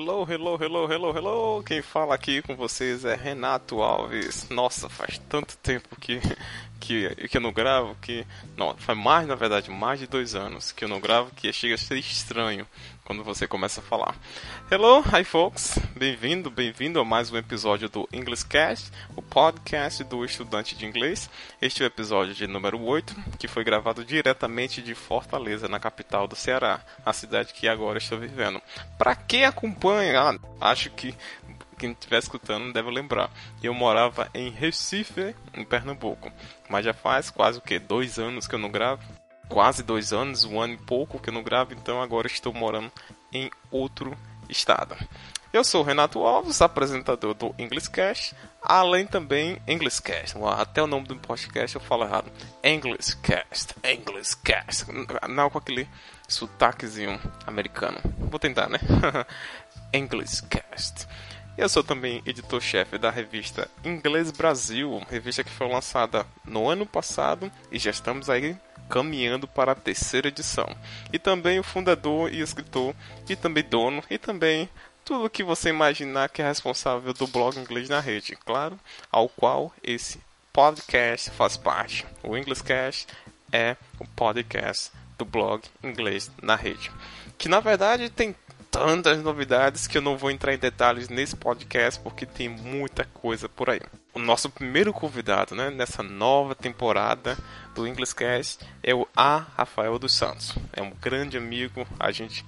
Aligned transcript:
Hello, 0.00 0.22
hello, 0.22 0.56
hello, 0.56 0.86
hello, 0.88 1.10
hello. 1.10 1.62
Quem 1.64 1.82
fala 1.82 2.14
aqui 2.14 2.40
com 2.40 2.54
vocês 2.54 3.04
é 3.04 3.16
Renato 3.16 3.82
Alves. 3.82 4.48
Nossa, 4.48 4.88
faz 4.88 5.18
tanto 5.28 5.56
tempo 5.56 5.96
que, 6.00 6.20
que, 6.78 7.28
que 7.28 7.36
eu 7.36 7.40
não 7.40 7.52
gravo 7.52 7.96
que. 8.00 8.24
Não, 8.56 8.76
faz 8.76 8.96
mais, 8.96 9.26
na 9.26 9.34
verdade, 9.34 9.68
mais 9.72 9.98
de 9.98 10.06
dois 10.06 10.36
anos 10.36 10.70
que 10.70 10.84
eu 10.84 10.88
não 10.88 11.00
gravo 11.00 11.32
que 11.34 11.52
chega 11.52 11.74
a 11.74 11.78
ser 11.78 11.98
estranho 11.98 12.64
quando 13.08 13.24
você 13.24 13.48
começa 13.48 13.80
a 13.80 13.82
falar. 13.82 14.14
Hello, 14.70 15.02
hi 15.02 15.24
folks. 15.24 15.78
Bem-vindo, 15.96 16.50
bem-vindo 16.50 17.00
a 17.00 17.04
mais 17.06 17.32
um 17.32 17.38
episódio 17.38 17.88
do 17.88 18.06
English 18.12 18.44
Cast, 18.46 18.92
o 19.16 19.22
podcast 19.22 20.04
do 20.04 20.26
estudante 20.26 20.76
de 20.76 20.84
inglês. 20.84 21.30
Este 21.58 21.82
é 21.82 21.86
o 21.86 21.88
episódio 21.88 22.34
de 22.34 22.46
número 22.46 22.78
8, 22.78 23.16
que 23.38 23.48
foi 23.48 23.64
gravado 23.64 24.04
diretamente 24.04 24.82
de 24.82 24.94
Fortaleza, 24.94 25.66
na 25.68 25.80
capital 25.80 26.28
do 26.28 26.36
Ceará, 26.36 26.82
a 27.02 27.14
cidade 27.14 27.54
que 27.54 27.66
agora 27.66 27.96
estou 27.96 28.18
vivendo. 28.18 28.60
Para 28.98 29.16
quem 29.16 29.46
acompanha, 29.46 30.20
ah, 30.20 30.38
acho 30.60 30.90
que 30.90 31.14
quem 31.78 31.92
estiver 31.92 32.18
escutando 32.18 32.74
deve 32.74 32.90
lembrar. 32.90 33.30
Eu 33.62 33.72
morava 33.72 34.28
em 34.34 34.50
Recife, 34.50 35.34
em 35.54 35.64
Pernambuco. 35.64 36.30
Mas 36.68 36.84
já 36.84 36.92
faz 36.92 37.30
quase 37.30 37.58
o 37.58 37.62
que? 37.62 37.78
Dois 37.78 38.18
anos 38.18 38.46
que 38.46 38.54
eu 38.54 38.58
não 38.58 38.70
gravo. 38.70 39.02
Quase 39.48 39.82
dois 39.82 40.12
anos, 40.12 40.44
um 40.44 40.60
ano 40.60 40.74
e 40.74 40.78
pouco 40.78 41.18
que 41.18 41.30
eu 41.30 41.34
não 41.34 41.42
gravo, 41.42 41.72
então 41.72 42.02
agora 42.02 42.26
estou 42.26 42.52
morando 42.52 42.92
em 43.32 43.50
outro 43.70 44.16
estado. 44.48 44.96
Eu 45.50 45.64
sou 45.64 45.82
Renato 45.82 46.20
Alves, 46.20 46.60
apresentador 46.60 47.32
do 47.32 47.54
English 47.58 47.88
Cash, 47.88 48.34
além 48.62 49.06
também 49.06 49.60
English 49.66 50.02
Cast. 50.02 50.36
Até 50.44 50.82
o 50.82 50.86
nome 50.86 51.06
do 51.06 51.16
podcast 51.16 51.74
eu 51.74 51.80
falo 51.80 52.04
errado. 52.04 52.30
English 52.62 53.16
Cast, 53.16 53.74
English 53.82 54.36
Cast. 54.44 54.84
Não 55.26 55.48
com 55.48 55.56
aquele 55.56 55.88
sotaquezinho 56.28 57.18
americano. 57.46 57.98
Vou 58.18 58.38
tentar, 58.38 58.68
né? 58.68 58.78
English 59.90 60.42
Cast. 60.48 61.08
Eu 61.56 61.68
sou 61.68 61.82
também 61.82 62.22
editor-chefe 62.26 62.98
da 62.98 63.10
revista 63.10 63.68
Inglês 63.82 64.30
Brasil, 64.30 65.02
revista 65.10 65.42
que 65.42 65.50
foi 65.50 65.66
lançada 65.66 66.26
no 66.44 66.68
ano 66.68 66.84
passado 66.84 67.50
e 67.72 67.78
já 67.78 67.90
estamos 67.90 68.28
aí 68.28 68.54
caminhando 68.88 69.46
para 69.46 69.72
a 69.72 69.76
terceira 69.76 70.28
edição. 70.28 70.66
E 71.12 71.18
também 71.18 71.58
o 71.58 71.64
fundador 71.64 72.32
e 72.32 72.40
escritor, 72.40 72.94
e 73.28 73.36
também 73.36 73.64
dono, 73.64 74.02
e 74.10 74.18
também 74.18 74.68
tudo 75.04 75.30
que 75.30 75.42
você 75.42 75.70
imaginar 75.70 76.28
que 76.28 76.42
é 76.42 76.46
responsável 76.46 77.14
do 77.14 77.26
blog 77.26 77.58
Inglês 77.58 77.88
na 77.88 78.00
Rede, 78.00 78.36
claro, 78.44 78.78
ao 79.10 79.28
qual 79.28 79.72
esse 79.82 80.20
podcast 80.52 81.30
faz 81.30 81.56
parte. 81.56 82.04
O 82.22 82.36
English 82.36 82.62
Cast 82.62 83.06
é 83.52 83.76
o 83.98 84.06
podcast 84.08 84.90
do 85.16 85.24
blog 85.24 85.62
Inglês 85.82 86.30
na 86.42 86.56
Rede, 86.56 86.90
que 87.38 87.48
na 87.48 87.60
verdade 87.60 88.10
tem 88.10 88.34
tantas 88.70 89.22
novidades 89.22 89.86
que 89.86 89.98
eu 89.98 90.02
não 90.02 90.16
vou 90.16 90.30
entrar 90.30 90.54
em 90.54 90.58
detalhes 90.58 91.08
nesse 91.08 91.36
podcast 91.36 92.00
porque 92.00 92.26
tem 92.26 92.48
muita 92.48 93.04
coisa 93.04 93.48
por 93.48 93.70
aí. 93.70 93.80
O 94.14 94.18
nosso 94.18 94.50
primeiro 94.50 94.92
convidado, 94.92 95.54
né, 95.54 95.70
nessa 95.70 96.02
nova 96.02 96.54
temporada 96.54 97.36
do 97.74 97.86
English 97.86 98.14
Cast 98.14 98.64
é 98.82 98.94
o 98.94 99.06
A. 99.16 99.44
Rafael 99.56 99.98
dos 99.98 100.12
Santos. 100.12 100.54
É 100.72 100.82
um 100.82 100.92
grande 101.00 101.36
amigo, 101.36 101.86
a 101.98 102.10
gente 102.10 102.44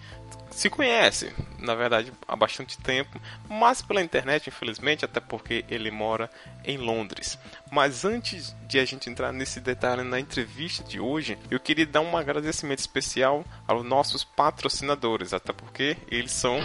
se 0.51 0.69
conhece, 0.69 1.33
na 1.59 1.75
verdade, 1.75 2.13
há 2.27 2.35
bastante 2.35 2.79
tempo, 2.79 3.21
mas 3.49 3.81
pela 3.83 4.03
internet, 4.03 4.49
infelizmente, 4.49 5.05
até 5.05 5.21
porque 5.21 5.65
ele 5.69 5.91
mora 5.91 6.31
em 6.65 6.77
Londres. 6.77 7.39
Mas 7.71 8.05
antes 8.05 8.55
de 8.67 8.79
a 8.79 8.85
gente 8.85 9.09
entrar 9.09 9.33
nesse 9.33 9.61
detalhe 9.61 10.03
na 10.03 10.19
entrevista 10.19 10.83
de 10.83 10.99
hoje, 11.01 11.39
eu 11.51 11.61
queria 11.61 11.87
dar 11.87 12.01
um 12.01 12.17
agradecimento 12.17 12.81
especial 12.81 13.45
aos 13.67 13.85
nossos 13.85 14.25
patrocinadores, 14.25 15.33
até 15.33 15.53
porque 15.53 15.97
eles 16.11 16.33
são 16.33 16.61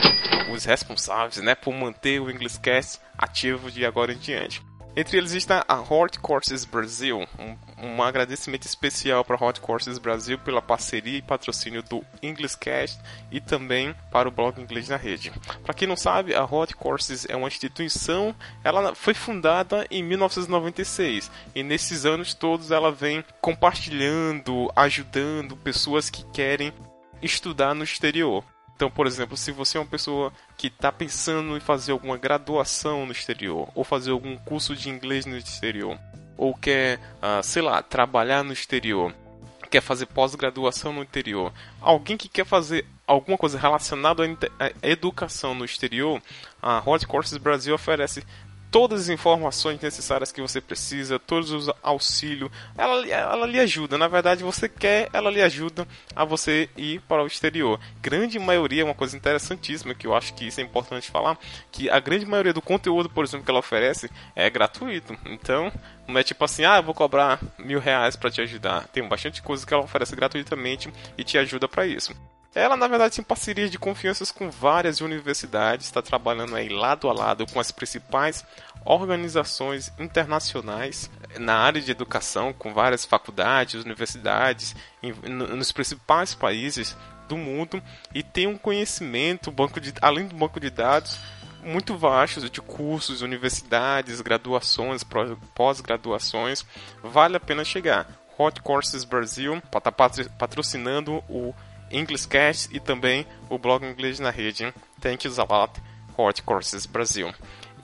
os 0.51 0.65
responsáveis, 0.65 1.37
né, 1.37 1.55
por 1.55 1.73
manter 1.73 2.19
o 2.19 2.29
English 2.29 2.59
Cast 2.59 2.99
ativo 3.17 3.71
de 3.71 3.85
agora 3.85 4.13
em 4.13 4.17
diante. 4.17 4.61
Entre 4.95 5.17
eles 5.17 5.33
está 5.33 5.65
a 5.67 5.79
Hot 5.81 6.19
Courses 6.19 6.63
Brasil. 6.63 7.27
Um, 7.37 7.57
um 7.85 8.01
agradecimento 8.01 8.65
especial 8.65 9.23
para 9.23 9.43
Hot 9.43 9.61
Courses 9.61 9.97
Brasil 9.97 10.37
pela 10.39 10.61
parceria 10.61 11.19
e 11.19 11.21
patrocínio 11.21 11.83
do 11.83 12.03
English 12.21 12.57
Cast 12.57 12.99
e 13.31 13.39
também 13.39 13.95
para 14.11 14.27
o 14.27 14.31
blog 14.31 14.59
Inglês 14.59 14.89
na 14.89 14.97
Rede. 14.97 15.31
Para 15.63 15.73
quem 15.73 15.87
não 15.87 15.95
sabe, 15.95 16.33
a 16.33 16.43
Hot 16.43 16.75
Courses 16.75 17.25
é 17.29 17.35
uma 17.35 17.47
instituição, 17.47 18.35
ela 18.63 18.95
foi 18.95 19.13
fundada 19.13 19.85
em 19.89 20.03
1996 20.03 21.31
e 21.53 21.63
nesses 21.63 22.05
anos 22.05 22.33
todos 22.33 22.71
ela 22.71 22.91
vem 22.91 23.23
compartilhando, 23.39 24.71
ajudando 24.75 25.55
pessoas 25.55 26.09
que 26.09 26.25
querem 26.31 26.73
estudar 27.21 27.73
no 27.73 27.83
exterior. 27.83 28.43
Então, 28.75 28.91
por 28.91 29.07
exemplo, 29.07 29.37
se 29.37 29.51
você 29.51 29.77
é 29.77 29.81
uma 29.81 29.87
pessoa 29.87 30.33
que 30.57 30.67
está 30.67 30.91
pensando 30.91 31.55
em 31.55 31.61
fazer 31.61 31.93
alguma 31.93 32.17
graduação 32.17 33.05
no 33.05 33.11
exterior, 33.13 33.69
ou 33.73 33.85
fazer 33.85 34.11
algum 34.11 34.35
curso 34.37 34.75
de 34.75 34.89
inglês 34.89 35.25
no 35.25 35.37
exterior, 35.37 35.97
ou 36.37 36.53
quer, 36.53 36.99
uh, 37.21 37.43
sei 37.43 37.61
lá, 37.61 37.81
trabalhar 37.81 38.43
no 38.43 38.53
exterior, 38.53 39.13
quer 39.69 39.81
fazer 39.81 40.05
pós-graduação 40.07 40.93
no 40.93 41.03
exterior, 41.03 41.51
alguém 41.81 42.17
que 42.17 42.29
quer 42.29 42.45
fazer 42.45 42.85
alguma 43.07 43.37
coisa 43.37 43.57
relacionada 43.57 44.23
à 44.59 44.71
educação 44.89 45.53
no 45.53 45.65
exterior, 45.65 46.21
a 46.61 46.81
Hot 46.85 47.05
Courses 47.05 47.37
Brasil 47.37 47.75
oferece 47.75 48.23
todas 48.75 49.03
as 49.03 49.07
informações 49.09 49.79
necessárias 49.79 50.33
que 50.33 50.41
você 50.41 50.59
precisa, 50.59 51.17
todos 51.17 51.49
os 51.49 51.71
auxílios. 51.81 52.51
Ela, 52.77 53.07
ela 53.07 53.45
lhe 53.45 53.57
ajuda, 53.57 53.97
na 53.97 54.09
verdade 54.09 54.43
você 54.43 54.67
quer, 54.67 55.07
ela 55.13 55.31
lhe 55.31 55.41
ajuda 55.41 55.87
a 56.13 56.25
você 56.25 56.69
ir 56.75 56.99
para 57.07 57.23
o 57.23 57.25
exterior. 57.25 57.79
Grande 58.01 58.37
maioria, 58.37 58.83
uma 58.83 58.93
coisa 58.93 59.15
interessantíssima 59.15 59.95
que 59.95 60.05
eu 60.05 60.13
acho 60.13 60.33
que 60.33 60.47
isso 60.47 60.59
é 60.59 60.63
importante 60.63 61.09
falar, 61.09 61.39
que 61.71 61.89
a 61.89 62.01
grande 62.01 62.25
maioria 62.25 62.51
do 62.51 62.61
conteúdo, 62.61 63.09
por 63.09 63.23
exemplo, 63.23 63.45
que 63.45 63.51
ela 63.51 63.61
oferece 63.61 64.11
é 64.35 64.49
gratuito. 64.49 65.17
Então, 65.25 65.71
não 66.05 66.19
é 66.19 66.23
tipo 66.23 66.43
assim, 66.43 66.65
ah, 66.65 66.75
eu 66.75 66.83
vou 66.83 66.93
cobrar 66.93 67.39
mil 67.57 67.79
reais 67.79 68.17
para 68.17 68.29
te 68.29 68.41
ajudar. 68.41 68.89
Tem 68.89 69.07
bastante 69.07 69.41
coisa 69.41 69.65
que 69.65 69.73
ela 69.73 69.83
oferece 69.83 70.17
gratuitamente 70.17 70.91
e 71.17 71.23
te 71.23 71.37
ajuda 71.37 71.65
para 71.65 71.87
isso. 71.87 72.13
Ela, 72.55 72.77
na 72.77 72.87
verdade, 72.87 73.17
tem 73.17 73.23
parcerias 73.23 73.69
de 73.69 73.77
confianças 73.77 74.31
com 74.31 74.49
várias 74.49 75.01
universidades, 75.01 75.87
está 75.87 76.01
trabalhando 76.01 76.55
aí 76.55 76.69
lado 76.69 77.09
a 77.09 77.13
lado 77.13 77.45
com 77.45 77.59
as 77.59 77.69
principais 77.69 78.45
organizações 78.85 79.91
internacionais 79.99 81.11
na 81.37 81.57
área 81.57 81.81
de 81.81 81.91
educação, 81.91 82.53
com 82.53 82.73
várias 82.73 83.03
faculdades, 83.03 83.83
universidades, 83.83 84.73
em, 85.03 85.11
nos 85.11 85.73
principais 85.73 86.33
países 86.33 86.95
do 87.27 87.35
mundo 87.35 87.83
e 88.13 88.23
tem 88.23 88.47
um 88.47 88.57
conhecimento, 88.57 89.51
banco 89.51 89.81
de, 89.81 89.93
além 90.01 90.25
do 90.25 90.35
banco 90.35 90.57
de 90.57 90.69
dados, 90.69 91.19
muito 91.61 91.97
vasto 91.97 92.49
de 92.49 92.61
cursos, 92.61 93.21
universidades, 93.21 94.21
graduações, 94.21 95.03
pós-graduações. 95.55 96.65
Vale 97.03 97.35
a 97.35 97.39
pena 97.39 97.65
chegar. 97.65 98.07
Hot 98.37 98.61
Courses 98.61 99.03
Brasil 99.03 99.57
está 99.57 99.91
patrocinando 99.91 101.23
o 101.27 101.53
English 101.91 102.27
Cast 102.27 102.75
e 102.75 102.79
também 102.79 103.25
o 103.49 103.57
blog 103.57 103.85
Inglês 103.85 104.19
na 104.19 104.29
Rede. 104.29 104.73
Thank 105.01 105.27
you 105.27 105.33
a 105.37 105.43
lot, 105.43 105.81
Hot 106.17 106.41
Courses 106.43 106.85
Brasil. 106.85 107.33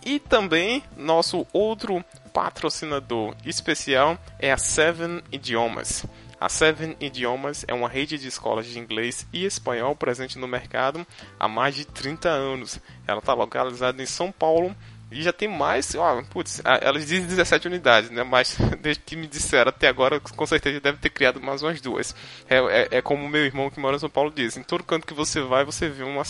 E 0.04 0.20
também 0.20 0.84
nosso 0.98 1.46
outro 1.54 2.04
patrocinador 2.34 3.36
especial 3.46 4.18
é 4.40 4.52
a 4.52 4.58
Seven 4.58 5.22
Idiomas. 5.32 6.06
A 6.40 6.50
Seven 6.50 6.98
Idiomas 7.00 7.64
é 7.68 7.74
uma 7.74 7.88
rede 7.88 8.18
de 8.18 8.28
escolas 8.28 8.66
de 8.66 8.80
inglês 8.80 9.28
e 9.32 9.46
espanhol 9.46 9.96
presente 9.96 10.40
no 10.40 10.48
mercado 10.48 11.06
há 11.40 11.48
mais 11.48 11.76
de 11.76 11.86
30 11.86 12.30
anos. 12.30 12.80
Ela 13.06 13.20
está 13.20 13.36
localizada 13.36 14.02
em 14.02 14.08
São 14.08 14.32
Paulo 14.32 14.76
e 15.12 15.22
já 15.22 15.34
tem 15.34 15.48
mais, 15.48 15.94
ó, 15.94 16.24
putz, 16.24 16.62
elas 16.64 17.06
dizem 17.06 17.28
17 17.28 17.68
unidades, 17.68 18.10
né? 18.10 18.24
Mas 18.24 18.58
desde 18.80 19.04
que 19.04 19.16
me 19.16 19.28
disseram 19.28 19.70
até 19.70 19.88
agora, 19.88 20.20
com 20.20 20.46
certeza 20.46 20.80
deve 20.80 20.98
ter 21.00 21.10
criado 21.10 21.42
mais 21.42 21.62
umas 21.62 21.82
duas. 21.82 22.16
É, 22.50 22.58
é, 22.58 22.88
é 22.98 23.02
como 23.02 23.28
meu 23.28 23.46
irmão 23.46 23.70
que 23.70 23.80
mora 23.80 23.98
em 23.98 24.00
São 24.00 24.10
Paulo 24.10 24.32
diz: 24.34 24.56
em 24.56 24.64
todo 24.64 24.84
canto 24.84 25.06
que 25.06 25.14
você 25.14 25.42
vai, 25.42 25.66
você 25.66 25.90
vê 25.90 26.04
uma, 26.04 26.24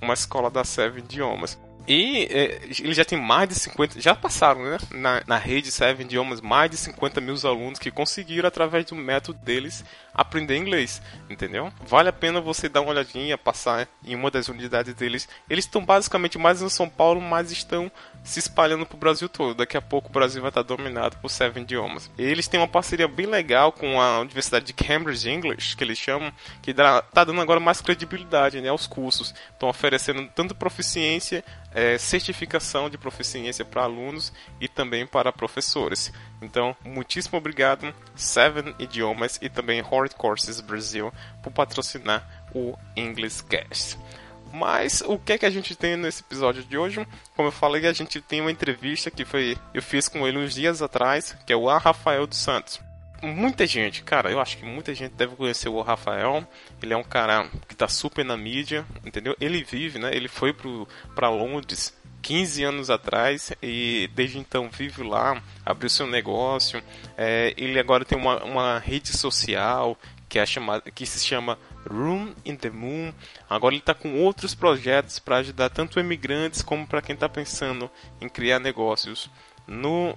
uma 0.00 0.14
escola 0.14 0.50
da 0.50 0.64
Seven 0.64 1.02
Idiomas. 1.02 1.58
E 1.88 2.26
é, 2.32 2.60
já 2.92 3.04
tem 3.04 3.18
mais 3.18 3.48
de 3.48 3.54
50, 3.54 4.00
já 4.00 4.12
passaram, 4.12 4.64
né? 4.64 4.76
Na, 4.90 5.22
na 5.24 5.38
rede 5.38 5.70
Seven 5.70 6.04
Idiomas, 6.04 6.40
mais 6.40 6.70
de 6.70 6.76
50 6.76 7.20
mil 7.20 7.36
alunos 7.44 7.78
que 7.78 7.92
conseguiram, 7.92 8.48
através 8.48 8.86
do 8.86 8.96
método 8.96 9.38
deles, 9.38 9.84
aprender 10.12 10.56
inglês, 10.56 11.00
entendeu? 11.30 11.72
Vale 11.86 12.08
a 12.08 12.12
pena 12.12 12.40
você 12.40 12.68
dar 12.68 12.80
uma 12.80 12.90
olhadinha, 12.90 13.38
passar 13.38 13.86
em 14.04 14.16
uma 14.16 14.32
das 14.32 14.48
unidades 14.48 14.94
deles. 14.94 15.28
Eles 15.48 15.64
estão 15.64 15.84
basicamente 15.84 16.38
mais 16.38 16.60
em 16.60 16.68
São 16.68 16.88
Paulo, 16.88 17.20
mas 17.20 17.52
estão 17.52 17.90
se 18.26 18.40
espalhando 18.40 18.84
para 18.84 18.96
o 18.96 18.98
Brasil 18.98 19.28
todo. 19.28 19.54
Daqui 19.54 19.76
a 19.76 19.80
pouco 19.80 20.08
o 20.08 20.12
Brasil 20.12 20.42
vai 20.42 20.50
estar 20.50 20.62
dominado 20.62 21.16
por 21.18 21.30
Seven 21.30 21.62
Idiomas. 21.62 22.10
Eles 22.18 22.48
têm 22.48 22.58
uma 22.58 22.68
parceria 22.68 23.06
bem 23.06 23.26
legal 23.26 23.70
com 23.70 24.00
a 24.00 24.18
Universidade 24.18 24.66
de 24.66 24.72
Cambridge 24.72 25.30
English, 25.30 25.76
que 25.76 25.84
eles 25.84 25.96
chamam, 25.96 26.32
que 26.60 26.72
está 26.72 27.24
dando 27.24 27.40
agora 27.40 27.60
mais 27.60 27.80
credibilidade 27.80 28.60
né, 28.60 28.68
aos 28.68 28.86
cursos. 28.86 29.32
Estão 29.52 29.68
oferecendo 29.68 30.28
tanto 30.34 30.54
proficiência 30.54 31.44
é, 31.76 31.98
certificação 31.98 32.88
de 32.88 32.96
proficiência 32.96 33.62
para 33.62 33.82
alunos 33.82 34.32
e 34.58 34.66
também 34.66 35.06
para 35.06 35.30
professores. 35.30 36.10
Então, 36.40 36.74
muitíssimo 36.82 37.36
obrigado, 37.36 37.94
Seven 38.14 38.74
Idiomas 38.78 39.38
e 39.42 39.50
também 39.50 39.82
Hard 39.82 40.14
Courses 40.14 40.60
Brasil, 40.62 41.12
por 41.42 41.52
patrocinar 41.52 42.26
o 42.54 42.74
English 42.96 43.44
Cast. 43.44 43.98
Mas 44.56 45.02
o 45.02 45.18
que 45.18 45.34
é 45.34 45.38
que 45.38 45.44
a 45.44 45.50
gente 45.50 45.76
tem 45.76 45.98
nesse 45.98 46.22
episódio 46.22 46.64
de 46.64 46.78
hoje? 46.78 47.06
Como 47.34 47.48
eu 47.48 47.52
falei, 47.52 47.86
a 47.86 47.92
gente 47.92 48.22
tem 48.22 48.40
uma 48.40 48.50
entrevista 48.50 49.10
que 49.10 49.22
foi 49.22 49.54
eu 49.74 49.82
fiz 49.82 50.08
com 50.08 50.26
ele 50.26 50.38
uns 50.38 50.54
dias 50.54 50.80
atrás, 50.80 51.36
que 51.46 51.52
é 51.52 51.56
o. 51.56 51.66
Rafael 51.76 52.26
dos 52.26 52.38
Santos. 52.38 52.80
Muita 53.22 53.66
gente, 53.66 54.02
cara, 54.02 54.30
eu 54.30 54.40
acho 54.40 54.56
que 54.56 54.64
muita 54.64 54.94
gente 54.94 55.12
deve 55.12 55.36
conhecer 55.36 55.68
o 55.68 55.82
Rafael. 55.82 56.46
Ele 56.82 56.94
é 56.94 56.96
um 56.96 57.04
cara 57.04 57.50
que 57.68 57.74
tá 57.74 57.86
super 57.86 58.24
na 58.24 58.36
mídia, 58.36 58.86
entendeu? 59.04 59.36
Ele 59.38 59.62
vive, 59.62 59.98
né? 59.98 60.10
Ele 60.14 60.28
foi 60.28 60.54
pro, 60.54 60.88
pra 61.14 61.28
Londres 61.28 61.94
15 62.22 62.64
anos 62.64 62.88
atrás 62.88 63.52
e 63.62 64.08
desde 64.14 64.38
então 64.38 64.70
vive 64.70 65.02
lá, 65.02 65.42
abriu 65.66 65.90
seu 65.90 66.06
negócio. 66.06 66.82
É, 67.16 67.52
ele 67.58 67.78
agora 67.78 68.04
tem 68.04 68.16
uma, 68.16 68.42
uma 68.42 68.78
rede 68.78 69.14
social 69.14 69.98
que, 70.28 70.38
é 70.38 70.46
chamada, 70.46 70.90
que 70.90 71.04
se 71.04 71.24
chama 71.24 71.58
Room 71.88 72.34
in 72.44 72.56
the 72.56 72.70
Moon. 72.70 73.12
Agora 73.48 73.74
ele 73.74 73.80
está 73.80 73.94
com 73.94 74.22
outros 74.22 74.54
projetos 74.54 75.18
para 75.18 75.36
ajudar 75.38 75.70
tanto 75.70 76.00
imigrantes 76.00 76.62
como 76.62 76.86
para 76.86 77.02
quem 77.02 77.14
está 77.14 77.28
pensando 77.28 77.90
em 78.20 78.28
criar 78.28 78.58
negócios 78.58 79.30
no, 79.66 80.16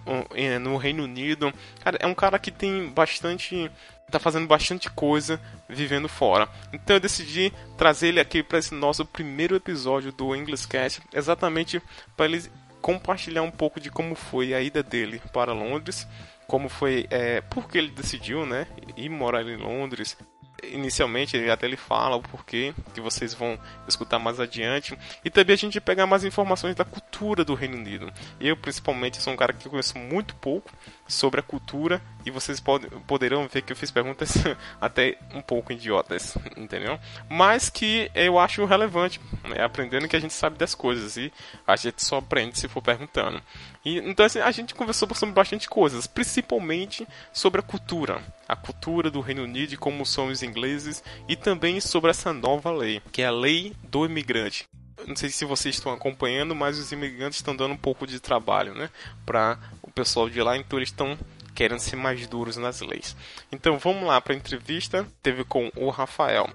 no 0.61 0.77
Reino 0.77 1.03
Unido. 1.03 1.53
Cara, 1.83 1.97
é 1.99 2.07
um 2.07 2.13
cara 2.13 2.37
que 2.37 2.51
tem 2.51 2.87
bastante. 2.89 3.69
tá 4.11 4.19
fazendo 4.19 4.47
bastante 4.47 4.89
coisa 4.89 5.39
vivendo 5.67 6.07
fora. 6.07 6.47
Então 6.73 6.95
eu 6.95 6.99
decidi 6.99 7.51
trazer 7.77 8.09
ele 8.09 8.19
aqui 8.19 8.43
para 8.43 8.59
esse 8.59 8.73
nosso 8.73 9.05
primeiro 9.05 9.55
episódio 9.55 10.11
do 10.11 10.35
English 10.35 10.67
Cast, 10.67 11.01
exatamente 11.13 11.81
para 12.15 12.25
ele 12.25 12.43
compartilhar 12.81 13.41
um 13.41 13.51
pouco 13.51 13.79
de 13.79 13.91
como 13.91 14.15
foi 14.15 14.53
a 14.53 14.61
ida 14.61 14.81
dele 14.81 15.21
para 15.33 15.53
Londres, 15.53 16.07
como 16.47 16.69
foi, 16.69 17.05
é, 17.11 17.41
porque 17.41 17.77
ele 17.77 17.89
decidiu, 17.89 18.45
né, 18.45 18.67
ir 18.95 19.09
morar 19.09 19.43
em 19.43 19.57
Londres, 19.57 20.17
inicialmente 20.63 21.37
até 21.49 21.65
ele 21.65 21.77
fala 21.77 22.15
o 22.15 22.21
porquê 22.21 22.73
que 22.93 23.01
vocês 23.01 23.33
vão 23.33 23.59
escutar 23.87 24.19
mais 24.19 24.39
adiante 24.39 24.97
e 25.23 25.29
também 25.29 25.53
a 25.53 25.57
gente 25.57 25.79
pegar 25.79 26.05
mais 26.05 26.23
informações 26.23 26.75
da 26.75 26.85
cultura 26.85 27.43
do 27.43 27.53
Reino 27.53 27.77
Unido. 27.77 28.11
Eu 28.39 28.55
principalmente 28.55 29.21
sou 29.21 29.33
um 29.33 29.37
cara 29.37 29.53
que 29.53 29.69
conheço 29.69 29.97
muito 29.97 30.35
pouco 30.35 30.71
sobre 31.09 31.39
a 31.39 31.43
cultura 31.43 32.01
e 32.25 32.31
vocês 32.31 32.59
pod 32.59 32.87
poderão 33.07 33.47
ver 33.47 33.63
que 33.63 33.73
eu 33.73 33.75
fiz 33.75 33.91
perguntas 33.91 34.35
até 34.79 35.17
um 35.33 35.41
pouco 35.41 35.73
idiotas, 35.73 36.37
entendeu? 36.55 36.99
Mas 37.27 37.69
que 37.69 38.09
eu 38.13 38.37
acho 38.39 38.63
relevante, 38.65 39.19
né? 39.43 39.61
aprendendo 39.63 40.07
que 40.07 40.15
a 40.15 40.19
gente 40.19 40.33
sabe 40.33 40.57
das 40.57 40.75
coisas 40.75 41.17
e 41.17 41.33
a 41.65 41.75
gente 41.75 42.03
só 42.03 42.17
aprende 42.17 42.57
se 42.57 42.67
for 42.67 42.81
perguntando. 42.81 43.41
E, 43.83 43.97
então 43.97 44.25
assim, 44.25 44.39
a 44.39 44.51
gente 44.51 44.75
conversou 44.75 45.13
sobre 45.15 45.35
bastante 45.35 45.67
coisas, 45.67 46.07
principalmente 46.07 47.07
sobre 47.33 47.59
a 47.59 47.63
cultura, 47.63 48.21
a 48.47 48.55
cultura 48.55 49.09
do 49.09 49.19
Reino 49.19 49.43
Unido 49.43 49.77
como 49.77 50.05
são 50.05 50.27
os 50.27 50.43
ingleses 50.43 51.03
e 51.27 51.35
também 51.35 51.79
sobre 51.79 52.11
essa 52.11 52.31
nova 52.31 52.71
lei, 52.71 53.01
que 53.11 53.21
é 53.21 53.25
a 53.25 53.31
lei 53.31 53.73
do 53.83 54.05
imigrante 54.05 54.67
não 55.07 55.15
sei 55.15 55.29
se 55.29 55.45
vocês 55.45 55.75
estão 55.75 55.91
acompanhando, 55.91 56.55
mas 56.55 56.77
os 56.77 56.91
imigrantes 56.91 57.39
estão 57.39 57.55
dando 57.55 57.73
um 57.73 57.77
pouco 57.77 58.05
de 58.05 58.19
trabalho, 58.19 58.73
né, 58.73 58.89
para 59.25 59.57
o 59.81 59.91
pessoal 59.91 60.29
de 60.29 60.41
lá, 60.41 60.57
então 60.57 60.79
eles 60.79 60.89
estão 60.89 61.17
querendo 61.55 61.79
ser 61.79 61.95
mais 61.95 62.25
duros 62.27 62.57
nas 62.57 62.81
leis. 62.81 63.15
Então 63.51 63.77
vamos 63.77 64.03
lá 64.03 64.21
para 64.21 64.33
a 64.33 64.35
entrevista, 64.37 65.05
teve 65.21 65.43
com 65.43 65.71
o 65.75 65.89
Rafael. 65.89 66.49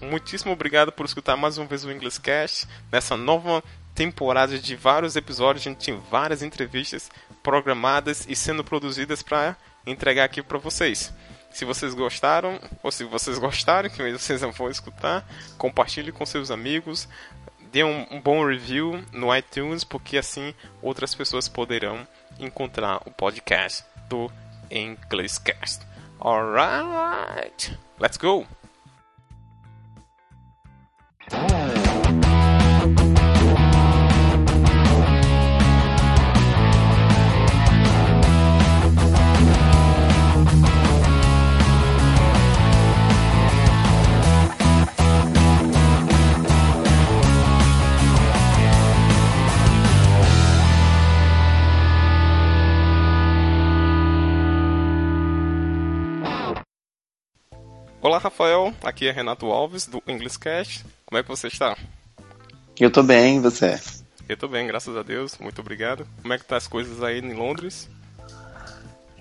Muitíssimo 0.00 0.52
obrigado 0.52 0.90
por 0.90 1.04
escutar 1.04 1.36
mais 1.36 1.58
uma 1.58 1.66
vez 1.66 1.84
o 1.84 1.90
English 1.90 2.20
Cast 2.20 2.66
nessa 2.90 3.16
nova 3.16 3.62
temporada 3.94 4.58
de 4.58 4.74
vários 4.74 5.14
episódios. 5.14 5.66
A 5.66 5.70
gente 5.70 5.84
tem 5.84 6.02
várias 6.10 6.42
entrevistas 6.42 7.10
programadas 7.42 8.26
e 8.28 8.34
sendo 8.34 8.64
produzidas 8.64 9.22
para 9.22 9.56
entregar 9.86 10.24
aqui 10.24 10.42
para 10.42 10.58
vocês. 10.58 11.12
Se 11.52 11.64
vocês 11.64 11.94
gostaram, 11.94 12.60
ou 12.82 12.90
se 12.90 13.04
vocês 13.04 13.36
gostaram, 13.36 13.90
que 13.90 14.12
vocês 14.12 14.40
vão 14.40 14.70
escutar, 14.70 15.28
compartilhe 15.58 16.12
com 16.12 16.24
seus 16.24 16.50
amigos, 16.50 17.08
dê 17.70 17.84
um, 17.84 18.06
um, 18.10 18.20
bom 18.20 18.44
review 18.44 19.04
no 19.12 19.34
iTunes, 19.34 19.84
porque 19.84 20.18
assim 20.18 20.54
outras 20.82 21.14
pessoas 21.14 21.48
poderão 21.48 22.06
encontrar 22.38 23.00
o 23.06 23.10
podcast 23.10 23.84
do 24.08 24.30
Englishcast. 24.70 25.86
Alright, 26.20 27.78
let's 27.98 28.16
go! 28.16 28.46
Olá, 58.10 58.18
Rafael. 58.18 58.74
Aqui 58.82 59.06
é 59.06 59.12
Renato 59.12 59.46
Alves, 59.46 59.86
do 59.86 60.02
English 60.04 60.36
Cast. 60.36 60.84
Como 61.06 61.16
é 61.16 61.22
que 61.22 61.28
você 61.28 61.46
está? 61.46 61.76
Eu 62.76 62.90
tô 62.90 63.04
bem, 63.04 63.36
e 63.36 63.40
você? 63.40 63.78
Eu 64.28 64.36
tô 64.36 64.48
bem, 64.48 64.66
graças 64.66 64.96
a 64.96 65.02
Deus. 65.04 65.38
Muito 65.38 65.60
obrigado. 65.60 66.04
Como 66.20 66.34
é 66.34 66.36
que 66.36 66.44
tá 66.44 66.56
as 66.56 66.66
coisas 66.66 67.04
aí 67.04 67.20
em 67.20 67.34
Londres? 67.34 67.88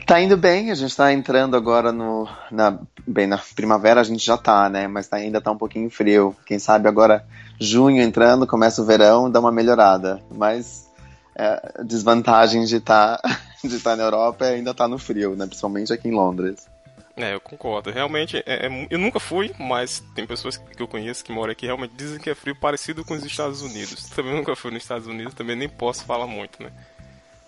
Tá 0.07 0.19
indo 0.19 0.35
bem, 0.35 0.71
a 0.71 0.73
gente 0.73 0.97
tá 0.97 1.13
entrando 1.13 1.55
agora 1.55 1.91
no. 1.91 2.27
Na, 2.49 2.79
bem, 3.05 3.27
na 3.27 3.37
primavera 3.55 4.01
a 4.01 4.03
gente 4.03 4.25
já 4.25 4.39
tá, 4.39 4.67
né? 4.67 4.87
Mas 4.87 5.07
tá, 5.07 5.17
ainda 5.17 5.39
tá 5.39 5.51
um 5.51 5.57
pouquinho 5.57 5.91
frio. 5.91 6.35
Quem 6.43 6.57
sabe 6.57 6.87
agora, 6.87 7.23
junho 7.59 8.01
entrando, 8.01 8.47
começa 8.47 8.81
o 8.81 8.85
verão, 8.85 9.29
dá 9.29 9.39
uma 9.39 9.51
melhorada. 9.51 10.19
Mas 10.31 10.89
é, 11.35 11.83
desvantagem 11.83 12.65
de 12.65 12.77
estar 12.77 13.19
tá, 13.19 13.39
de 13.63 13.79
tá 13.81 13.95
na 13.95 14.01
Europa 14.01 14.47
é 14.47 14.55
ainda 14.55 14.73
tá 14.73 14.87
no 14.87 14.97
frio, 14.97 15.35
né? 15.35 15.45
Principalmente 15.45 15.93
aqui 15.93 16.07
em 16.07 16.15
Londres. 16.15 16.67
É, 17.15 17.33
eu 17.33 17.41
concordo. 17.41 17.91
Realmente, 17.91 18.37
é, 18.37 18.67
é, 18.67 18.87
eu 18.89 18.97
nunca 18.97 19.19
fui, 19.19 19.51
mas 19.59 20.03
tem 20.15 20.25
pessoas 20.25 20.57
que 20.57 20.81
eu 20.81 20.87
conheço 20.87 21.23
que 21.23 21.31
moram 21.31 21.51
aqui 21.51 21.65
realmente 21.65 21.93
dizem 21.95 22.19
que 22.19 22.29
é 22.29 22.35
frio 22.35 22.55
parecido 22.55 23.03
com 23.03 23.13
os 23.13 23.23
Estados 23.23 23.61
Unidos. 23.61 24.09
Também 24.15 24.33
nunca 24.33 24.55
fui 24.55 24.71
nos 24.71 24.83
Estados 24.83 25.07
Unidos, 25.07 25.33
também 25.33 25.55
nem 25.55 25.69
posso 25.69 26.05
falar 26.05 26.27
muito, 26.27 26.61
né? 26.63 26.71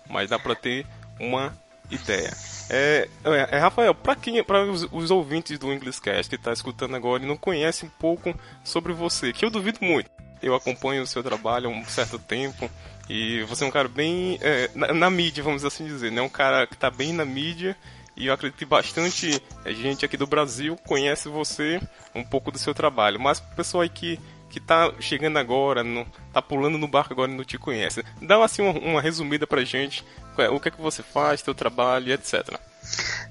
Mas 0.08 0.28
dá 0.28 0.38
pra 0.38 0.54
ter 0.54 0.86
uma 1.18 1.56
ideia. 1.90 2.32
É, 2.70 3.08
é, 3.24 3.56
é 3.56 3.58
Rafael, 3.58 3.94
para 3.94 4.16
quem, 4.16 4.42
para 4.42 4.64
os, 4.64 4.86
os, 4.90 5.10
ouvintes 5.10 5.58
do 5.58 5.72
Englishcast 5.72 6.28
que 6.28 6.36
está 6.36 6.52
escutando 6.52 6.96
agora 6.96 7.22
e 7.22 7.26
não 7.26 7.36
conhece 7.36 7.84
um 7.84 7.88
pouco 7.88 8.34
sobre 8.64 8.92
você, 8.92 9.32
que 9.32 9.44
eu 9.44 9.50
duvido 9.50 9.78
muito. 9.82 10.10
Eu 10.42 10.54
acompanho 10.54 11.02
o 11.02 11.06
seu 11.06 11.22
trabalho 11.22 11.68
há 11.68 11.72
um 11.72 11.84
certo 11.84 12.18
tempo 12.18 12.70
e 13.08 13.42
você 13.42 13.64
é 13.64 13.66
um 13.66 13.70
cara 13.70 13.88
bem 13.88 14.38
é, 14.40 14.70
na, 14.74 14.92
na, 14.92 15.10
mídia, 15.10 15.42
vamos 15.42 15.64
assim 15.64 15.84
dizer, 15.84 16.10
né? 16.10 16.20
Um 16.22 16.28
cara 16.28 16.66
que 16.66 16.74
está 16.74 16.90
bem 16.90 17.12
na 17.12 17.24
mídia 17.24 17.76
e 18.16 18.26
eu 18.26 18.34
acredito 18.34 18.58
que 18.58 18.64
bastante 18.64 19.42
gente 19.66 20.04
aqui 20.04 20.16
do 20.16 20.26
Brasil 20.26 20.76
conhece 20.86 21.28
você, 21.28 21.80
um 22.14 22.22
pouco 22.22 22.50
do 22.50 22.58
seu 22.58 22.74
trabalho. 22.74 23.18
Mas 23.18 23.38
o 23.38 23.56
pessoal 23.56 23.82
aí 23.82 23.88
que, 23.88 24.18
que 24.50 24.60
tá 24.60 24.92
chegando 25.00 25.38
agora, 25.38 25.82
no, 25.82 26.06
tá 26.32 26.42
pulando 26.42 26.78
no 26.78 26.88
barco 26.88 27.12
agora 27.12 27.30
e 27.30 27.34
não 27.34 27.44
te 27.44 27.58
conhece, 27.58 28.04
dá 28.20 28.42
assim 28.44 28.62
uma, 28.62 28.78
uma 28.78 29.00
resumida 29.00 29.46
pra 29.46 29.64
gente, 29.64 30.04
é, 30.38 30.48
o 30.48 30.60
que 30.60 30.68
é 30.68 30.70
que 30.70 30.80
você 30.80 31.02
faz, 31.02 31.42
teu 31.42 31.54
trabalho, 31.54 32.12
etc. 32.12 32.58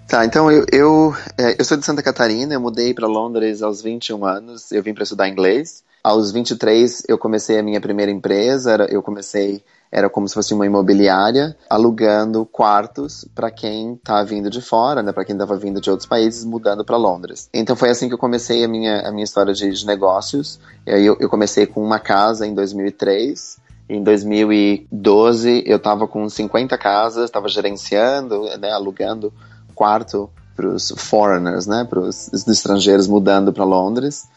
Tá, 0.07 0.25
então 0.25 0.51
eu, 0.51 0.65
eu, 0.71 1.15
é, 1.37 1.55
eu 1.59 1.63
sou 1.63 1.77
de 1.77 1.85
Santa 1.85 2.03
Catarina, 2.03 2.53
eu 2.53 2.59
mudei 2.59 2.93
para 2.93 3.07
Londres 3.07 3.61
aos 3.61 3.81
21 3.81 4.25
anos, 4.25 4.71
eu 4.71 4.81
vim 4.81 4.93
para 4.93 5.03
estudar 5.03 5.27
inglês. 5.27 5.83
Aos 6.03 6.31
23 6.31 7.03
eu 7.07 7.17
comecei 7.17 7.59
a 7.59 7.63
minha 7.63 7.79
primeira 7.79 8.11
empresa, 8.11 8.87
eu 8.89 9.03
comecei 9.03 9.63
era 9.91 10.09
como 10.09 10.27
se 10.27 10.33
fosse 10.33 10.53
uma 10.53 10.65
imobiliária 10.65 11.55
alugando 11.69 12.45
quartos 12.45 13.27
para 13.35 13.51
quem 13.51 13.97
tá 13.97 14.23
vindo 14.23 14.49
de 14.49 14.61
fora, 14.61 15.03
né, 15.03 15.11
para 15.11 15.25
quem 15.25 15.35
estava 15.35 15.57
vindo 15.57 15.81
de 15.81 15.89
outros 15.89 16.07
países 16.07 16.45
mudando 16.45 16.85
para 16.85 16.95
Londres. 16.95 17.49
Então 17.53 17.75
foi 17.75 17.89
assim 17.89 18.07
que 18.07 18.13
eu 18.13 18.17
comecei 18.17 18.63
a 18.63 18.67
minha, 18.67 19.01
a 19.01 19.11
minha 19.11 19.25
história 19.25 19.53
de, 19.53 19.69
de 19.69 19.85
negócios. 19.85 20.59
Eu, 20.85 21.17
eu 21.19 21.29
comecei 21.29 21.67
com 21.67 21.83
uma 21.83 21.99
casa 21.99 22.47
em 22.47 22.53
2003. 22.53 23.59
Em 23.89 24.01
2012 24.01 25.63
eu 25.67 25.75
estava 25.75 26.07
com 26.07 26.29
50 26.29 26.77
casas, 26.77 27.25
estava 27.25 27.49
gerenciando, 27.49 28.43
né, 28.57 28.71
alugando 28.71 29.33
quarto 29.75 30.29
para 30.55 30.67
os 30.67 30.93
foreigners, 30.95 31.67
né, 31.67 31.85
para 31.89 31.99
os 31.99 32.31
estrangeiros 32.47 33.07
mudando 33.07 33.51
para 33.51 33.65
Londres. 33.65 34.29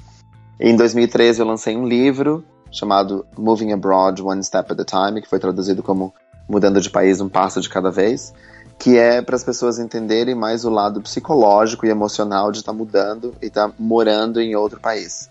Em 0.58 0.76
2013 0.76 1.40
eu 1.40 1.46
lancei 1.46 1.76
um 1.76 1.86
livro 1.86 2.44
chamado 2.70 3.26
Moving 3.36 3.72
Abroad 3.72 4.22
One 4.22 4.42
Step 4.42 4.72
at 4.72 4.80
a 4.80 4.84
Time, 4.84 5.20
que 5.20 5.28
foi 5.28 5.40
traduzido 5.40 5.82
como 5.82 6.14
Mudando 6.48 6.80
de 6.80 6.90
País 6.90 7.20
um 7.20 7.28
Passo 7.28 7.60
de 7.60 7.68
Cada 7.68 7.90
Vez, 7.90 8.32
que 8.78 8.96
é 8.96 9.20
para 9.20 9.34
as 9.34 9.42
pessoas 9.42 9.78
entenderem 9.78 10.34
mais 10.34 10.64
o 10.64 10.70
lado 10.70 11.00
psicológico 11.00 11.86
e 11.86 11.88
emocional 11.88 12.52
de 12.52 12.58
estar 12.58 12.72
tá 12.72 12.78
mudando 12.78 13.34
e 13.42 13.46
estar 13.46 13.68
tá 13.68 13.74
morando 13.78 14.40
em 14.40 14.54
outro 14.54 14.78
país. 14.78 15.28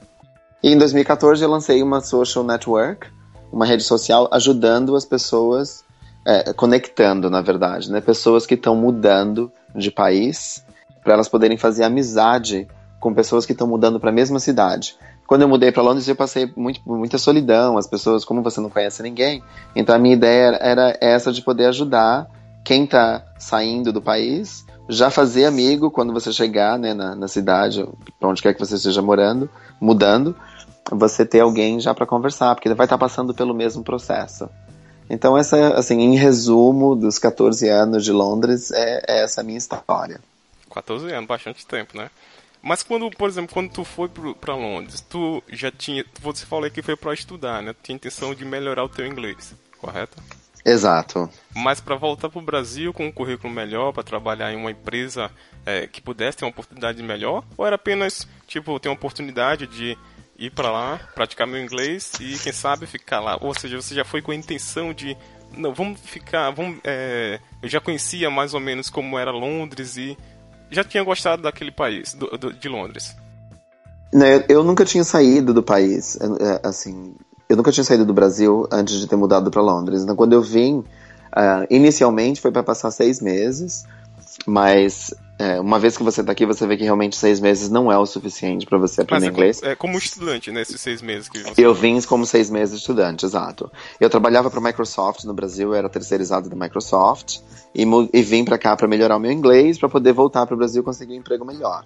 E 0.61 0.69
em 0.69 0.77
2014 0.77 1.41
eu 1.41 1.49
lancei 1.49 1.81
uma 1.81 2.01
social 2.01 2.43
network, 2.43 3.07
uma 3.51 3.65
rede 3.65 3.83
social 3.83 4.27
ajudando 4.31 4.95
as 4.95 5.05
pessoas, 5.05 5.85
é, 6.25 6.51
conectando, 6.51 7.29
na 7.29 7.41
verdade, 7.41 7.91
né? 7.91 8.01
Pessoas 8.01 8.45
que 8.45 8.55
estão 8.55 8.75
mudando 8.75 9.51
de 9.73 9.89
país, 9.89 10.65
para 11.01 11.13
elas 11.13 11.29
poderem 11.29 11.57
fazer 11.57 11.83
amizade 11.83 12.67
com 12.99 13.13
pessoas 13.13 13.45
que 13.45 13.51
estão 13.51 13.67
mudando 13.67 13.99
para 13.99 14.09
a 14.09 14.13
mesma 14.13 14.39
cidade 14.39 14.97
quando 15.33 15.41
eu 15.41 15.49
mudei 15.49 15.71
para 15.71 15.81
Londres, 15.81 16.07
eu 16.07 16.15
passei 16.15 16.53
muito, 16.55 16.79
muita 16.85 17.17
solidão, 17.17 17.75
as 17.75 17.87
pessoas, 17.87 18.23
como 18.23 18.43
você 18.43 18.61
não 18.61 18.69
conhece 18.69 19.01
ninguém, 19.01 19.41
então 19.75 19.95
a 19.95 19.97
minha 19.97 20.13
ideia 20.13 20.59
era, 20.61 20.95
essa 21.01 21.31
de 21.31 21.41
poder 21.41 21.65
ajudar 21.65 22.29
quem 22.63 22.83
está 22.83 23.25
saindo 23.39 23.91
do 23.91 23.99
país, 23.99 24.63
já 24.87 25.09
fazer 25.09 25.45
amigo 25.45 25.89
quando 25.89 26.13
você 26.13 26.31
chegar 26.31 26.77
né, 26.77 26.93
na, 26.93 27.15
na 27.15 27.27
cidade, 27.27 27.83
para 28.19 28.29
onde 28.29 28.43
quer 28.43 28.53
que 28.53 28.59
você 28.59 28.75
esteja 28.75 29.01
morando, 29.01 29.49
mudando, 29.81 30.35
você 30.91 31.25
ter 31.25 31.39
alguém 31.39 31.79
já 31.79 31.95
para 31.95 32.05
conversar, 32.05 32.53
porque 32.53 32.67
ele 32.67 32.75
vai 32.75 32.85
estar 32.85 32.99
tá 32.99 33.03
passando 33.03 33.33
pelo 33.33 33.55
mesmo 33.55 33.83
processo. 33.83 34.47
Então, 35.09 35.35
essa, 35.35 35.73
assim, 35.73 35.99
em 35.99 36.15
resumo, 36.15 36.95
dos 36.95 37.17
14 37.17 37.67
anos 37.69 38.05
de 38.05 38.11
Londres, 38.11 38.69
é, 38.69 39.01
é 39.07 39.23
essa 39.23 39.41
minha 39.41 39.57
história. 39.57 40.21
14 40.71 41.11
anos, 41.11 41.27
bastante 41.27 41.65
tempo, 41.65 41.97
né? 41.97 42.11
Mas 42.63 42.81
quando, 42.81 43.09
por 43.11 43.27
exemplo, 43.27 43.53
quando 43.53 43.69
tu 43.69 43.83
foi 43.83 44.09
para 44.39 44.55
Londres, 44.55 45.01
tu 45.01 45.43
já 45.49 45.69
tinha, 45.69 46.05
você 46.21 46.45
falou 46.45 46.71
que 46.71 46.81
foi 46.81 46.95
para 46.95 47.13
estudar, 47.13 47.61
né? 47.61 47.73
Tu 47.73 47.79
tinha 47.83 47.95
intenção 47.97 48.33
de 48.33 48.45
melhorar 48.45 48.85
o 48.85 48.89
teu 48.89 49.05
inglês, 49.05 49.53
correto? 49.77 50.15
Exato. 50.63 51.29
Mas 51.53 51.81
para 51.81 51.95
voltar 51.95 52.29
para 52.29 52.39
o 52.39 52.41
Brasil 52.41 52.93
com 52.93 53.05
um 53.05 53.11
currículo 53.11 53.53
melhor, 53.53 53.91
para 53.91 54.01
trabalhar 54.01 54.53
em 54.53 54.55
uma 54.55 54.71
empresa 54.71 55.29
é, 55.65 55.87
que 55.87 56.01
pudesse 56.01 56.37
ter 56.37 56.45
uma 56.45 56.51
oportunidade 56.51 57.03
melhor, 57.03 57.43
ou 57.57 57.67
era 57.67 57.75
apenas 57.75 58.25
tipo 58.47 58.79
ter 58.79 58.87
uma 58.87 58.95
oportunidade 58.95 59.67
de 59.67 59.97
ir 60.37 60.51
para 60.51 60.71
lá, 60.71 60.99
praticar 61.13 61.45
meu 61.45 61.61
inglês 61.61 62.13
e 62.21 62.39
quem 62.39 62.53
sabe 62.53 62.87
ficar 62.87 63.19
lá? 63.19 63.37
Ou 63.41 63.53
seja, 63.53 63.75
você 63.75 63.93
já 63.93 64.05
foi 64.05 64.21
com 64.21 64.31
a 64.31 64.35
intenção 64.35 64.93
de 64.93 65.17
não, 65.51 65.73
vamos 65.73 65.99
ficar, 65.99 66.49
vamos, 66.51 66.79
é, 66.85 67.41
eu 67.61 67.67
já 67.67 67.81
conhecia 67.81 68.29
mais 68.29 68.53
ou 68.53 68.59
menos 68.61 68.89
como 68.89 69.19
era 69.19 69.31
Londres 69.31 69.97
e 69.97 70.17
já 70.69 70.83
tinha 70.83 71.03
gostado 71.03 71.41
daquele 71.41 71.71
país, 71.71 72.13
do, 72.13 72.27
do, 72.37 72.53
de 72.53 72.67
Londres? 72.67 73.15
Né, 74.11 74.45
eu 74.47 74.63
nunca 74.63 74.85
tinha 74.85 75.03
saído 75.03 75.53
do 75.53 75.63
país, 75.63 76.17
é, 76.21 76.25
é, 76.25 76.61
assim, 76.63 77.15
eu 77.49 77.57
nunca 77.57 77.71
tinha 77.71 77.83
saído 77.83 78.05
do 78.05 78.13
Brasil 78.13 78.67
antes 78.71 78.99
de 78.99 79.07
ter 79.07 79.15
mudado 79.15 79.49
para 79.49 79.61
Londres. 79.61 80.03
Então, 80.03 80.15
quando 80.15 80.33
eu 80.33 80.41
vim, 80.41 80.77
uh, 80.79 81.65
inicialmente 81.69 82.41
foi 82.41 82.51
para 82.51 82.63
passar 82.63 82.91
seis 82.91 83.21
meses, 83.21 83.85
mas 84.45 85.13
é, 85.39 85.59
uma 85.59 85.79
vez 85.79 85.97
que 85.97 86.03
você 86.03 86.21
está 86.21 86.31
aqui, 86.31 86.45
você 86.45 86.65
vê 86.67 86.77
que 86.77 86.83
realmente 86.83 87.15
seis 87.15 87.39
meses 87.39 87.69
não 87.69 87.91
é 87.91 87.97
o 87.97 88.05
suficiente 88.05 88.65
para 88.65 88.77
você 88.77 89.01
aprender 89.01 89.25
é 89.25 89.29
inglês. 89.29 89.59
Como, 89.59 89.71
é 89.71 89.75
como 89.75 89.97
estudante, 89.97 90.51
né? 90.51 90.61
Esses 90.61 90.79
seis 90.79 91.01
meses 91.01 91.27
que 91.27 91.39
você... 91.39 91.53
Eu 91.57 91.73
vim 91.73 91.99
como 92.01 92.25
seis 92.25 92.49
meses 92.49 92.79
estudante, 92.79 93.25
exato. 93.25 93.71
Eu 93.99 94.09
trabalhava 94.09 94.49
para 94.51 94.59
a 94.59 94.63
Microsoft 94.63 95.23
no 95.23 95.33
Brasil, 95.33 95.69
eu 95.69 95.75
era 95.75 95.89
terceirizado 95.89 96.49
da 96.49 96.55
Microsoft 96.55 97.39
e, 97.73 97.83
e 98.13 98.21
vim 98.21 98.45
para 98.45 98.57
cá 98.57 98.75
para 98.77 98.87
melhorar 98.87 99.17
o 99.17 99.19
meu 99.19 99.31
inglês, 99.31 99.79
para 99.79 99.89
poder 99.89 100.13
voltar 100.13 100.45
para 100.45 100.53
o 100.53 100.57
Brasil 100.57 100.81
e 100.81 100.85
conseguir 100.85 101.13
um 101.13 101.17
emprego 101.17 101.43
melhor. 101.43 101.83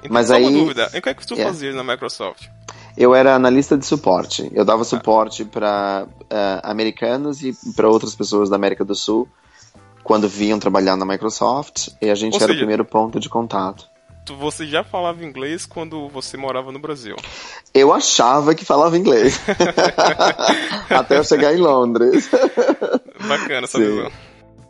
Então, 0.00 0.12
Mas 0.12 0.30
aí, 0.30 0.44
uma 0.44 0.58
dúvida, 0.58 0.86
o 0.86 1.02
que 1.02 1.08
é 1.08 1.14
que 1.14 1.26
tu 1.26 1.34
yeah. 1.34 1.52
fazia 1.52 1.72
na 1.72 1.84
Microsoft? 1.84 2.48
Eu 2.96 3.14
era 3.14 3.34
analista 3.34 3.78
de 3.78 3.86
suporte. 3.86 4.50
Eu 4.52 4.64
dava 4.64 4.82
suporte 4.82 5.44
para 5.44 6.06
uh, 6.06 6.24
eh, 6.28 6.60
americanos 6.64 7.42
e 7.42 7.54
para 7.74 7.88
outras 7.88 8.14
pessoas 8.14 8.50
da 8.50 8.56
América 8.56 8.84
do 8.84 8.94
Sul 8.94 9.28
quando 10.02 10.28
vinham 10.28 10.58
trabalhar 10.58 10.96
na 10.96 11.04
Microsoft 11.04 11.88
e 12.00 12.10
a 12.10 12.14
gente 12.14 12.34
Ou 12.34 12.40
era 12.40 12.46
seja, 12.46 12.54
o 12.54 12.58
primeiro 12.58 12.84
ponto 12.84 13.20
de 13.20 13.28
contato. 13.28 13.88
Você 14.38 14.66
já 14.66 14.84
falava 14.84 15.24
inglês 15.24 15.66
quando 15.66 16.08
você 16.08 16.36
morava 16.36 16.70
no 16.70 16.78
Brasil? 16.78 17.16
Eu 17.74 17.92
achava 17.92 18.54
que 18.54 18.64
falava 18.64 18.96
inglês. 18.96 19.40
Até 20.88 21.18
eu 21.18 21.24
chegar 21.24 21.52
em 21.52 21.58
Londres. 21.58 22.30
Bacana 23.26 23.64
essa 23.64 23.78
visão. 23.78 24.10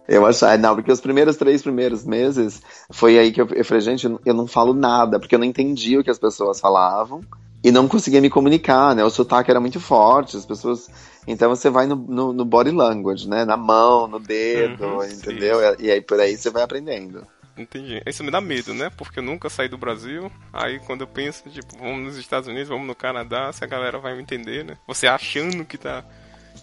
Eu 0.08 0.26
achava, 0.26 0.56
não, 0.56 0.74
porque 0.74 0.90
os 0.90 1.00
primeiros 1.00 1.36
três 1.36 1.62
primeiros 1.62 2.04
meses 2.04 2.62
foi 2.90 3.18
aí 3.18 3.30
que 3.30 3.40
eu, 3.40 3.48
eu 3.52 3.64
falei, 3.64 3.80
gente, 3.80 4.04
eu 4.24 4.34
não 4.34 4.46
falo 4.46 4.72
nada, 4.74 5.20
porque 5.20 5.34
eu 5.34 5.38
não 5.38 5.46
entendia 5.46 6.00
o 6.00 6.04
que 6.04 6.10
as 6.10 6.18
pessoas 6.18 6.58
falavam 6.58 7.20
e 7.62 7.70
não 7.70 7.86
conseguia 7.86 8.20
me 8.20 8.30
comunicar, 8.30 8.94
né? 8.94 9.04
O 9.04 9.10
sotaque 9.10 9.50
era 9.50 9.60
muito 9.60 9.78
forte, 9.80 10.36
as 10.36 10.46
pessoas. 10.46 10.88
Então 11.26 11.48
você 11.48 11.68
vai 11.68 11.86
no, 11.86 11.96
no, 11.96 12.32
no 12.32 12.44
body 12.44 12.70
language, 12.70 13.28
né? 13.28 13.44
Na 13.44 13.56
mão, 13.56 14.06
no 14.06 14.18
dedo, 14.18 14.84
uhum, 14.84 15.04
entendeu? 15.04 15.58
Sim. 15.58 15.76
E 15.84 15.90
aí 15.90 16.00
por 16.00 16.18
aí 16.18 16.36
você 16.36 16.50
vai 16.50 16.62
aprendendo. 16.62 17.26
Entendi. 17.56 18.00
Isso 18.06 18.24
me 18.24 18.30
dá 18.30 18.40
medo, 18.40 18.72
né? 18.72 18.90
Porque 18.96 19.18
eu 19.18 19.22
nunca 19.22 19.50
saí 19.50 19.68
do 19.68 19.76
Brasil. 19.76 20.32
Aí 20.52 20.78
quando 20.80 21.02
eu 21.02 21.06
penso, 21.06 21.48
tipo, 21.50 21.76
vamos 21.78 22.04
nos 22.04 22.16
Estados 22.16 22.48
Unidos, 22.48 22.68
vamos 22.68 22.86
no 22.86 22.94
Canadá, 22.94 23.52
se 23.52 23.62
a 23.62 23.66
galera 23.66 23.98
vai 23.98 24.14
me 24.14 24.22
entender, 24.22 24.64
né? 24.64 24.78
Você 24.86 25.06
achando 25.06 25.64
que 25.64 25.76
tá 25.76 26.04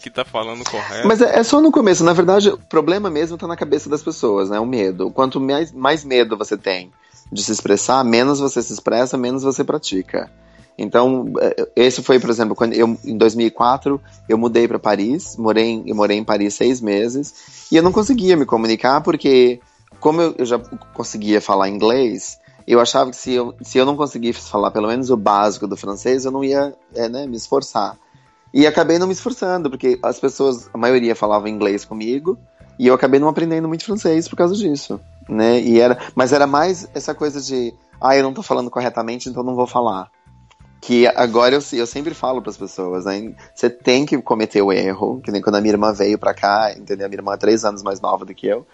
que 0.01 0.09
tá 0.09 0.23
falando 0.25 0.63
correto. 0.63 1.07
Mas 1.07 1.21
é, 1.21 1.39
é, 1.39 1.43
só 1.43 1.61
no 1.61 1.71
começo. 1.71 2.03
Na 2.03 2.13
verdade, 2.13 2.49
o 2.49 2.57
problema 2.57 3.09
mesmo 3.09 3.37
tá 3.37 3.47
na 3.47 3.55
cabeça 3.55 3.89
das 3.89 4.03
pessoas, 4.03 4.49
né? 4.49 4.59
O 4.59 4.65
medo. 4.65 5.11
Quanto 5.11 5.39
mais, 5.39 5.71
mais 5.71 6.03
medo 6.03 6.37
você 6.37 6.57
tem 6.57 6.91
de 7.31 7.43
se 7.43 7.51
expressar, 7.51 8.03
menos 8.03 8.39
você 8.39 8.61
se 8.61 8.73
expressa, 8.73 9.17
menos 9.17 9.43
você 9.43 9.63
pratica. 9.63 10.31
Então, 10.77 11.33
é, 11.41 11.69
esse 11.75 12.03
foi, 12.03 12.19
por 12.19 12.29
exemplo, 12.29 12.55
quando 12.55 12.73
eu, 12.73 12.97
em 13.03 13.17
2004, 13.17 13.99
eu 14.29 14.37
mudei 14.37 14.67
para 14.67 14.77
Paris, 14.77 15.35
morei, 15.35 15.83
morei 15.93 16.17
em 16.17 16.23
Paris 16.23 16.53
seis 16.53 16.79
meses, 16.79 17.33
e 17.71 17.75
eu 17.75 17.81
não 17.81 17.91
conseguia 17.91 18.37
me 18.37 18.45
comunicar 18.45 19.01
porque, 19.01 19.59
como 19.99 20.21
eu, 20.21 20.35
eu 20.37 20.45
já 20.45 20.59
conseguia 20.93 21.41
falar 21.41 21.67
inglês, 21.67 22.39
eu 22.67 22.79
achava 22.79 23.09
que 23.09 23.15
se 23.15 23.33
eu, 23.33 23.55
se 23.61 23.77
eu 23.79 23.85
não 23.85 23.97
conseguisse 23.97 24.49
falar 24.49 24.69
pelo 24.69 24.87
menos 24.87 25.09
o 25.09 25.17
básico 25.17 25.65
do 25.65 25.75
francês, 25.75 26.25
eu 26.25 26.31
não 26.31 26.43
ia 26.43 26.75
é, 26.93 27.09
né, 27.09 27.25
me 27.25 27.37
esforçar. 27.37 27.97
E 28.53 28.67
acabei 28.67 28.99
não 28.99 29.07
me 29.07 29.13
esforçando, 29.13 29.71
porque 29.71 29.97
as 30.03 30.19
pessoas, 30.19 30.69
a 30.71 30.77
maioria 30.77 31.15
falava 31.15 31.49
inglês 31.49 31.83
comigo, 31.85 32.37
e 32.77 32.85
eu 32.85 32.93
acabei 32.93 33.19
não 33.19 33.29
aprendendo 33.29 33.67
muito 33.67 33.83
francês 33.83 34.27
por 34.27 34.35
causa 34.35 34.53
disso, 34.53 34.99
né? 35.27 35.59
E 35.59 35.79
era, 35.79 35.97
mas 36.13 36.31
era 36.31 36.45
mais 36.45 36.87
essa 36.93 37.15
coisa 37.15 37.41
de, 37.41 37.73
ah, 37.99 38.15
eu 38.15 38.21
não 38.21 38.33
tô 38.33 38.43
falando 38.43 38.69
corretamente, 38.69 39.27
então 39.27 39.41
não 39.41 39.55
vou 39.55 39.65
falar 39.65 40.11
que 40.81 41.07
agora 41.07 41.55
eu, 41.55 41.61
eu 41.73 41.87
sempre 41.87 42.13
falo 42.13 42.41
para 42.41 42.51
as 42.51 42.57
pessoas, 42.57 43.05
né? 43.05 43.33
Você 43.55 43.69
tem 43.69 44.05
que 44.05 44.21
cometer 44.21 44.61
o 44.61 44.71
erro, 44.71 45.21
que 45.21 45.31
nem 45.31 45.41
quando 45.41 45.55
a 45.55 45.61
minha 45.61 45.73
irmã 45.73 45.91
veio 45.91 46.17
para 46.17 46.33
cá, 46.33 46.73
entendeu? 46.75 47.05
A 47.05 47.09
minha 47.09 47.19
irmã 47.19 47.33
é 47.33 47.37
três 47.37 47.65
anos 47.65 47.83
mais 47.83 47.99
nova 47.99 48.25
do 48.25 48.33
que 48.33 48.47
eu, 48.47 48.65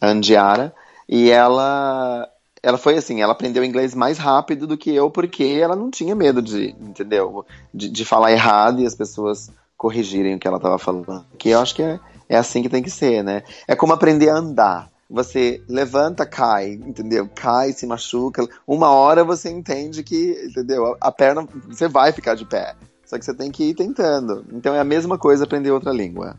a 0.00 0.08
Andiara, 0.08 0.74
e 1.08 1.30
ela 1.30 2.28
ela 2.62 2.76
foi 2.76 2.96
assim, 2.96 3.22
ela 3.22 3.32
aprendeu 3.32 3.64
inglês 3.64 3.94
mais 3.94 4.18
rápido 4.18 4.66
do 4.66 4.76
que 4.76 4.94
eu, 4.94 5.10
porque 5.10 5.44
ela 5.44 5.74
não 5.74 5.90
tinha 5.90 6.14
medo 6.14 6.42
de, 6.42 6.76
entendeu? 6.78 7.44
De, 7.72 7.88
de 7.88 8.04
falar 8.04 8.32
errado 8.32 8.80
e 8.80 8.86
as 8.86 8.94
pessoas 8.94 9.50
corrigirem 9.78 10.34
o 10.34 10.38
que 10.38 10.46
ela 10.46 10.58
estava 10.58 10.78
falando. 10.78 11.24
Que 11.38 11.48
eu 11.50 11.60
acho 11.60 11.74
que 11.74 11.82
é, 11.82 11.98
é 12.28 12.36
assim 12.36 12.62
que 12.62 12.68
tem 12.68 12.82
que 12.82 12.90
ser, 12.90 13.24
né? 13.24 13.42
É 13.66 13.74
como 13.74 13.94
aprender 13.94 14.28
a 14.28 14.36
andar 14.36 14.89
você 15.10 15.60
levanta, 15.68 16.24
cai, 16.24 16.72
entendeu? 16.72 17.28
Cai, 17.34 17.72
se 17.72 17.84
machuca. 17.86 18.46
Uma 18.66 18.90
hora 18.90 19.24
você 19.24 19.50
entende 19.50 20.04
que, 20.04 20.46
entendeu? 20.48 20.96
A 21.00 21.10
perna, 21.10 21.46
você 21.66 21.88
vai 21.88 22.12
ficar 22.12 22.36
de 22.36 22.44
pé. 22.44 22.76
Só 23.04 23.18
que 23.18 23.24
você 23.24 23.34
tem 23.34 23.50
que 23.50 23.64
ir 23.64 23.74
tentando. 23.74 24.46
Então 24.52 24.72
é 24.72 24.78
a 24.78 24.84
mesma 24.84 25.18
coisa 25.18 25.44
aprender 25.44 25.72
outra 25.72 25.92
língua. 25.92 26.36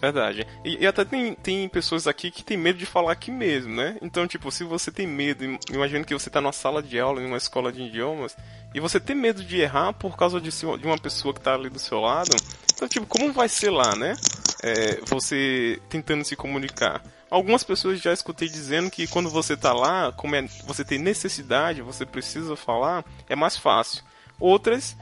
Verdade. 0.00 0.46
E, 0.64 0.82
e, 0.82 0.86
até 0.86 1.04
tem, 1.04 1.34
tem 1.34 1.68
pessoas 1.68 2.06
aqui 2.06 2.30
que 2.30 2.42
tem 2.42 2.56
medo 2.56 2.78
de 2.78 2.86
falar 2.86 3.12
aqui 3.12 3.30
mesmo, 3.30 3.74
né? 3.76 3.98
Então, 4.00 4.26
tipo, 4.26 4.50
se 4.50 4.64
você 4.64 4.90
tem 4.90 5.06
medo, 5.06 5.44
imagina 5.70 6.02
que 6.02 6.14
você 6.14 6.30
tá 6.30 6.40
numa 6.40 6.52
sala 6.52 6.82
de 6.82 6.98
aula, 6.98 7.20
em 7.20 7.26
uma 7.26 7.36
escola 7.36 7.70
de 7.70 7.82
idiomas, 7.82 8.34
e 8.74 8.80
você 8.80 8.98
tem 8.98 9.14
medo 9.14 9.44
de 9.44 9.60
errar 9.60 9.92
por 9.92 10.16
causa 10.16 10.40
de, 10.40 10.48
de 10.48 10.86
uma 10.86 10.96
pessoa 10.96 11.34
que 11.34 11.40
tá 11.42 11.52
ali 11.52 11.68
do 11.68 11.78
seu 11.78 12.00
lado, 12.00 12.34
então, 12.74 12.88
tipo, 12.88 13.04
como 13.04 13.30
vai 13.30 13.46
ser 13.46 13.68
lá, 13.68 13.94
né? 13.94 14.16
É, 14.62 15.00
você 15.06 15.78
tentando 15.90 16.24
se 16.24 16.34
comunicar. 16.34 17.02
Algumas 17.30 17.62
pessoas 17.62 18.00
já 18.00 18.12
escutei 18.12 18.48
dizendo 18.48 18.90
que 18.90 19.06
quando 19.06 19.30
você 19.30 19.56
tá 19.56 19.72
lá, 19.72 20.10
como 20.12 20.34
é, 20.34 20.42
você 20.64 20.84
tem 20.84 20.98
necessidade, 20.98 21.80
você 21.80 22.04
precisa 22.04 22.56
falar, 22.56 23.04
é 23.28 23.36
mais 23.36 23.56
fácil. 23.56 24.02
Outras, 24.38 24.96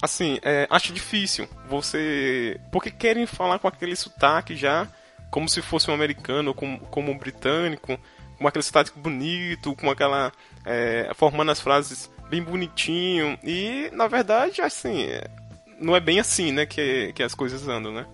assim, 0.00 0.38
é, 0.42 0.66
acho 0.70 0.92
difícil. 0.92 1.46
Você. 1.68 2.58
Porque 2.72 2.90
querem 2.90 3.26
falar 3.26 3.58
com 3.58 3.68
aquele 3.68 3.94
sotaque 3.94 4.56
já, 4.56 4.88
como 5.30 5.48
se 5.48 5.60
fosse 5.60 5.90
um 5.90 5.94
americano, 5.94 6.54
como, 6.54 6.78
como 6.80 7.12
um 7.12 7.18
britânico, 7.18 7.98
com 8.38 8.48
aquele 8.48 8.62
sotaque 8.62 8.98
bonito, 8.98 9.74
com 9.76 9.90
aquela. 9.90 10.32
É, 10.64 11.10
formando 11.14 11.50
as 11.50 11.60
frases 11.60 12.10
bem 12.30 12.42
bonitinho. 12.42 13.38
E, 13.42 13.90
na 13.92 14.06
verdade, 14.06 14.62
assim, 14.62 15.08
não 15.78 15.94
é 15.94 16.00
bem 16.00 16.20
assim, 16.20 16.52
né, 16.52 16.66
que, 16.66 17.12
que 17.12 17.22
as 17.22 17.34
coisas 17.34 17.68
andam, 17.68 17.92
né? 17.92 18.06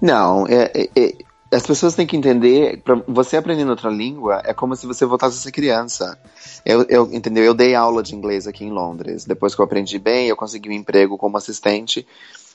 Não, 0.00 0.46
é, 0.46 0.70
é, 0.74 0.88
é 0.94 1.14
as 1.52 1.66
pessoas 1.66 1.94
têm 1.94 2.06
que 2.06 2.16
entender, 2.16 2.82
para 2.82 2.96
você 3.06 3.36
aprendendo 3.36 3.70
outra 3.70 3.88
língua, 3.90 4.42
é 4.44 4.52
como 4.52 4.74
se 4.74 4.86
você 4.86 5.06
voltasse 5.06 5.38
a 5.38 5.40
ser 5.40 5.52
criança. 5.52 6.18
Eu, 6.64 6.82
eu, 6.88 7.12
entendeu? 7.12 7.44
Eu 7.44 7.54
dei 7.54 7.74
aula 7.74 8.02
de 8.02 8.14
inglês 8.14 8.46
aqui 8.46 8.64
em 8.64 8.72
Londres. 8.72 9.24
Depois 9.24 9.54
que 9.54 9.60
eu 9.60 9.64
aprendi 9.64 9.98
bem, 9.98 10.28
eu 10.28 10.36
consegui 10.36 10.68
um 10.68 10.72
emprego 10.72 11.16
como 11.16 11.36
assistente. 11.36 12.06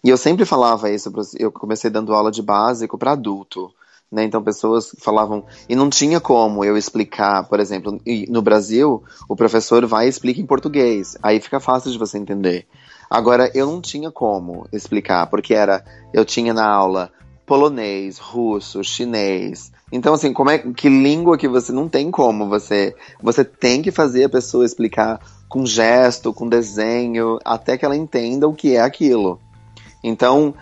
E 0.04 0.10
eu 0.10 0.18
sempre 0.18 0.46
falava 0.46 0.90
isso, 0.90 1.12
eu 1.38 1.52
comecei 1.52 1.90
dando 1.90 2.14
aula 2.14 2.32
de 2.32 2.42
básico 2.42 2.98
para 2.98 3.12
adulto. 3.12 3.72
Né? 4.12 4.26
Então 4.26 4.44
pessoas 4.44 4.94
falavam 5.00 5.46
e 5.70 5.76
não 5.76 5.90
tinha 5.90 6.20
como 6.20 6.66
eu 6.66 6.76
explicar, 6.76 7.48
por 7.48 7.62
exemplo, 7.62 7.98
no 8.28 8.42
Brasil 8.42 9.02
o 9.30 9.38
professor 9.38 9.86
vai 9.86 10.08
e 10.08 10.10
explica 10.10 10.42
em 10.42 10.46
português, 10.46 11.18
aí 11.24 11.40
fica 11.40 11.62
fácil 11.62 11.94
de 11.94 11.98
você 11.98 12.18
entender. 12.18 12.68
Agora 13.10 13.50
eu 13.54 13.66
não 13.66 13.80
tinha 13.80 14.12
como 14.12 14.68
explicar 14.74 15.28
porque 15.28 15.54
era 15.54 15.86
eu 16.14 16.26
tinha 16.26 16.54
na 16.54 16.70
aula 16.70 17.10
polonês, 17.52 18.18
russo, 18.18 18.82
chinês, 18.82 19.74
Então, 19.92 20.14
assim, 20.14 20.32
como 20.32 20.50
é 20.50 20.58
que 20.60 20.88
língua 20.88 21.38
que 21.38 21.50
você 21.50 21.74
não 21.74 21.90
tem 21.90 22.10
como 22.10 22.48
você. 22.48 22.96
Você 23.22 23.44
tem 23.44 23.82
que 23.82 23.92
fazer 23.92 24.24
a 24.24 24.30
pessoa 24.30 24.64
explicar 24.64 25.20
com 25.50 25.66
gesto, 25.66 26.34
com 26.34 26.48
desenho, 26.48 27.40
até 27.44 27.78
que 27.78 27.84
ela 27.84 27.98
entenda 27.98 28.48
o 28.48 28.54
que 28.54 28.78
é 28.78 28.80
aquilo. 28.80 29.38
Então, 30.02 30.54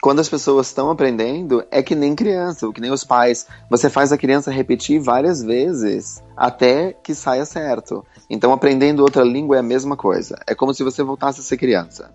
quando 0.00 0.20
as 0.20 0.28
pessoas 0.30 0.68
estão 0.68 0.90
aprendendo, 0.90 1.62
é 1.70 1.82
que 1.82 1.94
nem 1.94 2.14
criança, 2.14 2.72
que 2.72 2.80
nem 2.80 2.90
os 2.90 3.04
pais. 3.04 3.46
Você 3.68 3.90
faz 3.90 4.10
a 4.10 4.16
criança 4.16 4.50
repetir 4.50 4.98
várias 4.98 5.42
vezes 5.42 6.22
até 6.34 6.94
que 6.94 7.14
saia 7.14 7.44
certo. 7.44 8.02
Então, 8.30 8.54
aprendendo 8.54 9.02
outra 9.02 9.22
língua 9.22 9.56
é 9.56 9.60
a 9.60 9.62
mesma 9.62 9.98
coisa. 9.98 10.38
É 10.46 10.54
como 10.54 10.72
se 10.72 10.82
você 10.82 11.02
voltasse 11.02 11.40
a 11.40 11.44
ser 11.44 11.58
criança. 11.58 12.10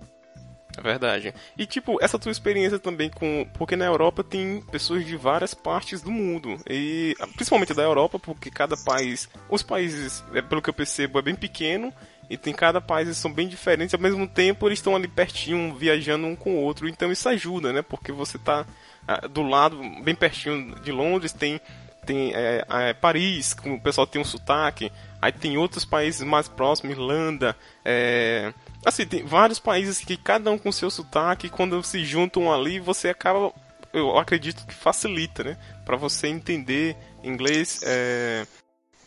É 0.78 0.82
verdade. 0.82 1.34
E 1.58 1.66
tipo, 1.66 2.04
essa 2.04 2.18
tua 2.18 2.32
experiência 2.32 2.80
também 2.80 3.10
com. 3.10 3.48
Porque 3.54 3.76
na 3.76 3.86
Europa 3.86 4.24
tem 4.24 4.62
pessoas 4.72 5.06
de 5.06 5.16
várias 5.16 5.54
partes 5.54 6.02
do 6.02 6.12
mundo. 6.12 6.58
E 6.68 7.16
principalmente 7.36 7.74
da 7.74 7.84
Europa, 7.84 8.18
porque 8.18 8.50
cada 8.50 8.76
país. 8.76 9.30
Os 9.50 9.62
países, 9.62 10.24
é, 10.34 10.42
pelo 10.42 10.62
que 10.62 10.70
eu 10.70 10.74
percebo, 10.74 11.20
é 11.20 11.22
bem 11.22 11.36
pequeno. 11.36 11.94
E 12.30 12.38
tem 12.38 12.54
cada 12.54 12.82
país 12.82 13.08
eles 13.08 13.18
são 13.18 13.32
bem 13.32 13.48
diferentes, 13.48 13.94
ao 13.94 14.00
mesmo 14.00 14.26
tempo 14.26 14.68
eles 14.68 14.80
estão 14.80 14.96
ali 14.96 15.08
pertinho, 15.08 15.76
viajando 15.76 16.26
um 16.26 16.36
com 16.36 16.56
o 16.56 16.62
outro. 16.62 16.88
Então 16.88 17.12
isso 17.12 17.28
ajuda, 17.30 17.74
né? 17.74 17.82
Porque 17.82 18.12
você 18.12 18.40
tá 18.40 18.66
ah, 19.08 19.28
do 19.28 19.42
lado, 19.42 19.78
bem 20.02 20.16
pertinho 20.16 20.74
de 20.80 20.92
Londres, 20.92 21.34
tem 21.34 21.60
tem 22.06 22.34
é, 22.34 22.66
é, 22.70 22.94
Paris, 22.94 23.54
que 23.54 23.70
o 23.70 23.80
pessoal 23.80 24.06
tem 24.06 24.22
um 24.22 24.26
sotaque, 24.26 24.92
aí 25.22 25.32
tem 25.32 25.58
outros 25.58 25.86
países 25.86 26.22
mais 26.22 26.50
próximos, 26.50 26.98
Irlanda, 26.98 27.56
é, 27.84 28.54
Assim, 28.86 29.06
tem 29.06 29.24
vários 29.24 29.60
países 29.60 30.00
que 30.00 30.18
cada 30.18 30.52
um 30.52 30.58
com 30.58 30.72
seu 30.72 30.90
sotaque, 30.90 31.50
quando 31.50 31.82
se 31.84 32.04
juntam 32.04 32.52
ali, 32.52 32.80
você 32.80 33.10
acaba, 33.10 33.52
eu 33.94 34.18
acredito 34.18 34.66
que 34.66 34.74
facilita, 34.74 35.44
né? 35.44 35.58
Para 35.86 35.96
você 35.96 36.28
entender 36.28 36.98
inglês 37.24 37.80
é, 37.84 38.46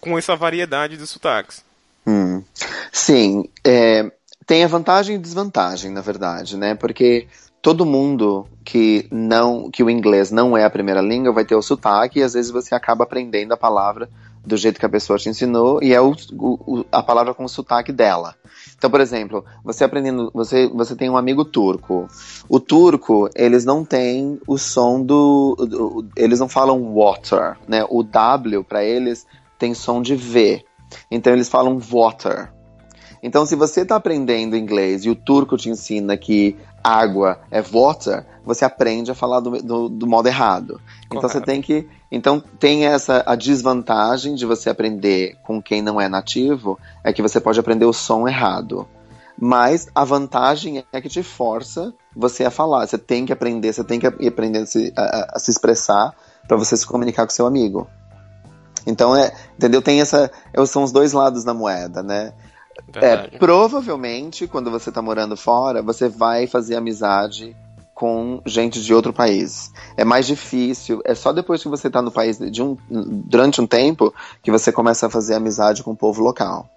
com 0.00 0.16
essa 0.16 0.34
variedade 0.34 0.96
de 0.96 1.06
sotaques. 1.06 1.64
Hum. 2.06 2.42
Sim, 2.92 3.48
é, 3.64 4.10
tem 4.46 4.64
a 4.64 4.68
vantagem 4.68 5.16
e 5.16 5.18
desvantagem, 5.18 5.90
na 5.90 6.00
verdade, 6.00 6.56
né? 6.56 6.74
Porque 6.74 7.26
todo 7.60 7.84
mundo 7.84 8.46
que 8.64 9.08
não 9.10 9.68
que 9.70 9.82
o 9.82 9.90
inglês 9.90 10.30
não 10.30 10.56
é 10.56 10.64
a 10.64 10.70
primeira 10.70 11.00
língua 11.00 11.32
vai 11.32 11.44
ter 11.44 11.56
o 11.56 11.62
sotaque 11.62 12.20
e 12.20 12.22
às 12.22 12.34
vezes 12.34 12.50
você 12.50 12.74
acaba 12.74 13.02
aprendendo 13.02 13.52
a 13.52 13.56
palavra 13.56 14.08
do 14.46 14.56
jeito 14.56 14.78
que 14.78 14.86
a 14.86 14.88
pessoa 14.88 15.18
te 15.18 15.28
ensinou 15.28 15.82
e 15.82 15.92
é 15.92 16.00
o, 16.00 16.14
o, 16.32 16.84
a 16.92 17.02
palavra 17.02 17.34
com 17.34 17.44
o 17.44 17.48
sotaque 17.48 17.90
dela. 17.90 18.36
Então, 18.76 18.90
por 18.90 19.00
exemplo, 19.00 19.44
você 19.64 19.84
aprendendo, 19.84 20.30
você, 20.34 20.68
você 20.68 20.94
tem 20.94 21.08
um 21.08 21.16
amigo 21.16 21.44
turco. 21.44 22.06
O 22.48 22.60
turco, 22.60 23.28
eles 23.34 23.64
não 23.64 23.84
têm 23.84 24.38
o 24.46 24.58
som 24.58 25.02
do, 25.02 25.56
do 25.56 26.06
eles 26.16 26.40
não 26.40 26.48
falam 26.48 26.94
water, 26.94 27.56
né? 27.66 27.86
O 27.88 28.02
W 28.02 28.62
para 28.62 28.84
eles 28.84 29.26
tem 29.58 29.72
som 29.72 30.02
de 30.02 30.14
V. 30.14 30.64
Então 31.10 31.32
eles 31.32 31.48
falam 31.48 31.78
water. 31.78 32.52
Então, 33.26 33.44
se 33.44 33.56
você 33.56 33.80
está 33.80 33.96
aprendendo 33.96 34.56
inglês 34.56 35.04
e 35.04 35.10
o 35.10 35.16
turco 35.16 35.56
te 35.56 35.68
ensina 35.68 36.16
que 36.16 36.56
água 36.82 37.40
é 37.50 37.60
water, 37.60 38.24
você 38.44 38.64
aprende 38.64 39.10
a 39.10 39.16
falar 39.16 39.40
do, 39.40 39.60
do, 39.60 39.88
do 39.88 40.06
modo 40.06 40.28
errado. 40.28 40.80
Então 41.06 41.20
você 41.20 41.40
tem 41.40 41.60
que. 41.60 41.88
Então 42.08 42.38
tem 42.38 42.86
essa 42.86 43.24
a 43.26 43.34
desvantagem 43.34 44.36
de 44.36 44.46
você 44.46 44.70
aprender 44.70 45.36
com 45.42 45.60
quem 45.60 45.82
não 45.82 46.00
é 46.00 46.08
nativo, 46.08 46.78
é 47.02 47.12
que 47.12 47.20
você 47.20 47.40
pode 47.40 47.58
aprender 47.58 47.84
o 47.84 47.92
som 47.92 48.28
errado. 48.28 48.86
Mas 49.36 49.88
a 49.92 50.04
vantagem 50.04 50.84
é 50.92 51.00
que 51.00 51.08
te 51.08 51.24
força 51.24 51.92
você 52.14 52.44
a 52.44 52.50
falar. 52.52 52.86
Você 52.86 52.96
tem 52.96 53.26
que 53.26 53.32
aprender, 53.32 53.72
você 53.72 53.82
tem 53.82 53.98
que 53.98 54.06
aprender 54.06 54.60
a 54.60 54.66
se, 54.66 54.92
a, 54.96 55.32
a 55.34 55.38
se 55.40 55.50
expressar 55.50 56.14
para 56.46 56.56
você 56.56 56.76
se 56.76 56.86
comunicar 56.86 57.26
com 57.26 57.32
seu 57.32 57.44
amigo. 57.44 57.88
Então 58.86 59.16
é, 59.16 59.32
entendeu? 59.56 59.82
Tem 59.82 60.00
essa, 60.00 60.30
são 60.68 60.84
os 60.84 60.92
dois 60.92 61.12
lados 61.12 61.42
da 61.42 61.52
moeda, 61.52 62.04
né? 62.04 62.32
É, 63.04 63.38
provavelmente, 63.38 64.46
quando 64.46 64.70
você 64.70 64.90
tá 64.90 65.02
morando 65.02 65.36
fora, 65.36 65.82
você 65.82 66.08
vai 66.08 66.46
fazer 66.46 66.76
amizade 66.76 67.56
com 67.94 68.42
gente 68.44 68.82
de 68.82 68.92
outro 68.92 69.12
país. 69.12 69.72
É 69.96 70.04
mais 70.04 70.26
difícil, 70.26 71.00
é 71.04 71.14
só 71.14 71.32
depois 71.32 71.62
que 71.62 71.68
você 71.68 71.88
tá 71.88 72.02
no 72.02 72.12
país 72.12 72.38
de 72.38 72.62
um, 72.62 72.76
durante 72.90 73.60
um 73.60 73.66
tempo 73.66 74.14
que 74.42 74.50
você 74.50 74.70
começa 74.70 75.06
a 75.06 75.10
fazer 75.10 75.34
amizade 75.34 75.82
com 75.82 75.92
o 75.92 75.96
povo 75.96 76.22
local. 76.22 76.68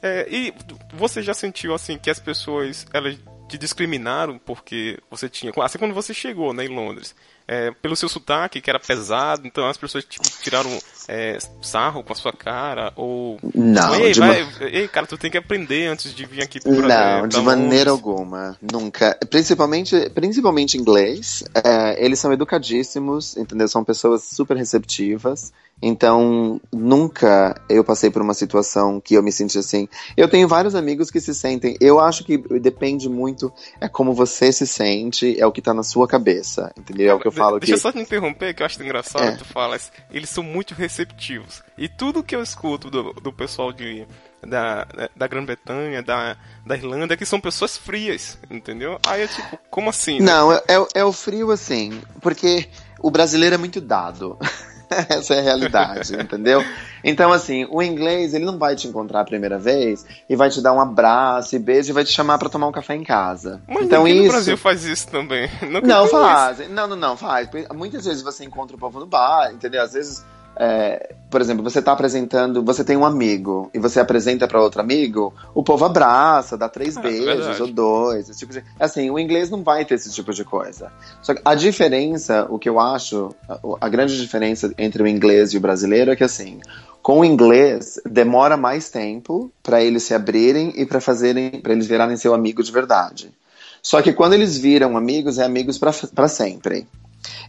É, 0.00 0.28
e 0.30 0.54
você 0.94 1.20
já 1.20 1.34
sentiu 1.34 1.74
assim 1.74 1.98
que 1.98 2.08
as 2.08 2.20
pessoas 2.20 2.86
elas 2.94 3.18
te 3.48 3.58
discriminaram 3.58 4.38
porque 4.38 5.00
você 5.10 5.28
tinha. 5.28 5.52
Assim 5.62 5.78
quando 5.78 5.94
você 5.94 6.14
chegou 6.14 6.52
né, 6.52 6.66
em 6.66 6.68
Londres 6.68 7.14
é, 7.48 7.70
pelo 7.70 7.96
seu 7.96 8.08
sotaque, 8.08 8.60
que 8.60 8.70
era 8.70 8.78
pesado, 8.78 9.46
então 9.46 9.66
as 9.66 9.76
pessoas 9.76 10.04
tipo, 10.04 10.28
tiraram 10.42 10.70
é, 11.06 11.38
sarro 11.62 12.02
com 12.02 12.12
a 12.12 12.16
sua 12.16 12.32
cara, 12.32 12.92
ou... 12.96 13.38
Não, 13.54 13.94
ei, 13.94 14.14
vai, 14.14 14.42
uma... 14.42 14.64
ei, 14.64 14.88
cara, 14.88 15.06
tu 15.06 15.16
tem 15.18 15.30
que 15.30 15.38
aprender 15.38 15.86
antes 15.86 16.14
de 16.14 16.26
vir 16.26 16.42
aqui 16.42 16.60
pro 16.60 16.74
Brasil. 16.74 17.20
Não, 17.22 17.28
de 17.28 17.40
maneira 17.40 17.90
alguma, 17.90 18.56
nunca. 18.60 19.18
Principalmente, 19.30 20.10
principalmente 20.10 20.76
inglês, 20.76 21.44
é, 21.54 22.04
eles 22.04 22.18
são 22.18 22.32
educadíssimos, 22.32 23.36
entendeu? 23.36 23.68
São 23.68 23.84
pessoas 23.84 24.22
super 24.24 24.56
receptivas, 24.56 25.52
então, 25.80 26.60
nunca 26.72 27.60
eu 27.68 27.84
passei 27.84 28.10
por 28.10 28.20
uma 28.20 28.34
situação 28.34 29.00
que 29.00 29.14
eu 29.14 29.22
me 29.22 29.30
senti 29.30 29.58
assim. 29.58 29.88
Eu 30.16 30.28
tenho 30.28 30.48
vários 30.48 30.74
amigos 30.74 31.10
que 31.10 31.20
se 31.20 31.34
sentem. 31.34 31.76
Eu 31.80 32.00
acho 32.00 32.24
que 32.24 32.36
depende 32.58 33.08
muito 33.08 33.52
é 33.80 33.88
como 33.88 34.12
você 34.12 34.52
se 34.52 34.66
sente, 34.66 35.40
é 35.40 35.46
o 35.46 35.52
que 35.52 35.62
tá 35.62 35.72
na 35.72 35.84
sua 35.84 36.08
cabeça, 36.08 36.72
entendeu? 36.76 37.10
É 37.10 37.14
o 37.14 37.20
que 37.20 37.28
eu 37.28 37.32
falo 37.32 37.60
Deixa 37.60 37.72
que... 37.72 37.78
eu 37.78 37.80
só 37.80 37.92
te 37.92 38.00
interromper, 38.00 38.54
que 38.54 38.62
eu 38.62 38.66
acho 38.66 38.82
engraçado 38.82 39.24
é. 39.24 39.36
tu 39.36 39.44
falas. 39.44 39.92
Eles 40.10 40.28
são 40.30 40.42
muito 40.42 40.74
receptivos. 40.88 41.62
E 41.76 41.86
tudo 41.88 42.22
que 42.22 42.34
eu 42.34 42.42
escuto 42.42 42.90
do, 42.90 43.12
do 43.12 43.32
pessoal 43.32 43.72
de 43.72 44.06
da, 44.46 44.86
da 45.14 45.26
Grã-Bretanha, 45.26 46.02
da, 46.02 46.36
da 46.64 46.76
Irlanda, 46.76 47.14
é 47.14 47.16
que 47.16 47.26
são 47.26 47.40
pessoas 47.40 47.76
frias, 47.76 48.38
entendeu? 48.50 48.98
Aí 49.06 49.22
é 49.22 49.26
tipo, 49.26 49.58
como 49.70 49.90
assim? 49.90 50.20
Né? 50.20 50.26
Não, 50.26 50.52
é, 50.52 50.62
é, 50.68 51.00
é 51.00 51.04
o 51.04 51.12
frio 51.12 51.50
assim, 51.50 52.00
porque 52.20 52.68
o 53.00 53.10
brasileiro 53.10 53.54
é 53.54 53.58
muito 53.58 53.80
dado. 53.80 54.38
Essa 54.90 55.34
é 55.34 55.40
a 55.40 55.42
realidade, 55.42 56.14
entendeu? 56.16 56.64
Então, 57.04 57.32
assim, 57.32 57.66
o 57.70 57.82
inglês, 57.82 58.32
ele 58.32 58.44
não 58.44 58.58
vai 58.58 58.74
te 58.74 58.88
encontrar 58.88 59.20
a 59.20 59.24
primeira 59.24 59.58
vez 59.58 60.04
e 60.28 60.34
vai 60.34 60.48
te 60.48 60.62
dar 60.62 60.72
um 60.72 60.80
abraço 60.80 61.54
e 61.54 61.58
beijo 61.58 61.90
e 61.90 61.92
vai 61.92 62.04
te 62.04 62.12
chamar 62.12 62.38
para 62.38 62.48
tomar 62.48 62.66
um 62.66 62.72
café 62.72 62.94
em 62.94 63.04
casa. 63.04 63.60
Mas 63.68 63.84
então, 63.84 64.08
isso... 64.08 64.22
no 64.22 64.28
Brasil 64.28 64.56
faz 64.56 64.84
isso 64.84 65.08
também. 65.08 65.48
Não, 65.68 65.80
não 65.80 66.08
faz. 66.08 66.68
Não, 66.70 66.86
não, 66.86 66.96
não, 66.96 67.16
faz. 67.16 67.48
Muitas 67.74 68.04
vezes 68.04 68.22
você 68.22 68.44
encontra 68.44 68.74
o 68.74 68.78
povo 68.78 68.98
no 68.98 69.06
bar, 69.06 69.52
entendeu? 69.52 69.82
Às 69.82 69.92
vezes 69.92 70.24
é, 70.60 71.14
por 71.30 71.40
exemplo, 71.40 71.62
você 71.62 71.78
está 71.78 71.92
apresentando, 71.92 72.64
você 72.64 72.82
tem 72.82 72.96
um 72.96 73.04
amigo 73.04 73.70
e 73.72 73.78
você 73.78 74.00
apresenta 74.00 74.48
para 74.48 74.60
outro 74.60 74.80
amigo, 74.80 75.32
o 75.54 75.62
povo 75.62 75.84
abraça, 75.84 76.58
dá 76.58 76.68
três 76.68 76.96
é, 76.96 77.00
beijos 77.00 77.60
ou 77.60 77.68
dois, 77.68 78.28
esse 78.28 78.40
tipo 78.40 78.52
de. 78.52 78.64
Assim, 78.80 79.08
o 79.08 79.20
inglês 79.20 79.50
não 79.50 79.62
vai 79.62 79.84
ter 79.84 79.94
esse 79.94 80.10
tipo 80.10 80.32
de 80.32 80.44
coisa. 80.44 80.90
Só 81.22 81.32
que 81.32 81.40
a 81.44 81.54
diferença, 81.54 82.48
o 82.50 82.58
que 82.58 82.68
eu 82.68 82.80
acho, 82.80 83.32
a, 83.48 83.58
a 83.82 83.88
grande 83.88 84.20
diferença 84.20 84.74
entre 84.76 85.00
o 85.00 85.06
inglês 85.06 85.52
e 85.52 85.58
o 85.58 85.60
brasileiro 85.60 86.10
é 86.10 86.16
que 86.16 86.24
assim, 86.24 86.60
com 87.00 87.20
o 87.20 87.24
inglês 87.24 88.00
demora 88.04 88.56
mais 88.56 88.90
tempo 88.90 89.52
para 89.62 89.80
eles 89.80 90.02
se 90.02 90.12
abrirem 90.12 90.72
e 90.76 90.84
para 90.84 91.00
fazerem, 91.00 91.60
para 91.60 91.72
eles 91.72 91.86
virarem 91.86 92.16
seu 92.16 92.34
amigo 92.34 92.64
de 92.64 92.72
verdade. 92.72 93.32
Só 93.80 94.02
que 94.02 94.12
quando 94.12 94.32
eles 94.32 94.58
viram 94.58 94.96
amigos, 94.96 95.38
é 95.38 95.44
amigos 95.44 95.78
para 95.78 96.26
sempre. 96.26 96.88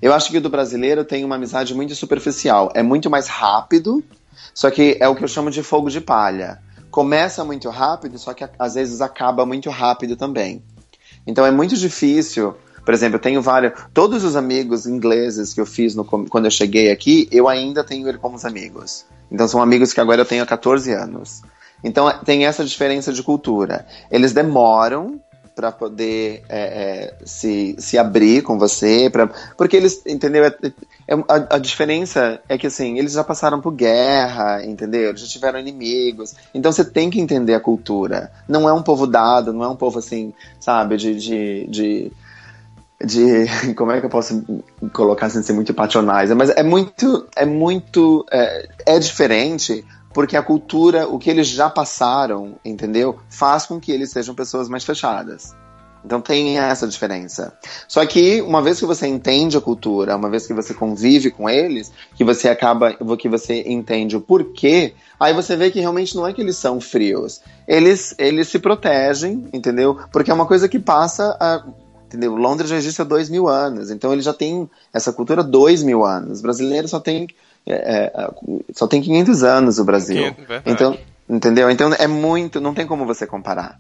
Eu 0.02 0.14
acho 0.14 0.32
que 0.32 0.38
o 0.38 0.42
do 0.42 0.50
brasileiro 0.50 1.04
tem 1.04 1.24
uma 1.24 1.36
amizade 1.36 1.74
muito 1.76 1.96
superficial. 1.96 2.72
É 2.74 2.82
muito 2.82 3.10
mais 3.10 3.28
rápido, 3.28 4.04
só 4.54 4.70
que 4.70 4.98
é 5.00 5.08
o 5.08 5.16
que 5.16 5.24
eu 5.24 5.28
chamo 5.28 5.52
de 5.52 5.64
fogo 5.64 5.90
de 5.90 6.02
palha. 6.02 6.60
Começa 6.90 7.44
muito 7.44 7.70
rápido, 7.70 8.18
só 8.18 8.34
que 8.34 8.48
às 8.58 8.74
vezes 8.74 9.02
acaba 9.02 9.46
muito 9.46 9.70
rápido 9.70 10.16
também. 10.16 10.64
Então 11.26 11.46
é 11.46 11.52
muito 11.52 11.76
difícil. 11.76 12.56
Por 12.84 12.94
exemplo, 12.94 13.18
eu 13.18 13.22
tenho 13.22 13.42
vários. 13.42 13.74
Todos 13.94 14.24
os 14.24 14.36
amigos 14.36 14.88
ingleses 14.88 15.54
que 15.54 15.62
eu 15.62 15.66
fiz 15.66 15.94
no, 15.94 16.04
quando 16.04 16.46
eu 16.46 16.52
cheguei 16.52 16.92
aqui, 16.92 17.28
eu 17.32 17.48
ainda 17.48 17.84
tenho 17.84 18.08
ele 18.08 18.18
como 18.18 18.38
amigos. 18.44 19.06
Então 19.32 19.48
são 19.48 19.62
amigos 19.62 19.94
que 19.94 20.00
agora 20.00 20.22
eu 20.22 20.26
tenho 20.26 20.42
há 20.42 20.46
14 20.46 20.92
anos. 20.94 21.42
Então 21.84 22.12
tem 22.26 22.46
essa 22.46 22.66
diferença 22.66 23.14
de 23.14 23.22
cultura. 23.22 23.86
Eles 24.10 24.34
demoram 24.34 25.22
para 25.60 25.74
poder 25.74 26.42
é, 26.48 26.62
é, 26.62 27.14
se, 27.26 27.76
se 27.78 27.98
abrir 27.98 28.44
com 28.44 28.58
você, 28.58 29.10
pra, 29.10 29.28
porque 29.58 29.76
eles, 29.76 30.02
entendeu? 30.08 30.46
É, 30.46 30.56
é, 31.06 31.14
a, 31.28 31.56
a, 31.56 31.60
diferença 31.60 32.40
é 32.48 32.58
que 32.58 32.68
assim, 32.68 32.98
eles 32.98 33.12
já 33.12 33.26
passaram 33.26 33.60
por 33.60 33.74
guerra, 33.74 34.64
entendeu? 34.66 35.10
Eles 35.10 35.20
já 35.20 35.28
tiveram 35.28 35.60
inimigos, 35.60 36.34
então 36.56 36.72
você 36.72 36.86
tem 36.86 37.10
que 37.10 37.20
entender 37.20 37.56
a 37.56 37.60
cultura. 37.60 38.32
Não 38.48 38.70
é 38.70 38.72
um 38.72 38.82
povo 38.82 39.06
dado, 39.06 39.52
não 39.52 39.66
é 39.66 39.68
um 39.68 39.76
povo 39.76 40.00
assim, 40.00 40.34
sabe, 40.62 40.96
de, 40.96 41.20
de, 41.20 41.68
de 41.68 42.12
de 43.06 43.46
como 43.76 43.92
é 43.92 44.00
que 44.00 44.06
eu 44.06 44.10
posso 44.10 44.42
colocar 44.94 45.30
sem 45.30 45.44
ser 45.44 45.52
muito 45.52 45.74
patronizer, 45.74 46.38
mas 46.38 46.52
é 46.52 46.64
muito 46.64 47.28
é 47.36 47.46
muito 47.46 48.26
é, 48.32 48.70
é 48.86 48.98
diferente 48.98 49.84
porque 50.20 50.36
a 50.36 50.44
cultura, 50.44 51.08
o 51.08 51.18
que 51.18 51.30
eles 51.30 51.48
já 51.48 51.70
passaram, 51.70 52.60
entendeu? 52.66 53.22
Faz 53.30 53.66
com 53.66 53.80
que 53.80 53.90
eles 53.90 54.12
sejam 54.12 54.36
pessoas 54.36 54.68
mais 54.68 54.84
fechadas. 54.84 55.56
Então 56.04 56.20
tem 56.20 56.60
essa 56.60 56.86
diferença. 56.86 57.58
Só 57.88 58.06
que 58.06 58.42
uma 58.42 58.62
vez 58.62 58.78
que 58.82 58.86
você 58.86 59.08
entende 59.08 59.56
a 59.56 59.62
cultura, 59.62 60.18
uma 60.18 60.30
vez 60.30 60.46
que 60.46 60.54
você 60.54 60.74
convive 60.74 61.32
com 61.32 61.50
eles, 61.50 61.90
que 62.18 62.26
você 62.26 62.50
acaba, 62.50 62.98
que 63.18 63.30
você 63.30 63.64
entende 63.66 64.18
o 64.18 64.20
porquê, 64.20 64.94
aí 65.18 65.34
você 65.34 65.56
vê 65.56 65.72
que 65.72 65.80
realmente 65.80 66.14
não 66.18 66.28
é 66.28 66.34
que 66.34 66.42
eles 66.42 66.58
são 66.58 66.82
frios. 66.82 67.40
Eles, 67.66 68.14
eles 68.18 68.50
se 68.50 68.60
protegem, 68.60 69.48
entendeu? 69.54 70.00
Porque 70.12 70.30
é 70.30 70.34
uma 70.34 70.46
coisa 70.46 70.68
que 70.68 70.80
passa 70.80 71.38
a, 71.40 71.64
entendeu? 72.08 72.36
Londres 72.36 72.70
já 72.70 72.76
existe 72.76 73.02
há 73.02 73.06
dois 73.06 73.30
mil 73.30 73.48
anos, 73.48 73.90
então 73.90 74.12
ele 74.12 74.22
já 74.22 74.34
tem 74.34 74.70
essa 74.92 75.14
cultura 75.14 75.40
há 75.40 75.46
dois 75.46 75.82
mil 75.82 76.04
anos. 76.04 76.40
O 76.40 76.42
brasileiro 76.42 76.90
só 76.90 77.00
tem 77.00 77.26
é, 77.68 78.12
é 78.14 78.32
só 78.74 78.88
tem 78.88 79.02
500 79.02 79.44
anos 79.44 79.80
o 79.80 79.84
Brasil. 79.84 80.36
então, 80.66 80.98
entendeu? 81.30 81.70
Então 81.70 81.94
é 81.94 82.08
muito, 82.08 82.60
não 82.60 82.74
tem 82.74 82.88
como 82.88 83.06
você 83.06 83.26
comparar. 83.28 83.80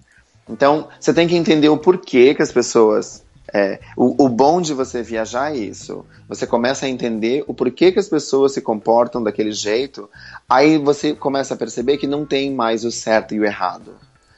Então, 0.49 0.87
você 0.99 1.13
tem 1.13 1.27
que 1.27 1.35
entender 1.35 1.69
o 1.69 1.77
porquê 1.77 2.33
que 2.33 2.41
as 2.41 2.51
pessoas. 2.51 3.23
É, 3.51 3.79
o, 3.97 4.25
o, 4.25 4.29
bom 4.29 4.61
de 4.61 4.75
você 4.75 5.01
viajar 5.01 5.53
é 5.53 5.57
isso. 5.57 6.05
Você 6.27 6.45
começa 6.45 6.85
a 6.85 6.89
entender 6.89 7.43
o 7.47 7.53
porquê 7.53 7.91
que 7.91 7.97
as 7.97 8.07
pessoas 8.07 8.53
se 8.53 8.61
comportam 8.61 9.23
daquele 9.23 9.51
jeito. 9.51 10.07
Aí 10.47 10.77
você 10.77 11.15
começa 11.15 11.55
a 11.55 11.57
perceber 11.57 11.97
que 11.97 12.05
não 12.05 12.25
tem 12.25 12.53
mais 12.53 12.85
o 12.85 12.91
certo 12.91 13.33
e 13.33 13.39
o 13.39 13.45
errado. 13.45 13.95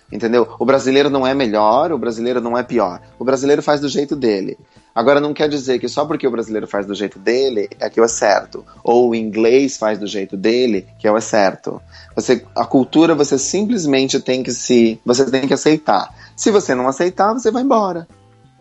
Entendeu? 0.10 0.56
O 0.60 0.66
brasileiro 0.66 1.10
não 1.10 1.28
é 1.28 1.34
melhor, 1.34 1.92
o 1.92 1.98
brasileiro 1.98 2.40
não 2.40 2.58
é 2.58 2.64
pior. 2.64 3.02
O 3.20 3.26
brasileiro 3.26 3.62
faz 3.62 3.82
do 3.82 3.90
jeito 3.90 4.16
dele. 4.16 4.58
Agora 4.94 5.22
não 5.22 5.34
quer 5.34 5.48
dizer 5.48 5.80
que 5.80 5.88
só 5.88 6.06
porque 6.06 6.28
o 6.28 6.32
brasileiro 6.32 6.68
faz 6.68 6.86
do 6.86 6.94
jeito 6.94 7.18
dele 7.18 7.70
é 7.80 7.90
que 7.90 8.00
é 8.00 8.08
certo, 8.08 8.66
ou 8.84 9.10
o 9.10 9.16
inglês 9.16 9.78
faz 9.78 9.98
do 9.98 10.06
jeito 10.06 10.36
dele 10.36 10.86
que 11.00 11.08
é 11.08 11.22
certo. 11.22 11.82
Você, 12.16 12.46
a 12.56 12.66
cultura 12.66 13.16
você 13.16 13.38
simplesmente 13.38 14.20
tem 14.20 14.44
que 14.44 14.52
se, 14.52 15.00
você 15.06 15.30
tem 15.30 15.48
que 15.48 15.54
aceitar. 15.54 16.14
Se 16.36 16.52
você 16.52 16.76
não 16.76 16.88
aceitar, 16.88 17.34
você 17.34 17.50
vai 17.50 17.64
embora. 17.64 18.08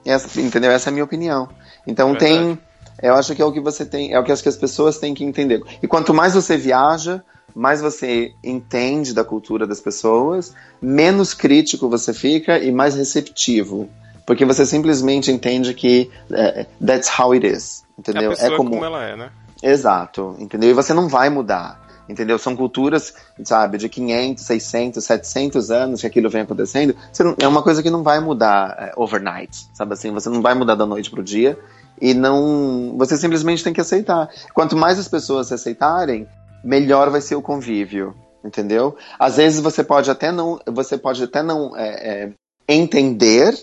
Essa, 0.04 0.40
entendeu? 0.40 0.70
Essa 0.70 0.88
é 0.88 0.90
a 0.90 0.92
minha 0.92 1.04
opinião. 1.04 1.48
Então 1.86 2.12
é 2.12 2.16
tem, 2.16 2.58
eu 3.02 3.14
acho 3.14 3.34
que 3.34 3.42
é 3.42 3.44
o 3.44 3.52
que 3.52 3.60
você 3.60 3.84
tem, 3.84 4.12
é 4.12 4.18
o 4.18 4.24
que 4.24 4.30
acho 4.30 4.42
que 4.42 4.48
as 4.48 4.56
pessoas 4.56 4.98
têm 4.98 5.14
que 5.14 5.24
entender. 5.24 5.62
E 5.82 5.88
quanto 5.88 6.14
mais 6.14 6.34
você 6.34 6.56
viaja, 6.56 7.22
mais 7.54 7.80
você 7.80 8.32
entende 8.42 9.12
da 9.12 9.24
cultura 9.24 9.66
das 9.66 9.80
pessoas, 9.80 10.54
menos 10.80 11.34
crítico 11.34 11.88
você 11.88 12.14
fica 12.14 12.58
e 12.58 12.70
mais 12.70 12.94
receptivo. 12.94 13.88
Porque 14.26 14.44
você 14.44 14.64
simplesmente 14.64 15.30
entende 15.30 15.74
que 15.74 16.10
uh, 16.30 16.66
that's 16.84 17.10
how 17.18 17.32
it 17.32 17.46
is. 17.46 17.84
Entendeu? 17.98 18.32
É, 18.32 18.46
é 18.46 18.56
como... 18.56 18.70
como 18.70 18.84
ela 18.84 19.04
é, 19.04 19.16
né? 19.16 19.30
Exato, 19.62 20.36
entendeu? 20.38 20.70
E 20.70 20.72
você 20.72 20.94
não 20.94 21.08
vai 21.08 21.28
mudar 21.28 21.80
entendeu? 22.10 22.38
São 22.38 22.56
culturas, 22.56 23.14
sabe, 23.44 23.78
de 23.78 23.88
500, 23.88 24.44
600, 24.44 25.04
700 25.04 25.70
anos 25.70 26.00
que 26.00 26.06
aquilo 26.06 26.28
vem 26.28 26.42
acontecendo. 26.42 26.94
Não, 27.20 27.36
é 27.38 27.46
uma 27.46 27.62
coisa 27.62 27.82
que 27.82 27.90
não 27.90 28.02
vai 28.02 28.20
mudar 28.20 28.76
é, 28.78 28.92
overnight, 28.96 29.68
sabe 29.72 29.94
assim? 29.94 30.12
Você 30.12 30.28
não 30.28 30.42
vai 30.42 30.54
mudar 30.54 30.74
da 30.74 30.84
noite 30.84 31.10
pro 31.10 31.22
dia 31.22 31.58
e 32.00 32.12
não. 32.12 32.94
Você 32.98 33.16
simplesmente 33.16 33.62
tem 33.62 33.72
que 33.72 33.80
aceitar. 33.80 34.28
Quanto 34.52 34.76
mais 34.76 34.98
as 34.98 35.08
pessoas 35.08 35.48
se 35.48 35.54
aceitarem, 35.54 36.26
melhor 36.64 37.10
vai 37.10 37.20
ser 37.20 37.36
o 37.36 37.42
convívio, 37.42 38.14
entendeu? 38.44 38.96
Às 39.18 39.36
vezes 39.36 39.60
você 39.60 39.84
pode 39.84 40.10
até 40.10 40.32
não, 40.32 40.58
você 40.66 40.98
pode 40.98 41.22
até 41.22 41.42
não 41.42 41.76
é, 41.76 41.88
é, 41.88 42.32
entender, 42.68 43.54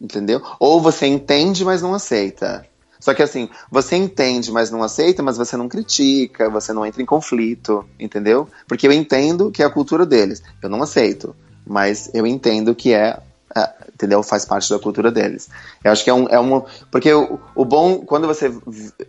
entendeu? 0.00 0.42
Ou 0.58 0.80
você 0.80 1.06
entende, 1.06 1.64
mas 1.64 1.82
não 1.82 1.94
aceita. 1.94 2.66
Só 3.00 3.14
que 3.14 3.22
assim, 3.22 3.48
você 3.70 3.96
entende, 3.96 4.50
mas 4.50 4.70
não 4.70 4.82
aceita, 4.82 5.22
mas 5.22 5.36
você 5.36 5.56
não 5.56 5.68
critica, 5.68 6.50
você 6.50 6.72
não 6.72 6.84
entra 6.84 7.00
em 7.00 7.06
conflito, 7.06 7.84
entendeu? 7.98 8.48
Porque 8.66 8.86
eu 8.86 8.92
entendo 8.92 9.50
que 9.50 9.62
é 9.62 9.66
a 9.66 9.70
cultura 9.70 10.04
deles. 10.04 10.42
Eu 10.60 10.68
não 10.68 10.82
aceito, 10.82 11.34
mas 11.64 12.10
eu 12.12 12.26
entendo 12.26 12.74
que 12.74 12.92
é 12.92 13.20
é, 13.56 13.72
entendeu? 13.94 14.22
Faz 14.22 14.44
parte 14.44 14.68
da 14.68 14.78
cultura 14.78 15.10
deles. 15.10 15.48
Eu 15.82 15.90
acho 15.90 16.04
que 16.04 16.10
é 16.10 16.14
um, 16.14 16.28
é 16.28 16.38
um 16.38 16.62
porque 16.90 17.12
o, 17.12 17.40
o 17.54 17.64
bom 17.64 18.00
quando 18.00 18.26
você 18.26 18.52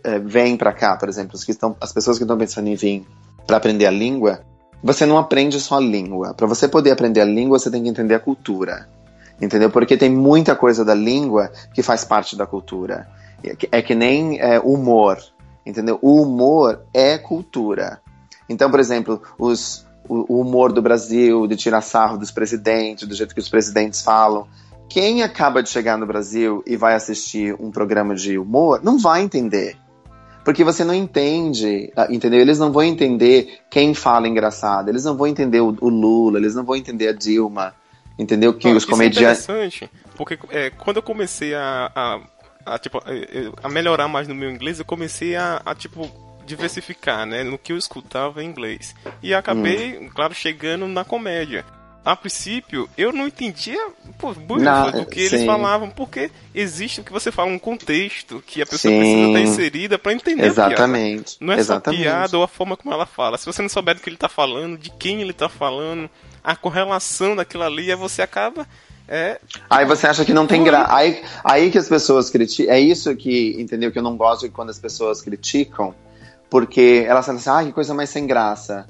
é, 0.02 0.18
vem 0.18 0.56
para 0.56 0.72
cá, 0.72 0.96
por 0.96 1.08
exemplo, 1.08 1.34
os 1.34 1.44
que 1.44 1.50
estão, 1.50 1.76
as 1.80 1.92
pessoas 1.92 2.16
que 2.16 2.24
estão 2.24 2.38
pensando 2.38 2.68
em 2.68 2.74
vir 2.74 3.06
para 3.46 3.58
aprender 3.58 3.86
a 3.86 3.90
língua, 3.90 4.40
você 4.82 5.04
não 5.04 5.18
aprende 5.18 5.60
só 5.60 5.76
a 5.76 5.80
língua. 5.80 6.32
Para 6.32 6.46
você 6.46 6.66
poder 6.66 6.90
aprender 6.90 7.20
a 7.20 7.24
língua, 7.24 7.58
você 7.58 7.70
tem 7.70 7.82
que 7.82 7.88
entender 7.88 8.14
a 8.14 8.20
cultura, 8.20 8.88
entendeu? 9.40 9.70
Porque 9.70 9.96
tem 9.96 10.10
muita 10.10 10.54
coisa 10.54 10.84
da 10.84 10.94
língua 10.94 11.50
que 11.74 11.82
faz 11.82 12.04
parte 12.04 12.36
da 12.36 12.46
cultura. 12.46 13.08
É, 13.72 13.80
que 13.80 13.94
nem 13.94 14.38
é, 14.38 14.60
humor, 14.60 15.18
entendeu? 15.64 15.98
O 16.02 16.22
humor 16.22 16.82
é 16.92 17.16
cultura. 17.16 18.00
Então, 18.48 18.70
por 18.70 18.78
exemplo, 18.78 19.22
os 19.38 19.86
o, 20.10 20.40
humor 20.40 20.72
do 20.72 20.82
Brasil, 20.82 21.46
de 21.46 21.56
tirar 21.56 21.80
sarro 21.80 22.18
dos 22.18 22.30
presidentes, 22.30 23.06
do 23.06 23.14
jeito 23.14 23.34
que 23.34 23.40
os 23.40 23.48
presidentes 23.48 24.02
falam. 24.02 24.46
Quem 24.88 25.22
acaba 25.22 25.62
de 25.62 25.68
chegar 25.68 25.96
no 25.96 26.06
Brasil 26.06 26.64
e 26.66 26.76
vai 26.76 26.94
assistir 26.94 27.54
um 27.60 27.70
programa 27.70 28.14
de 28.14 28.36
humor 28.36 28.80
não 28.82 28.98
vai 28.98 29.22
entender. 29.22 29.76
Porque 30.44 30.64
você 30.64 30.84
não 30.84 30.94
entende, 30.94 31.92
ah, 31.96 32.08
entendeu? 32.10 32.40
Eles 32.40 32.58
não 32.58 32.72
vão 32.72 32.82
entender 32.82 33.60
quem 33.70 33.94
fala 33.94 34.26
engraçado, 34.26 34.88
eles 34.88 35.04
não 35.04 35.16
vão 35.16 35.28
entender 35.28 35.60
o, 35.60 35.76
o 35.80 35.88
Lula, 35.88 36.38
eles 36.38 36.54
não 36.54 36.64
vão 36.64 36.74
entender 36.74 37.08
a 37.08 37.12
Dilma, 37.12 37.74
entendeu? 38.20 38.52
Que 38.54 38.68
não, 38.68 38.76
os 38.76 38.84
comediantes. 38.84 39.48
É 39.48 39.52
interessante, 39.52 39.90
porque 40.16 40.38
é, 40.50 40.70
quando 40.70 40.98
eu 40.98 41.02
comecei 41.02 41.54
a, 41.54 41.90
a, 41.94 42.20
a, 42.74 42.78
tipo, 42.78 43.02
a 43.62 43.68
melhorar 43.68 44.08
mais 44.08 44.28
no 44.28 44.34
meu 44.34 44.50
inglês, 44.50 44.78
eu 44.78 44.84
comecei 44.84 45.34
a, 45.36 45.60
a 45.64 45.74
tipo, 45.74 46.10
diversificar, 46.44 47.26
né, 47.26 47.42
no 47.42 47.58
que 47.58 47.72
eu 47.72 47.78
escutava 47.78 48.42
em 48.42 48.46
inglês. 48.46 48.94
E 49.22 49.32
acabei, 49.32 49.98
hum. 49.98 50.10
claro, 50.14 50.34
chegando 50.34 50.86
na 50.86 51.04
comédia. 51.04 51.64
A 52.02 52.16
princípio, 52.16 52.88
eu 52.96 53.12
não 53.12 53.26
entendia 53.26 53.78
pô, 54.18 54.32
do 54.32 55.04
que 55.04 55.28
sim. 55.28 55.34
eles 55.34 55.44
falavam, 55.44 55.90
porque 55.90 56.30
existe 56.54 57.02
o 57.02 57.04
que 57.04 57.12
você 57.12 57.30
fala, 57.30 57.50
um 57.50 57.58
contexto 57.58 58.42
que 58.46 58.62
a 58.62 58.66
pessoa 58.66 58.90
sim. 58.90 58.98
precisa 58.98 59.26
estar 59.26 59.40
inserida 59.40 59.98
para 59.98 60.14
entender 60.14 60.46
Exatamente. 60.46 61.36
Não 61.38 61.52
é 61.52 61.58
Exatamente. 61.58 62.02
só 62.02 62.10
piada 62.10 62.38
ou 62.38 62.42
a 62.42 62.48
forma 62.48 62.74
como 62.74 62.94
ela 62.94 63.04
fala. 63.04 63.36
Se 63.36 63.44
você 63.44 63.60
não 63.60 63.68
souber 63.68 63.94
do 63.94 64.00
que 64.00 64.08
ele 64.08 64.16
está 64.16 64.30
falando, 64.30 64.78
de 64.78 64.88
quem 64.98 65.20
ele 65.20 65.32
está 65.32 65.46
falando, 65.46 66.08
a 66.42 66.56
correlação 66.56 67.36
daquilo 67.36 67.64
ali, 67.64 67.90
aí 67.90 67.96
você 67.96 68.22
acaba 68.22 68.66
é... 69.12 69.40
Aí 69.68 69.84
você 69.84 70.06
acha 70.06 70.24
que 70.24 70.32
não 70.32 70.46
tem 70.46 70.62
graça. 70.62 70.94
Aí, 70.94 71.20
aí 71.42 71.70
que 71.72 71.78
as 71.78 71.88
pessoas 71.88 72.30
criticam. 72.30 72.72
É 72.72 72.78
isso 72.78 73.14
que, 73.16 73.60
entendeu? 73.60 73.90
Que 73.90 73.98
eu 73.98 74.04
não 74.04 74.16
gosto 74.16 74.48
quando 74.52 74.70
as 74.70 74.78
pessoas 74.78 75.20
criticam 75.20 75.92
porque 76.48 77.04
elas 77.06 77.26
falam 77.26 77.40
assim, 77.40 77.50
ah, 77.50 77.64
que 77.64 77.72
coisa 77.72 77.92
mais 77.92 78.08
sem 78.10 78.24
graça. 78.24 78.86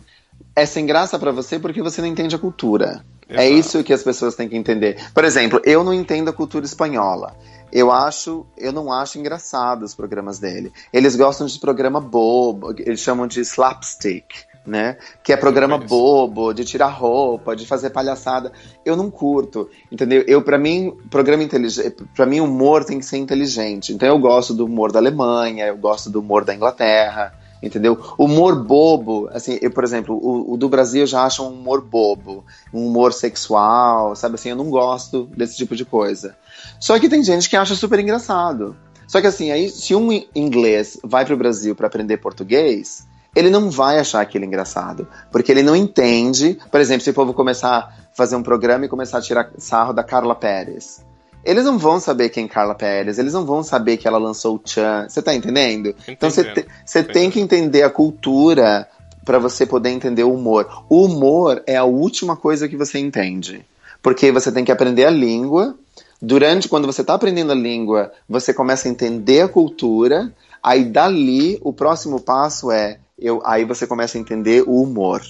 É 0.54 0.66
sem 0.66 0.84
graça 0.84 1.18
para 1.18 1.32
você 1.32 1.58
porque 1.58 1.80
você 1.80 2.02
não 2.02 2.08
entende 2.08 2.36
a 2.36 2.38
cultura. 2.38 3.02
É 3.28 3.34
Exato. 3.34 3.40
É 3.40 3.48
isso 3.48 3.84
que 3.84 3.94
as 3.94 4.02
pessoas 4.02 4.34
têm 4.34 4.46
que 4.46 4.56
entender. 4.56 4.98
Por 5.14 5.24
exemplo, 5.24 5.60
eu 5.64 5.82
não 5.82 5.94
entendo 5.94 6.28
a 6.28 6.34
cultura 6.34 6.66
espanhola. 6.66 7.34
Eu 7.72 7.90
acho, 7.90 8.44
eu 8.58 8.72
não 8.72 8.92
acho 8.92 9.18
engraçado 9.18 9.84
os 9.84 9.94
programas 9.94 10.38
dele. 10.38 10.70
Eles 10.92 11.16
gostam 11.16 11.46
de 11.46 11.58
programa 11.58 12.00
bobo, 12.00 12.74
eles 12.78 13.00
chamam 13.00 13.26
de 13.26 13.40
slapstick 13.40 14.26
né? 14.66 14.96
Que 15.22 15.32
é 15.32 15.36
programa 15.36 15.78
bobo, 15.78 16.52
de 16.52 16.64
tirar 16.64 16.88
roupa, 16.88 17.56
de 17.56 17.66
fazer 17.66 17.90
palhaçada. 17.90 18.52
Eu 18.84 18.96
não 18.96 19.10
curto, 19.10 19.68
entendeu? 19.90 20.24
Eu 20.26 20.42
para 20.42 20.58
mim, 20.58 20.96
programa 21.10 21.42
inteligente, 21.42 21.96
para 22.14 22.26
mim 22.26 22.40
humor 22.40 22.84
tem 22.84 22.98
que 22.98 23.04
ser 23.04 23.18
inteligente. 23.18 23.92
Então 23.92 24.08
eu 24.08 24.18
gosto 24.18 24.54
do 24.54 24.66
humor 24.66 24.92
da 24.92 24.98
Alemanha, 24.98 25.66
eu 25.66 25.76
gosto 25.76 26.10
do 26.10 26.20
humor 26.20 26.44
da 26.44 26.54
Inglaterra, 26.54 27.32
entendeu? 27.62 27.98
Humor 28.18 28.64
bobo, 28.64 29.28
assim, 29.32 29.58
eu, 29.60 29.70
por 29.70 29.84
exemplo, 29.84 30.16
o, 30.16 30.52
o, 30.52 30.56
do 30.56 30.68
Brasil 30.68 31.02
eu 31.02 31.06
já 31.06 31.24
acho 31.24 31.42
um 31.42 31.48
humor 31.48 31.80
bobo, 31.80 32.44
um 32.72 32.86
humor 32.86 33.12
sexual, 33.12 34.14
sabe 34.14 34.34
assim, 34.34 34.50
eu 34.50 34.56
não 34.56 34.70
gosto 34.70 35.26
desse 35.36 35.56
tipo 35.56 35.74
de 35.74 35.84
coisa. 35.84 36.36
Só 36.78 36.98
que 36.98 37.08
tem 37.08 37.22
gente 37.22 37.48
que 37.48 37.56
acha 37.56 37.74
super 37.74 37.98
engraçado. 37.98 38.76
Só 39.06 39.20
que 39.20 39.26
assim, 39.26 39.50
aí 39.50 39.68
se 39.68 39.94
um 39.94 40.10
inglês 40.34 40.98
vai 41.02 41.24
para 41.24 41.34
o 41.34 41.38
Brasil 41.38 41.74
para 41.74 41.88
aprender 41.88 42.18
português, 42.18 43.08
ele 43.34 43.50
não 43.50 43.70
vai 43.70 43.98
achar 43.98 44.20
aquilo 44.20 44.44
engraçado, 44.44 45.06
porque 45.30 45.52
ele 45.52 45.62
não 45.62 45.76
entende, 45.76 46.58
por 46.70 46.80
exemplo, 46.80 47.02
se 47.02 47.10
o 47.10 47.14
povo 47.14 47.32
começar 47.32 47.76
a 47.76 47.88
fazer 48.14 48.36
um 48.36 48.42
programa 48.42 48.84
e 48.84 48.88
começar 48.88 49.18
a 49.18 49.22
tirar 49.22 49.50
sarro 49.58 49.92
da 49.92 50.02
Carla 50.02 50.34
Pérez. 50.34 51.04
Eles 51.44 51.64
não 51.64 51.78
vão 51.78 51.98
saber 51.98 52.28
quem 52.28 52.44
é 52.44 52.48
Carla 52.48 52.74
Pérez, 52.74 53.18
eles 53.18 53.32
não 53.32 53.46
vão 53.46 53.62
saber 53.62 53.96
que 53.96 54.06
ela 54.06 54.18
lançou 54.18 54.56
o 54.56 54.60
Chan. 54.62 55.06
Você 55.08 55.22
tá 55.22 55.34
entendendo? 55.34 55.90
Entendendo. 55.90 56.06
Então 56.08 56.30
você 56.30 56.44
te, 56.44 57.12
tem 57.12 57.30
que 57.30 57.40
entender 57.40 57.82
a 57.82 57.88
cultura 57.88 58.86
para 59.24 59.38
você 59.38 59.64
poder 59.64 59.90
entender 59.90 60.24
o 60.24 60.34
humor. 60.34 60.84
O 60.88 61.04
humor 61.04 61.62
é 61.66 61.76
a 61.76 61.84
última 61.84 62.36
coisa 62.36 62.68
que 62.68 62.76
você 62.76 62.98
entende. 62.98 63.64
Porque 64.02 64.30
você 64.32 64.52
tem 64.52 64.64
que 64.64 64.72
aprender 64.72 65.06
a 65.06 65.10
língua. 65.10 65.74
Durante, 66.20 66.68
quando 66.68 66.86
você 66.86 67.00
está 67.00 67.14
aprendendo 67.14 67.52
a 67.52 67.54
língua, 67.54 68.12
você 68.28 68.52
começa 68.52 68.88
a 68.88 68.90
entender 68.90 69.42
a 69.42 69.48
cultura. 69.48 70.32
Aí 70.62 70.84
dali, 70.84 71.58
o 71.62 71.72
próximo 71.72 72.20
passo 72.20 72.70
é, 72.70 72.98
eu, 73.20 73.42
aí 73.44 73.64
você 73.64 73.86
começa 73.86 74.16
a 74.18 74.20
entender 74.20 74.64
o 74.66 74.82
humor. 74.82 75.22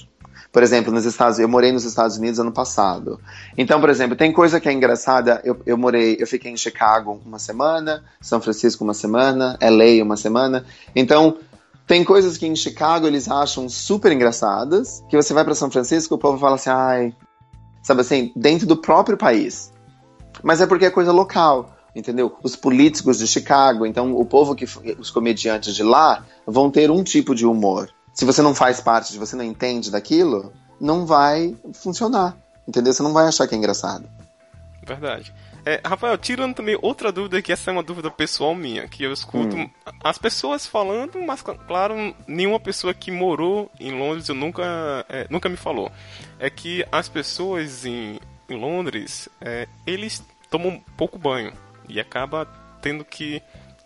Por 0.51 0.63
exemplo, 0.63 0.91
nos 0.91 1.05
Estados 1.05 1.39
eu 1.39 1.47
morei 1.47 1.71
nos 1.71 1.85
Estados 1.85 2.17
Unidos 2.17 2.39
ano 2.39 2.51
passado. 2.51 3.19
Então, 3.57 3.79
por 3.79 3.89
exemplo, 3.89 4.17
tem 4.17 4.33
coisa 4.33 4.59
que 4.59 4.67
é 4.67 4.73
engraçada. 4.73 5.41
Eu, 5.45 5.61
eu 5.65 5.77
morei, 5.77 6.17
eu 6.19 6.27
fiquei 6.27 6.51
em 6.51 6.57
Chicago 6.57 7.21
uma 7.25 7.39
semana, 7.39 8.03
São 8.19 8.41
Francisco 8.41 8.83
uma 8.83 8.93
semana, 8.93 9.57
LA 9.61 10.03
uma 10.03 10.17
semana. 10.17 10.65
Então, 10.93 11.37
tem 11.87 12.03
coisas 12.03 12.37
que 12.37 12.45
em 12.45 12.55
Chicago 12.55 13.07
eles 13.07 13.29
acham 13.29 13.69
super 13.69 14.11
engraçadas, 14.11 15.03
que 15.09 15.15
você 15.15 15.33
vai 15.33 15.43
para 15.43 15.55
São 15.55 15.71
Francisco, 15.71 16.15
o 16.15 16.17
povo 16.17 16.37
fala 16.37 16.55
assim, 16.55 16.69
ai, 16.69 17.15
sabe 17.81 18.01
assim, 18.01 18.31
dentro 18.35 18.67
do 18.67 18.77
próprio 18.77 19.17
país. 19.17 19.71
Mas 20.43 20.59
é 20.59 20.67
porque 20.67 20.85
é 20.85 20.89
coisa 20.89 21.11
local, 21.11 21.69
entendeu? 21.95 22.37
Os 22.41 22.55
políticos 22.55 23.19
de 23.19 23.27
Chicago, 23.27 23.85
então 23.85 24.15
o 24.15 24.25
povo 24.25 24.55
que 24.55 24.65
os 24.97 25.09
comediantes 25.09 25.75
de 25.75 25.83
lá 25.83 26.25
vão 26.45 26.71
ter 26.71 26.89
um 26.89 27.03
tipo 27.03 27.35
de 27.35 27.45
humor. 27.45 27.89
Se 28.13 28.25
você 28.25 28.41
não 28.41 28.55
faz 28.55 28.81
parte, 28.81 29.11
se 29.11 29.17
você 29.17 29.35
não 29.35 29.43
entende 29.43 29.91
daquilo, 29.91 30.51
não 30.79 31.05
vai 31.05 31.55
funcionar, 31.73 32.35
entendeu? 32.67 32.93
Você 32.93 33.03
não 33.03 33.13
vai 33.13 33.27
achar 33.27 33.47
que 33.47 33.55
é 33.55 33.57
engraçado. 33.57 34.07
Verdade. 34.85 35.33
É, 35.63 35.79
Rafael, 35.85 36.17
tirando 36.17 36.55
também 36.55 36.77
outra 36.81 37.11
dúvida, 37.11 37.39
que 37.41 37.51
essa 37.51 37.69
é 37.69 37.73
uma 37.73 37.83
dúvida 37.83 38.09
pessoal 38.09 38.55
minha, 38.55 38.87
que 38.87 39.03
eu 39.03 39.13
escuto 39.13 39.55
hum. 39.55 39.69
as 40.03 40.17
pessoas 40.17 40.65
falando, 40.65 41.21
mas 41.21 41.43
claro, 41.43 42.15
nenhuma 42.27 42.59
pessoa 42.59 42.93
que 42.93 43.11
morou 43.11 43.69
em 43.79 43.91
Londres 43.91 44.27
eu 44.27 44.33
nunca, 44.33 45.05
é, 45.07 45.27
nunca 45.29 45.47
me 45.47 45.57
falou. 45.57 45.91
É 46.39 46.49
que 46.49 46.83
as 46.91 47.07
pessoas 47.07 47.85
em, 47.85 48.19
em 48.49 48.59
Londres, 48.59 49.29
é, 49.39 49.67
eles 49.85 50.23
tomam 50.49 50.81
pouco 50.97 51.19
banho 51.19 51.53
e 51.91 51.99
acaba 51.99 52.47
tendo 52.81 53.05
que 53.05 53.41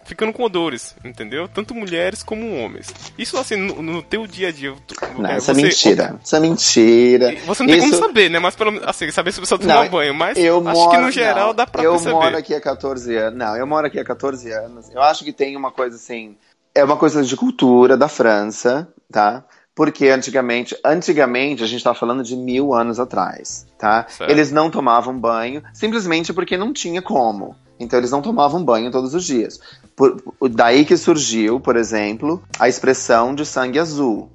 ficando 0.06 0.32
com 0.32 0.44
odores, 0.44 0.96
entendeu? 1.04 1.48
Tanto 1.48 1.74
mulheres 1.74 2.24
como 2.24 2.56
homens. 2.58 2.94
Isso 3.18 3.38
assim, 3.38 3.56
no, 3.56 3.82
no 3.82 4.04
teu 4.04 4.26
dia 4.28 4.50
a 4.50 4.52
dia. 4.52 4.74
Não, 5.18 5.30
é, 5.30 5.38
isso 5.38 5.52
é 5.52 5.54
mentira. 5.54 6.20
Isso 6.24 6.36
é 6.36 6.40
mentira. 6.40 7.36
Você 7.46 7.64
não 7.64 7.70
tem 7.70 7.80
isso... 7.80 7.90
como 7.90 8.08
saber, 8.08 8.30
né? 8.30 8.40
Mas 8.40 8.56
pelo 8.56 8.80
assim, 8.86 9.12
saber 9.12 9.32
se 9.32 9.40
a 9.40 9.42
pessoa 9.42 9.60
toma 9.60 9.90
banho. 9.90 10.14
Mas 10.14 10.38
eu 10.38 10.58
acho 10.68 10.80
moro... 10.80 10.92
que 10.92 10.98
no 10.98 11.12
geral 11.12 11.48
não, 11.48 11.56
dá 11.56 11.66
pra 11.68 11.84
eu 11.84 11.94
perceber. 11.94 12.12
Eu 12.12 12.16
moro 12.16 12.38
aqui 12.38 12.54
há 12.54 12.62
14 12.62 13.16
anos. 13.16 13.40
Não, 13.40 13.58
eu 13.58 13.68
moro 13.68 13.88
aqui 13.88 14.00
há 14.00 14.06
14 14.06 14.52
anos. 14.52 14.90
Eu 14.92 15.02
acho 15.02 15.26
que 15.26 15.34
tem 15.34 15.58
uma 15.58 15.72
coisa 15.72 15.96
assim. 15.96 16.38
É 16.74 16.84
uma 16.84 16.98
coisa 16.98 17.24
de 17.24 17.36
cultura 17.36 17.98
da 17.98 18.08
França, 18.08 18.88
tá? 19.12 19.44
Porque 19.74 20.08
antigamente, 20.08 20.78
antigamente 20.86 21.64
a 21.64 21.68
gente 21.68 21.80
está 21.80 21.94
falando 21.94 22.24
de 22.24 22.36
mil 22.36 22.74
anos 22.74 23.00
atrás, 23.00 23.66
tá? 23.78 24.06
Certo. 24.08 24.30
Eles 24.30 24.52
não 24.52 24.70
tomavam 24.70 25.18
banho 25.20 25.62
simplesmente 25.74 26.32
porque 26.32 26.56
não 26.56 26.72
tinha 26.72 27.02
como. 27.02 27.56
Então 27.80 28.00
eles 28.00 28.12
não 28.12 28.22
tomavam 28.22 28.64
banho 28.64 28.92
todos 28.92 29.14
os 29.14 29.26
dias. 29.26 29.60
Por, 29.96 30.22
daí 30.50 30.86
que 30.86 30.98
surgiu, 30.98 31.60
por 31.60 31.76
exemplo, 31.76 32.42
a 32.60 32.70
expressão 32.70 33.36
de 33.36 33.46
sangue 33.46 33.80
azul. 33.80 34.30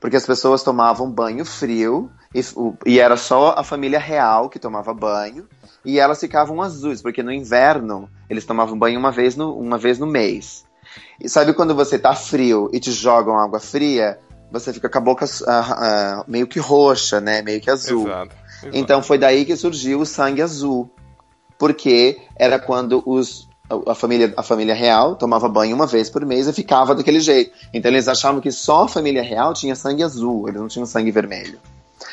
Porque 0.00 0.16
as 0.16 0.26
pessoas 0.26 0.62
tomavam 0.62 1.10
banho 1.10 1.44
frio 1.44 2.10
e, 2.34 2.40
e 2.86 3.00
era 3.00 3.16
só 3.16 3.54
a 3.58 3.64
família 3.64 3.98
real 3.98 4.48
que 4.48 4.58
tomava 4.58 4.94
banho 4.94 5.46
e 5.84 5.98
elas 5.98 6.20
ficavam 6.20 6.62
azuis, 6.62 7.02
porque 7.02 7.22
no 7.22 7.32
inverno 7.32 8.08
eles 8.28 8.44
tomavam 8.44 8.78
banho 8.78 8.98
uma 8.98 9.10
vez 9.10 9.36
no, 9.36 9.54
uma 9.58 9.76
vez 9.76 9.98
no 9.98 10.06
mês. 10.06 10.64
E 11.20 11.28
sabe 11.28 11.52
quando 11.52 11.74
você 11.74 11.98
tá 11.98 12.14
frio 12.14 12.70
e 12.72 12.80
te 12.80 12.92
jogam 12.92 13.36
água 13.36 13.60
fria, 13.60 14.18
você 14.50 14.72
fica 14.72 14.88
com 14.88 14.98
a 14.98 15.00
boca 15.00 15.24
uh, 15.24 15.28
uh, 15.28 16.24
meio 16.26 16.46
que 16.46 16.58
roxa, 16.58 17.20
né? 17.20 17.42
Meio 17.42 17.60
que 17.60 17.70
azul. 17.70 18.06
Exato, 18.06 18.34
exato. 18.62 18.76
Então 18.76 19.02
foi 19.02 19.18
daí 19.18 19.44
que 19.44 19.56
surgiu 19.56 20.00
o 20.00 20.06
sangue 20.06 20.42
azul 20.42 20.90
porque 21.58 22.18
era 22.36 22.58
quando 22.58 23.02
os 23.04 23.48
a 23.86 23.94
família, 23.94 24.32
a 24.34 24.42
família 24.42 24.74
real 24.74 25.14
tomava 25.14 25.46
banho 25.46 25.76
uma 25.76 25.86
vez 25.86 26.08
por 26.08 26.24
mês 26.24 26.46
e 26.46 26.52
ficava 26.54 26.94
daquele 26.94 27.20
jeito. 27.20 27.52
Então 27.72 27.90
eles 27.90 28.08
achavam 28.08 28.40
que 28.40 28.50
só 28.50 28.84
a 28.84 28.88
família 28.88 29.22
real 29.22 29.52
tinha 29.52 29.76
sangue 29.76 30.02
azul, 30.02 30.48
eles 30.48 30.58
não 30.60 30.68
tinham 30.68 30.86
sangue 30.86 31.10
vermelho. 31.10 31.58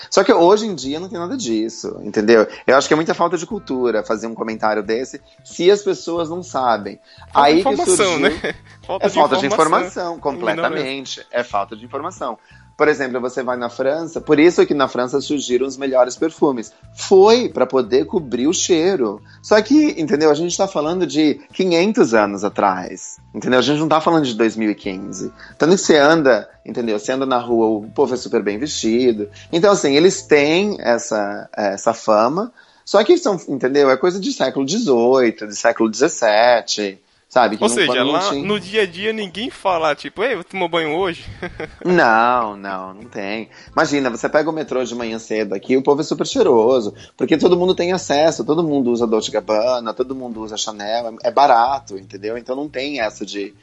Só 0.09 0.23
que 0.23 0.33
hoje 0.33 0.65
em 0.65 0.75
dia 0.75 0.99
não 0.99 1.09
tem 1.09 1.17
nada 1.17 1.37
disso, 1.37 1.99
entendeu? 2.03 2.47
Eu 2.65 2.77
acho 2.77 2.87
que 2.87 2.93
é 2.93 2.95
muita 2.95 3.13
falta 3.13 3.37
de 3.37 3.45
cultura 3.45 4.03
fazer 4.03 4.27
um 4.27 4.33
comentário 4.33 4.83
desse 4.83 5.21
se 5.43 5.69
as 5.69 5.81
pessoas 5.81 6.29
não 6.29 6.43
sabem. 6.43 6.99
Falta 7.31 7.49
Aí 7.49 7.63
que 7.63 7.85
surgiu... 7.85 8.19
né? 8.19 8.29
Falta 8.85 9.07
é 9.07 9.09
falta 9.09 9.37
de 9.37 9.47
informação, 9.47 10.19
completamente. 10.19 11.25
É 11.31 11.43
falta 11.43 11.75
de 11.75 11.83
informação. 11.83 12.37
Por 12.77 12.89
exemplo, 12.89 13.21
você 13.21 13.41
vai 13.41 13.55
na 13.55 13.69
França, 13.69 14.19
por 14.19 14.37
isso 14.37 14.65
que 14.65 14.73
na 14.73 14.87
França 14.87 15.21
surgiram 15.21 15.65
os 15.65 15.77
melhores 15.77 16.17
perfumes. 16.17 16.73
Foi 16.93 17.47
para 17.47 17.65
poder 17.65 18.05
cobrir 18.05 18.47
o 18.47 18.53
cheiro. 18.53 19.21
Só 19.41 19.61
que, 19.61 19.95
entendeu? 19.97 20.29
A 20.29 20.33
gente 20.33 20.51
está 20.51 20.67
falando 20.67 21.07
de 21.07 21.39
500 21.53 22.13
anos 22.13 22.43
atrás. 22.43 23.17
Entendeu? 23.33 23.59
A 23.59 23.61
gente 23.61 23.77
não 23.77 23.85
está 23.85 24.01
falando 24.01 24.25
de 24.25 24.33
2015. 24.33 25.31
Tanto 25.57 25.75
que 25.75 25.81
você 25.81 25.97
anda, 25.97 26.49
entendeu? 26.65 26.99
Você 26.99 27.13
anda 27.13 27.25
na 27.25 27.37
rua, 27.37 27.67
o 27.67 27.89
povo 27.91 28.13
é 28.13 28.17
super 28.17 28.43
bem 28.43 28.57
vestido. 28.57 29.29
Então, 29.53 29.71
assim, 29.71 29.95
eles 29.95 30.23
têm 30.23 30.75
essa, 30.79 31.49
essa 31.55 31.93
fama. 31.93 32.51
Só 32.83 33.03
que 33.05 33.17
são, 33.17 33.39
entendeu? 33.47 33.89
É 33.89 33.95
coisa 33.95 34.19
de 34.19 34.33
século 34.33 34.67
XVIII, 34.67 35.47
de 35.47 35.55
século 35.55 35.91
XVII. 35.93 36.99
Sabe? 37.35 37.57
Ou 37.59 37.67
seja, 37.67 38.01
lá 38.01 38.31
no 38.33 38.57
dia 38.57 38.83
a 38.83 38.85
dia 38.85 39.11
ninguém 39.11 39.49
fala, 39.49 39.93
tipo, 39.93 40.23
ei, 40.23 40.41
tomou 40.45 40.69
banho 40.69 40.95
hoje? 40.95 41.25
não, 41.83 42.55
não, 42.55 42.93
não 42.93 43.03
tem. 43.03 43.49
Imagina, 43.73 44.09
você 44.09 44.29
pega 44.29 44.49
o 44.49 44.53
metrô 44.53 44.81
de 44.85 44.95
manhã 44.95 45.19
cedo 45.19 45.53
aqui, 45.53 45.75
o 45.75 45.83
povo 45.83 45.99
é 45.99 46.03
super 46.05 46.25
cheiroso, 46.25 46.93
porque 47.17 47.37
todo 47.37 47.57
mundo 47.57 47.75
tem 47.75 47.91
acesso, 47.91 48.45
todo 48.45 48.63
mundo 48.63 48.89
usa 48.89 49.05
Dolce 49.05 49.31
Gabbana, 49.31 49.93
todo 49.93 50.15
mundo 50.15 50.41
usa 50.41 50.55
Chanel, 50.55 51.17
é 51.21 51.29
barato, 51.29 51.97
entendeu? 51.97 52.37
Então 52.37 52.55
não 52.55 52.69
tem 52.69 53.01
essa 53.01 53.25
de 53.25 53.53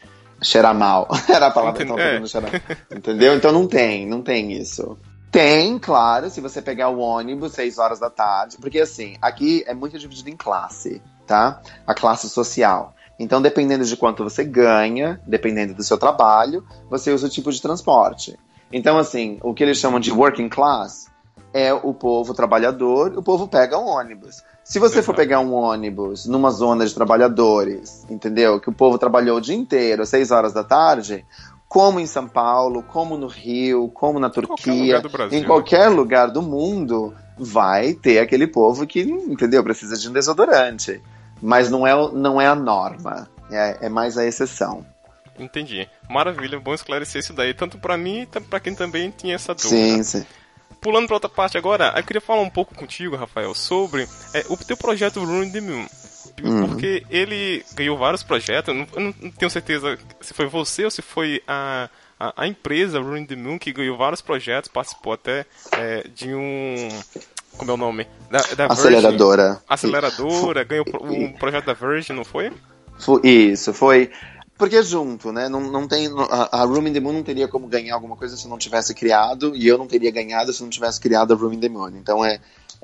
cheirar 0.42 0.74
mal. 0.74 1.08
Era 1.26 1.46
a 1.46 1.50
palavra 1.50 1.82
que 1.82 1.92
é. 1.98 2.26
cheirar. 2.26 2.50
Entendeu? 2.94 3.34
Então 3.34 3.52
não 3.52 3.66
tem, 3.66 4.06
não 4.06 4.20
tem 4.20 4.52
isso. 4.52 4.98
Tem, 5.30 5.78
claro, 5.78 6.28
se 6.28 6.42
você 6.42 6.60
pegar 6.60 6.90
o 6.90 6.98
ônibus 6.98 7.54
6 7.54 7.78
horas 7.78 7.98
da 7.98 8.10
tarde, 8.10 8.58
porque 8.60 8.80
assim, 8.80 9.16
aqui 9.22 9.64
é 9.66 9.72
muito 9.72 9.98
dividido 9.98 10.28
em 10.28 10.36
classe, 10.36 11.00
tá? 11.26 11.62
A 11.86 11.94
classe 11.94 12.28
social. 12.28 12.94
Então, 13.18 13.40
dependendo 13.40 13.84
de 13.84 13.96
quanto 13.96 14.24
você 14.24 14.42
ganha, 14.42 15.20
dependendo 15.26 15.74
do 15.74 15.82
seu 15.82 15.98
trabalho, 15.98 16.64
você 16.90 17.12
usa 17.12 17.26
o 17.26 17.30
tipo 17.30 17.52
de 17.52 17.60
transporte. 17.60 18.38
Então, 18.72 18.98
assim, 18.98 19.38
o 19.42 19.52
que 19.52 19.62
eles 19.62 19.78
chamam 19.78 20.00
de 20.00 20.10
working 20.10 20.48
class 20.48 21.10
é 21.52 21.72
o 21.72 21.92
povo 21.92 22.32
trabalhador, 22.32 23.12
o 23.16 23.22
povo 23.22 23.46
pega 23.46 23.78
um 23.78 23.86
ônibus. 23.86 24.42
Se 24.64 24.78
você 24.78 25.02
for 25.02 25.14
pegar 25.14 25.40
um 25.40 25.52
ônibus 25.52 26.24
numa 26.26 26.50
zona 26.50 26.86
de 26.86 26.94
trabalhadores, 26.94 28.06
entendeu? 28.08 28.58
Que 28.58 28.70
o 28.70 28.72
povo 28.72 28.96
trabalhou 28.96 29.36
o 29.36 29.40
dia 29.40 29.54
inteiro, 29.54 30.02
às 30.02 30.08
6 30.08 30.30
horas 30.30 30.52
da 30.52 30.64
tarde, 30.64 31.26
como 31.68 32.00
em 32.00 32.06
São 32.06 32.26
Paulo, 32.26 32.82
como 32.82 33.16
no 33.16 33.26
Rio, 33.26 33.88
como 33.88 34.18
na 34.18 34.30
Turquia, 34.30 35.00
qualquer 35.00 35.32
em 35.32 35.42
qualquer 35.42 35.88
lugar 35.88 36.30
do 36.30 36.40
mundo, 36.40 37.14
vai 37.36 37.92
ter 37.92 38.18
aquele 38.18 38.46
povo 38.46 38.86
que, 38.86 39.00
entendeu? 39.00 39.62
Precisa 39.64 39.96
de 39.96 40.08
um 40.08 40.12
desodorante. 40.12 41.02
Mas 41.42 41.68
não 41.68 41.84
é, 41.84 41.92
não 42.12 42.40
é 42.40 42.46
a 42.46 42.54
norma, 42.54 43.28
é, 43.50 43.86
é 43.86 43.88
mais 43.88 44.16
a 44.16 44.24
exceção. 44.24 44.86
Entendi. 45.38 45.88
Maravilha, 46.08 46.60
bom 46.60 46.72
esclarecer 46.72 47.20
isso 47.20 47.32
daí, 47.32 47.52
tanto 47.52 47.78
para 47.78 47.96
mim, 47.96 48.26
tanto 48.30 48.48
para 48.48 48.60
quem 48.60 48.74
também 48.74 49.10
tinha 49.10 49.34
essa 49.34 49.54
dúvida. 49.54 49.70
Sim, 49.70 50.02
sim. 50.02 50.26
Pulando 50.80 51.06
para 51.06 51.16
outra 51.16 51.30
parte 51.30 51.56
agora, 51.56 51.92
eu 51.96 52.02
queria 52.02 52.20
falar 52.20 52.42
um 52.42 52.50
pouco 52.50 52.74
contigo, 52.74 53.16
Rafael, 53.16 53.54
sobre 53.54 54.08
é, 54.34 54.44
o 54.48 54.56
teu 54.56 54.76
projeto 54.76 55.24
Rune 55.24 55.50
the 55.50 55.60
Moon. 55.60 55.86
Uhum. 56.42 56.68
Porque 56.68 57.04
ele 57.10 57.64
ganhou 57.74 57.96
vários 57.96 58.22
projetos, 58.22 58.68
eu 58.68 58.74
não, 58.74 58.86
eu 58.94 59.00
não, 59.00 59.30
tenho 59.30 59.50
certeza 59.50 59.98
se 60.20 60.32
foi 60.32 60.46
você 60.46 60.84
ou 60.84 60.90
se 60.90 61.02
foi 61.02 61.42
a, 61.46 61.88
a, 62.18 62.42
a 62.42 62.46
empresa 62.48 63.00
Rune 63.00 63.26
the 63.26 63.36
Moon 63.36 63.58
que 63.58 63.72
ganhou 63.72 63.96
vários 63.96 64.20
projetos, 64.20 64.70
participou 64.70 65.12
até 65.12 65.46
é, 65.72 66.08
de 66.08 66.34
um 66.34 66.88
como 67.56 67.70
é 67.70 67.74
o 67.74 67.76
nome? 67.76 68.06
Da, 68.30 68.40
da 68.56 68.66
Aceleradora. 68.66 69.42
Virgin. 69.44 69.64
Aceleradora, 69.68 70.64
ganhou 70.64 70.84
um 71.02 71.32
projeto 71.32 71.66
da 71.66 71.74
Virgin, 71.74 72.12
não 72.14 72.24
foi? 72.24 72.52
Isso, 73.22 73.72
foi. 73.72 74.10
Porque 74.56 74.76
é 74.76 74.82
junto, 74.82 75.32
né? 75.32 75.48
Não, 75.48 75.60
não 75.60 75.88
tem, 75.88 76.08
a, 76.30 76.60
a 76.60 76.64
Room 76.64 76.86
in 76.86 76.92
the 76.92 77.00
Moon 77.00 77.14
não 77.14 77.22
teria 77.22 77.48
como 77.48 77.66
ganhar 77.66 77.94
alguma 77.94 78.16
coisa 78.16 78.36
se 78.36 78.46
não 78.46 78.58
tivesse 78.58 78.94
criado, 78.94 79.56
e 79.56 79.66
eu 79.66 79.76
não 79.76 79.86
teria 79.86 80.10
ganhado 80.10 80.52
se 80.52 80.62
não 80.62 80.70
tivesse 80.70 81.00
criado 81.00 81.32
a 81.32 81.36
Room 81.36 81.54
in 81.54 81.60
the 81.60 81.68
Moon. 81.68 81.90
Então 81.96 82.24
é, 82.24 82.38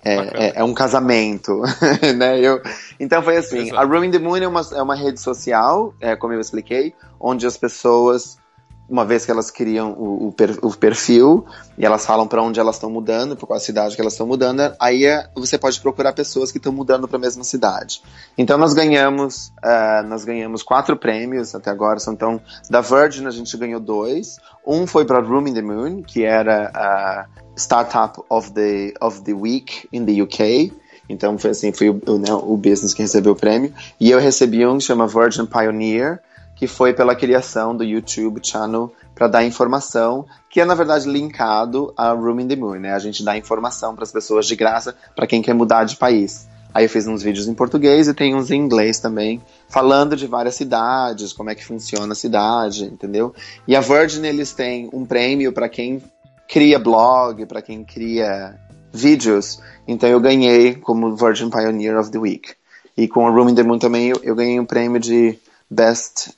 é, 0.05 0.15
é, 0.15 0.53
é, 0.57 0.65
um 0.65 0.75
casamento, 0.75 1.63
né? 2.17 2.41
Eu, 2.41 2.61
então 2.99 3.23
foi 3.23 3.37
assim, 3.37 3.69
Exato. 3.69 3.79
a 3.79 3.85
Room 3.85 4.05
in 4.05 4.11
the 4.11 4.19
Moon 4.19 4.37
é 4.37 4.49
uma, 4.49 4.63
é 4.73 4.83
uma 4.83 4.97
rede 4.97 5.21
social, 5.21 5.95
é, 6.01 6.17
como 6.17 6.33
eu 6.33 6.41
expliquei, 6.41 6.95
onde 7.21 7.47
as 7.47 7.57
pessoas 7.57 8.39
uma 8.89 9.05
vez 9.05 9.25
que 9.25 9.31
elas 9.31 9.51
criam 9.51 9.93
o, 9.93 10.29
o, 10.29 10.33
per, 10.33 10.59
o 10.63 10.75
perfil 10.75 11.45
e 11.77 11.85
elas 11.85 12.07
falam 12.07 12.27
para 12.27 12.43
onde 12.43 12.59
elas 12.59 12.77
estão 12.77 12.91
mudando, 12.91 13.37
para 13.37 13.47
qual 13.47 13.61
cidade 13.61 13.95
que 13.95 14.01
elas 14.01 14.15
estão 14.15 14.27
mudando, 14.27 14.75
aí 14.81 15.05
é, 15.05 15.29
você 15.35 15.59
pode 15.59 15.79
procurar 15.81 16.13
pessoas 16.15 16.51
que 16.51 16.59
estão 16.59 16.73
mudando 16.73 17.07
para 17.07 17.19
a 17.19 17.21
mesma 17.21 17.45
cidade. 17.45 18.03
Então 18.37 18.57
nós 18.57 18.73
ganhamos, 18.73 19.53
uh, 19.63 20.07
nós 20.07 20.25
ganhamos 20.25 20.63
quatro 20.63 20.97
prêmios 20.97 21.55
até 21.55 21.71
agora. 21.71 21.99
Então 22.09 22.41
da 22.71 22.81
Virgin 22.81 23.27
a 23.27 23.31
gente 23.31 23.55
ganhou 23.57 23.81
dois. 23.81 24.39
Um 24.67 24.87
foi 24.87 25.05
para 25.05 25.21
Room 25.21 25.49
in 25.49 25.55
the 25.55 25.63
Moon, 25.63 26.03
que 26.03 26.25
era 26.25 26.71
a 26.75 27.27
Startup 27.57 28.21
of 28.31 28.53
the 28.53 28.95
of 29.01 29.23
the 29.23 29.35
Week 29.35 29.89
in 29.93 30.07
the 30.07 30.23
UK. 30.23 30.73
Então 31.09 31.39
foi 31.39 31.51
assim, 31.51 31.73
foi 31.73 31.89
o, 31.89 32.19
né, 32.19 32.33
o 32.33 32.57
business 32.57 32.95
que 32.95 33.03
recebeu 33.03 33.33
o 33.33 33.37
prêmio. 33.37 33.73
E 33.99 34.11
eu 34.11 34.19
recebi 34.19 34.67
um 34.67 34.79
que 34.79 34.85
chama 34.85 35.07
Virgin 35.07 35.47
Pioneer 35.47 36.21
que 36.59 36.67
foi 36.67 36.93
pela 36.93 37.15
criação 37.15 37.75
do 37.75 37.85
YouTube 37.85 38.41
Channel 38.43 38.93
para 39.15 39.29
dar 39.29 39.45
informação, 39.45 40.27
que 40.51 40.61
é 40.61 40.65
na 40.65 40.75
verdade 40.75 41.09
linkado 41.09 41.93
a 41.97 42.11
Room 42.11 42.41
in 42.41 42.49
the 42.49 42.57
Moon, 42.57 42.81
né? 42.81 42.93
A 42.93 42.99
gente 42.99 43.25
dá 43.25 43.37
informação 43.37 43.95
para 43.95 44.03
as 44.03 44.11
pessoas 44.11 44.45
de 44.45 44.57
graça 44.57 44.95
para 45.15 45.27
quem 45.27 45.41
quer 45.41 45.55
mudar 45.55 45.85
de 45.85 45.97
país. 45.97 46.49
Aí 46.75 46.85
eu 46.85 46.91
fiz 46.91 47.07
uns 47.07 47.23
vídeos 47.23 47.47
em 47.47 47.55
português 47.55 48.09
e 48.09 48.15
tem 48.15 48.35
uns 48.35 48.51
em 48.51 48.61
inglês 48.61 48.99
também, 48.99 49.41
falando 49.69 50.17
de 50.17 50.27
várias 50.27 50.57
cidades, 50.57 51.33
como 51.33 51.49
é 51.49 51.55
que 51.55 51.65
funciona 51.65 52.13
a 52.13 52.17
cidade, 52.17 52.85
entendeu? 52.85 53.33
E 53.67 53.77
a 53.77 53.81
Virgin 53.81 54.27
eles 54.27 54.53
têm 54.53 54.91
um 54.93 55.07
prêmio 55.07 55.53
para 55.53 55.69
quem 55.69 56.03
cria 56.49 56.79
blog, 56.79 57.47
para 57.47 57.63
quem 57.63 57.85
cria 57.85 58.59
vídeos. 58.93 59.61
Então 59.87 60.09
eu 60.09 60.19
ganhei 60.19 60.75
como 60.75 61.15
Virgin 61.15 61.51
Pioneer 61.51 61.99
of 61.99 62.11
the 62.11 62.19
Week. 62.19 62.53
E 62.97 63.07
com 63.07 63.29
a 63.29 63.31
Room 63.31 63.51
in 63.51 63.55
the 63.55 63.63
Moon 63.63 63.79
também 63.79 64.09
eu, 64.09 64.21
eu 64.25 64.35
ganhei 64.35 64.59
um 64.59 64.67
prêmio 64.67 65.01
de 65.01 65.39
Best 65.71 66.38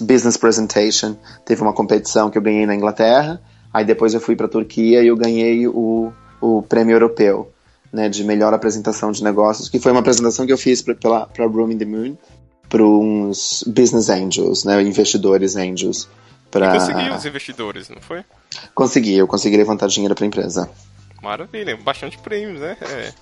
Business 0.00 0.36
Presentation. 0.36 1.16
Teve 1.44 1.62
uma 1.62 1.72
competição 1.72 2.30
que 2.30 2.38
eu 2.38 2.42
ganhei 2.42 2.66
na 2.66 2.74
Inglaterra. 2.74 3.40
Aí 3.72 3.84
depois 3.84 4.14
eu 4.14 4.20
fui 4.20 4.36
para 4.36 4.46
a 4.46 4.48
Turquia 4.48 5.02
e 5.02 5.06
eu 5.06 5.16
ganhei 5.16 5.66
o, 5.66 6.12
o 6.40 6.62
prêmio 6.62 6.94
europeu 6.94 7.52
né, 7.92 8.08
de 8.08 8.24
melhor 8.24 8.52
apresentação 8.54 9.10
de 9.12 9.22
negócios, 9.22 9.68
que 9.68 9.78
foi 9.78 9.92
uma 9.92 10.00
apresentação 10.00 10.46
que 10.46 10.52
eu 10.52 10.58
fiz 10.58 10.82
para 10.82 11.46
Room 11.46 11.72
in 11.72 11.78
the 11.78 11.84
Moon, 11.84 12.16
para 12.68 12.82
uns 12.82 13.64
business 13.66 14.10
angels, 14.10 14.64
né, 14.64 14.80
investidores 14.82 15.56
angels. 15.56 16.08
Pra... 16.50 16.76
E 16.76 16.78
conseguiu 16.78 17.14
os 17.14 17.26
investidores, 17.26 17.88
não 17.88 18.00
foi? 18.00 18.24
Consegui, 18.74 19.16
eu 19.16 19.26
consegui 19.26 19.56
levantar 19.56 19.86
dinheiro 19.88 20.14
para 20.14 20.24
a 20.24 20.28
empresa. 20.28 20.70
Maravilha, 21.22 21.76
bastante 21.76 22.16
prêmios, 22.18 22.60
né? 22.60 22.76
É. 22.80 23.12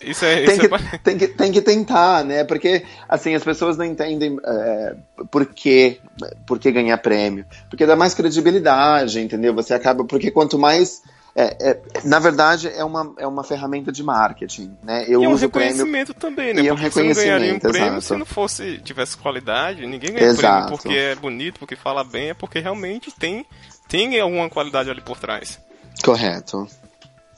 Isso 0.00 0.24
é, 0.24 0.44
tem, 0.44 0.54
isso 0.54 0.68
que, 0.68 0.74
é... 0.74 0.98
tem, 0.98 1.18
que, 1.18 1.28
tem 1.28 1.52
que 1.52 1.60
tentar, 1.60 2.24
né? 2.24 2.44
Porque, 2.44 2.84
assim, 3.08 3.34
as 3.34 3.42
pessoas 3.42 3.76
não 3.76 3.84
entendem 3.84 4.38
é, 4.44 4.94
por, 5.28 5.44
que, 5.44 6.00
por 6.46 6.56
que 6.60 6.70
ganhar 6.70 6.96
prêmio. 6.98 7.44
Porque 7.68 7.84
dá 7.84 7.96
mais 7.96 8.14
credibilidade, 8.14 9.20
entendeu? 9.20 9.52
Você 9.54 9.74
acaba. 9.74 10.04
Porque 10.04 10.30
quanto 10.30 10.56
mais 10.56 11.02
é, 11.40 11.70
é, 11.70 11.80
na 12.04 12.18
verdade, 12.18 12.68
é 12.68 12.82
uma, 12.82 13.14
é 13.16 13.24
uma 13.24 13.44
ferramenta 13.44 13.92
de 13.92 14.02
marketing, 14.02 14.76
né? 14.82 15.04
Eu 15.06 15.22
e 15.22 15.24
é 15.24 15.28
um 15.28 15.34
reconhecimento 15.36 16.12
prêmio, 16.12 16.14
também, 16.14 16.52
né? 16.52 16.62
E 16.62 16.66
é 16.66 16.72
um 16.72 16.76
reconhecimento, 16.76 17.14
você 17.14 17.20
não 17.20 17.38
ganharia 17.38 17.54
um 17.54 17.58
prêmio 17.60 17.88
exato. 17.88 18.00
se 18.02 18.16
não 18.16 18.26
fosse, 18.26 18.78
tivesse 18.78 19.16
qualidade. 19.16 19.86
Ninguém 19.86 20.14
ganha 20.14 20.26
exato. 20.26 20.66
prêmio 20.66 20.68
porque 20.70 20.98
é 20.98 21.14
bonito, 21.14 21.60
porque 21.60 21.76
fala 21.76 22.02
bem, 22.02 22.30
é 22.30 22.34
porque 22.34 22.58
realmente 22.58 23.12
tem, 23.12 23.46
tem 23.88 24.18
alguma 24.18 24.50
qualidade 24.50 24.90
ali 24.90 25.00
por 25.00 25.16
trás. 25.16 25.60
Correto. 26.02 26.66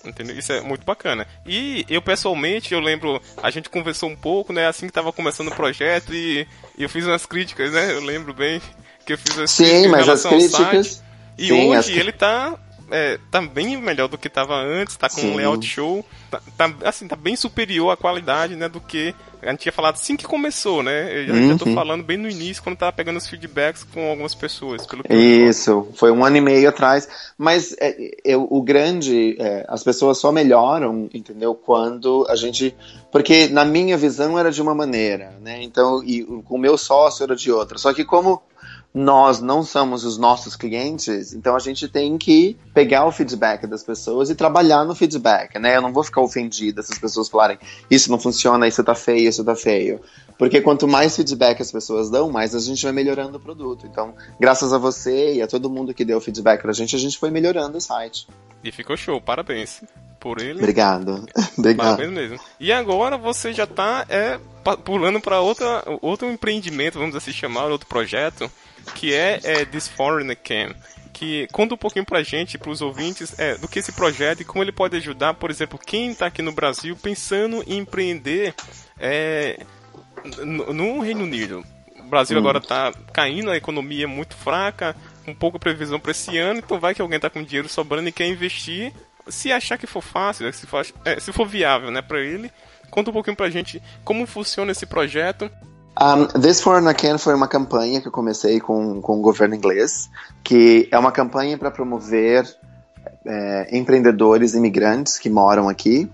Entendeu? 0.05 0.39
Isso 0.39 0.53
é 0.53 0.61
muito 0.61 0.85
bacana. 0.85 1.27
E 1.47 1.85
eu 1.89 2.01
pessoalmente, 2.01 2.73
eu 2.73 2.81
lembro, 2.81 3.21
a 3.43 3.51
gente 3.51 3.69
conversou 3.69 4.09
um 4.09 4.17
pouco, 4.17 4.53
né, 4.53 4.67
assim 4.67 4.87
que 4.87 4.93
tava 4.93 5.13
começando 5.13 5.49
o 5.49 5.55
projeto 5.55 6.15
e, 6.15 6.47
e 6.77 6.83
eu 6.83 6.89
fiz 6.89 7.05
umas 7.05 7.27
críticas, 7.27 7.73
né? 7.73 7.93
Eu 7.93 8.01
lembro 8.01 8.33
bem 8.33 8.63
que 9.05 9.13
eu 9.13 9.19
fiz 9.19 9.39
as 9.39 9.51
Sim, 9.51 9.89
mas 9.89 10.09
as 10.09 10.23
críticas. 10.23 11.03
E 11.37 11.49
Sim, 11.49 11.69
hoje 11.69 11.93
as... 11.93 11.99
ele 11.99 12.13
tá 12.13 12.59
é, 12.91 13.19
tá 13.31 13.41
bem 13.41 13.77
melhor 13.77 14.09
do 14.09 14.19
que 14.19 14.29
tava 14.29 14.55
antes, 14.55 14.97
tá 14.97 15.09
com 15.09 15.21
Sim. 15.21 15.33
um 15.33 15.37
layout 15.37 15.67
show, 15.67 16.05
tá, 16.31 16.41
tá, 16.57 16.73
assim, 16.85 17.07
tá 17.09 17.17
bem 17.17 17.37
superior 17.37 17.91
à 17.91 17.97
qualidade, 17.97 18.57
né, 18.57 18.69
do 18.69 18.81
que 18.81 19.15
a 19.43 19.51
gente 19.51 19.61
tinha 19.61 19.73
falado 19.73 19.95
assim 19.95 20.17
que 20.17 20.27
começou, 20.27 20.83
né? 20.83 21.23
Eu 21.23 21.27
já, 21.27 21.33
uhum. 21.33 21.49
já 21.49 21.59
tô 21.59 21.65
uhum. 21.67 21.75
falando 21.75 22.05
bem 22.05 22.19
no 22.19 22.29
início, 22.29 22.63
quando 22.63 22.77
tava 22.77 22.93
pegando 22.93 23.17
os 23.17 23.27
feedbacks 23.27 23.85
com 23.85 24.11
algumas 24.11 24.35
pessoas. 24.35 24.83
Isso, 25.49 25.89
foi 25.95 26.11
um 26.11 26.25
ano 26.25 26.37
e 26.37 26.41
meio 26.43 26.69
atrás. 26.69 27.09
Mas 27.39 27.75
é, 27.81 27.97
eu, 28.23 28.47
o 28.51 28.63
grande, 28.63 29.37
é, 29.39 29.65
as 29.67 29.83
pessoas 29.83 30.19
só 30.19 30.31
melhoram, 30.31 31.09
entendeu? 31.15 31.55
Quando 31.55 32.27
a 32.29 32.37
gente. 32.37 32.75
Porque 33.11 33.49
na 33.49 33.65
minha 33.65 33.97
visão 33.97 34.39
era 34.39 34.53
de 34.53 34.61
uma 34.61 34.75
maneira, 34.75 35.33
né? 35.41 35.63
Então, 35.63 36.05
e 36.05 36.23
com 36.23 36.57
o 36.57 36.59
meu 36.59 36.77
sócio 36.77 37.25
era 37.25 37.35
de 37.35 37.51
outra. 37.51 37.79
Só 37.79 37.95
que 37.95 38.05
como 38.05 38.43
nós 38.93 39.41
não 39.41 39.63
somos 39.63 40.05
os 40.05 40.19
nossos 40.19 40.57
clientes, 40.57 41.33
então 41.33 41.55
a 41.55 41.61
gente 41.61 41.89
tem 41.89 42.19
que 42.19 42.57
pegar 42.75 43.07
o 43.07 43.13
feedback 43.13 43.67
das 43.67 43.85
pessoas 43.85 44.31
e 44.31 44.35
trabalhar 44.35 44.85
no 44.85 44.97
feedback, 44.97 45.59
né? 45.59 45.77
Eu 45.77 45.83
não 45.83 45.93
vou 45.93 46.03
ficar 46.03 46.21
ofendida 46.21 46.83
se 46.83 46.93
as 46.93 46.99
pessoas 46.99 47.29
falarem 47.29 47.59
isso 47.89 48.11
não 48.11 48.19
funciona, 48.19 48.67
isso 48.67 48.83
tá 48.83 48.95
feio, 48.95 49.29
isso 49.29 49.45
tá 49.45 49.55
feio. 49.55 50.01
Porque 50.37 50.61
quanto 50.61 50.89
mais 50.89 51.15
feedback 51.15 51.61
as 51.61 51.71
pessoas 51.71 52.11
dão, 52.11 52.33
mais 52.33 52.55
a 52.55 52.59
gente 52.59 52.83
vai 52.83 52.93
melhorando 52.93 53.37
o 53.37 53.41
produto. 53.41 53.87
Então, 53.87 54.15
graças 54.41 54.73
a 54.73 54.79
você 54.79 55.35
e 55.35 55.43
a 55.43 55.47
todo 55.47 55.71
mundo 55.71 55.95
que 55.95 56.05
deu 56.05 56.21
feedback 56.21 56.63
pra 56.63 56.73
gente, 56.73 56.97
a 56.97 56.99
gente 56.99 57.19
foi 57.19 57.31
melhorando 57.31 57.79
o 57.79 57.81
site. 57.81 58.27
E 58.65 58.73
ficou 58.73 58.97
show, 58.97 59.21
parabéns 59.21 59.83
por 60.19 60.41
ele. 60.41 60.59
Obrigado. 60.59 61.27
Obrigado. 61.57 61.97
Parabéns 61.97 62.11
mesmo. 62.11 62.41
E 62.59 62.73
agora 62.73 63.17
você 63.17 63.53
já 63.53 63.67
tá 63.67 64.05
é, 64.09 64.39
pulando 64.85 65.21
para 65.21 65.41
outro 65.41 66.31
empreendimento, 66.31 66.99
vamos 66.99 67.15
assim 67.15 67.33
chamar, 67.33 67.67
outro 67.67 67.87
projeto, 67.87 68.51
que 68.95 69.15
é, 69.15 69.41
é 69.43 69.65
This 69.65 69.89
Foreigner 69.89 70.37
Cam. 70.37 70.75
Que 71.13 71.49
conta 71.53 71.75
um 71.75 71.79
pouquinho 71.79 72.05
pra 72.05 72.23
gente, 72.23 72.57
pros 72.57 72.81
ouvintes, 72.81 73.39
é, 73.39 73.57
do 73.57 73.69
que 73.69 73.79
esse 73.79 73.93
projeto 73.93 74.41
e 74.41 74.45
como 74.45 74.63
ele 74.63 74.73
pode 74.73 74.97
ajudar, 74.97 75.35
por 75.35 75.51
exemplo, 75.51 75.79
quem 75.79 76.15
tá 76.15 76.27
aqui 76.27 76.41
no 76.41 76.53
Brasil 76.53 76.97
pensando 76.97 77.63
em 77.67 77.79
empreender 77.79 78.55
é, 78.99 79.59
no, 80.39 80.73
no 80.73 81.01
Reino 81.01 81.25
Unido. 81.25 81.65
O 81.99 82.09
Brasil 82.09 82.37
hum. 82.37 82.41
agora 82.41 82.59
está 82.59 82.93
caindo, 83.13 83.51
a 83.51 83.57
economia 83.57 84.05
é 84.05 84.07
muito 84.07 84.35
fraca, 84.35 84.97
com 85.25 85.35
pouca 85.35 85.59
previsão 85.59 86.01
para 86.01 86.13
esse 86.13 86.39
ano, 86.39 86.61
então 86.61 86.81
vai 86.81 86.95
que 86.95 87.03
alguém 87.03 87.17
está 87.17 87.29
com 87.29 87.43
dinheiro 87.43 87.69
sobrando 87.69 88.09
e 88.09 88.13
quer 88.13 88.27
investir. 88.27 88.93
Se 89.29 89.53
achar 89.53 89.77
que 89.77 89.87
for 89.87 90.03
fácil, 90.03 90.51
se 90.53 90.67
for, 90.67 90.85
é, 91.05 91.21
se 91.21 91.33
for 91.33 91.47
viável 91.47 91.91
né, 91.91 92.01
para 92.01 92.21
ele, 92.21 92.51
conta 92.91 93.11
um 93.11 93.13
pouquinho 93.13 93.37
para 93.37 93.47
a 93.47 93.51
gente 93.51 93.81
como 94.05 94.27
funciona 94.27 94.73
esse 94.73 94.87
projeto 94.87 95.51
um, 96.01 96.27
This 96.41 96.61
Foreign 96.61 96.89
Again 96.89 97.19
foi 97.19 97.35
uma 97.35 97.49
campanha 97.49 98.01
que 98.01 98.09
eu 98.09 98.13
comecei 98.13 98.61
com, 98.61 99.01
com 99.01 99.19
o 99.19 99.21
governo 99.21 99.55
inglês, 99.55 100.09
que 100.43 100.89
é 100.91 100.99
uma 100.99 101.13
campanha 101.13 101.59
para 101.59 101.71
promover 101.71 102.45
é, 103.27 103.77
empreendedores 103.77 104.55
imigrantes 104.55 105.19
que 105.19 105.29
moram 105.29 105.69
aqui 105.69 106.11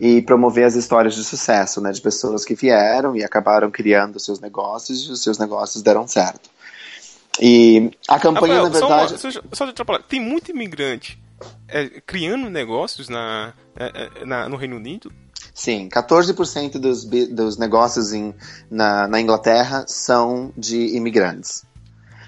e 0.00 0.22
promover 0.22 0.64
as 0.64 0.74
histórias 0.74 1.14
de 1.14 1.22
sucesso, 1.22 1.80
né, 1.80 1.92
de 1.92 2.00
pessoas 2.00 2.44
que 2.44 2.54
vieram 2.54 3.14
e 3.14 3.22
acabaram 3.22 3.70
criando 3.70 4.18
seus 4.18 4.40
negócios 4.40 5.06
e 5.06 5.12
os 5.12 5.22
seus 5.22 5.38
negócios 5.38 5.82
deram 5.82 6.08
certo. 6.08 6.50
E 7.40 7.90
a 8.08 8.18
campanha, 8.18 8.62
Rafael, 8.62 8.70
na 8.70 8.78
verdade. 8.80 9.18
Só, 9.18 9.28
uma, 9.28 9.44
só, 9.52 9.66
só 9.76 9.98
tem 10.08 10.20
muito 10.20 10.50
imigrante 10.50 11.20
é, 11.68 12.00
criando 12.06 12.50
negócios 12.50 13.08
na, 13.08 13.52
é, 13.76 14.10
é 14.22 14.24
na, 14.24 14.48
no 14.48 14.56
Reino 14.56 14.76
Unido? 14.76 15.12
Sim, 15.60 15.90
14% 15.90 16.78
dos, 16.78 17.04
dos 17.04 17.58
negócios 17.58 18.14
em, 18.14 18.34
na, 18.70 19.06
na 19.06 19.20
Inglaterra 19.20 19.84
são 19.86 20.50
de 20.56 20.96
imigrantes. 20.96 21.66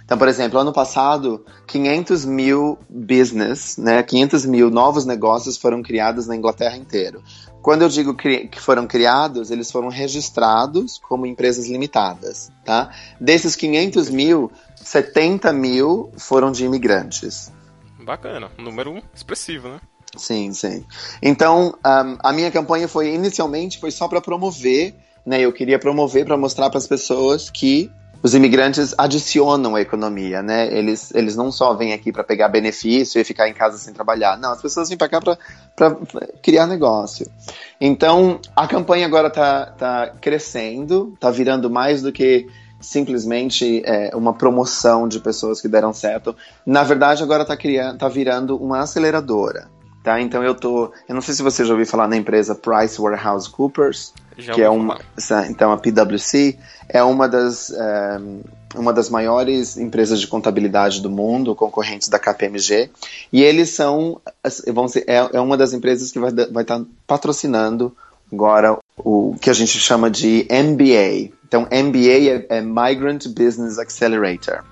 Então, 0.04 0.18
por 0.18 0.28
exemplo, 0.28 0.58
ano 0.58 0.70
passado, 0.70 1.42
500 1.66 2.26
mil 2.26 2.78
business, 2.90 3.78
né, 3.78 4.02
500 4.02 4.44
mil 4.44 4.68
novos 4.68 5.06
negócios 5.06 5.56
foram 5.56 5.82
criados 5.82 6.26
na 6.26 6.36
Inglaterra 6.36 6.76
inteira. 6.76 7.20
Quando 7.62 7.80
eu 7.80 7.88
digo 7.88 8.14
que 8.14 8.60
foram 8.60 8.86
criados, 8.86 9.50
eles 9.50 9.70
foram 9.72 9.88
registrados 9.88 10.98
como 10.98 11.24
empresas 11.24 11.66
limitadas, 11.66 12.52
tá? 12.66 12.90
Desses 13.18 13.56
500 13.56 14.10
mil, 14.10 14.52
70 14.76 15.50
mil 15.54 16.12
foram 16.18 16.52
de 16.52 16.66
imigrantes. 16.66 17.50
Bacana, 17.98 18.50
número 18.58 19.02
expressivo, 19.14 19.70
né? 19.70 19.80
Sim, 20.16 20.53
sim. 20.53 20.85
Então, 21.22 21.75
um, 21.85 22.16
a 22.22 22.33
minha 22.33 22.51
campanha 22.51 22.87
foi 22.87 23.14
inicialmente 23.14 23.79
foi 23.79 23.90
só 23.90 24.07
para 24.07 24.20
promover, 24.20 24.94
né? 25.25 25.40
Eu 25.40 25.53
queria 25.53 25.79
promover 25.79 26.27
para 26.27 26.37
mostrar 26.37 26.68
para 26.68 26.79
as 26.79 26.87
pessoas 26.87 27.48
que 27.48 27.90
os 28.22 28.35
imigrantes 28.35 28.94
adicionam 28.96 29.75
a 29.75 29.81
economia, 29.81 30.42
né? 30.42 30.72
Eles, 30.72 31.12
eles 31.12 31.35
não 31.35 31.51
só 31.51 31.75
vêm 31.75 31.92
aqui 31.92 32.12
para 32.12 32.22
pegar 32.22 32.48
benefício 32.48 33.20
e 33.20 33.25
ficar 33.25 33.48
em 33.48 33.55
casa 33.55 33.79
sem 33.79 33.92
trabalhar. 33.92 34.38
Não, 34.38 34.53
as 34.53 34.62
pessoas 34.62 34.88
vêm 34.88 34.96
para 34.96 35.09
cá 35.09 35.20
para 35.20 35.96
criar 36.40 36.66
negócio. 36.66 37.27
Então, 37.81 38.38
a 38.55 38.68
campanha 38.68 39.07
agora 39.07 39.27
está 39.27 39.66
tá 39.66 40.12
crescendo, 40.20 41.12
está 41.14 41.31
virando 41.31 41.68
mais 41.68 42.01
do 42.01 42.12
que 42.12 42.46
simplesmente 42.81 43.83
é, 43.85 44.14
uma 44.14 44.35
promoção 44.35 45.09
de 45.09 45.18
pessoas 45.18 45.61
que 45.61 45.68
deram 45.68 45.92
certo. 45.92 46.37
Na 46.64 46.85
verdade, 46.85 47.22
agora 47.22 47.42
está 47.42 47.57
tá 47.98 48.09
virando 48.09 48.57
uma 48.57 48.81
aceleradora. 48.81 49.68
Tá? 50.02 50.20
Então 50.20 50.42
eu 50.42 50.54
tô. 50.54 50.92
Eu 51.08 51.14
não 51.14 51.22
sei 51.22 51.32
se 51.32 51.42
você 51.42 51.64
já 51.64 51.72
ouviu 51.72 51.86
falar 51.86 52.08
na 52.08 52.16
empresa 52.16 52.56
PricewaterhouseCoopers, 52.56 54.12
já 54.36 54.52
que 54.52 54.60
é 54.60 54.68
uma. 54.68 54.98
Então 55.48 55.70
a 55.70 55.78
PwC 55.78 56.58
é 56.88 57.02
uma 57.04 57.28
das. 57.28 57.70
É, 57.70 58.20
uma 58.74 58.92
das 58.92 59.10
maiores 59.10 59.77
empresas 59.77 60.18
de 60.18 60.27
contabilidade 60.27 61.02
do 61.02 61.10
mundo, 61.10 61.54
concorrentes 61.54 62.08
da 62.08 62.18
KPMG, 62.18 62.90
e 63.31 63.42
eles 63.42 63.68
são, 63.68 64.18
vão 64.72 64.88
ser, 64.88 65.04
é, 65.06 65.29
é 65.35 65.40
uma 65.40 65.58
das 65.58 65.74
empresas 65.74 66.10
que 66.10 66.18
vai 66.18 66.31
estar 66.31 66.46
vai 66.50 66.64
tá 66.64 66.83
patrocinando 67.06 67.94
agora 68.33 68.79
o 68.96 69.37
que 69.40 69.50
a 69.50 69.52
gente 69.52 69.79
chama 69.79 70.10
de 70.10 70.46
MBA. 70.50 71.35
Então, 71.46 71.68
MBA 71.70 72.46
é, 72.48 72.58
é 72.58 72.62
Migrant 72.62 73.27
Business 73.29 73.79
Accelerator. 73.79 74.64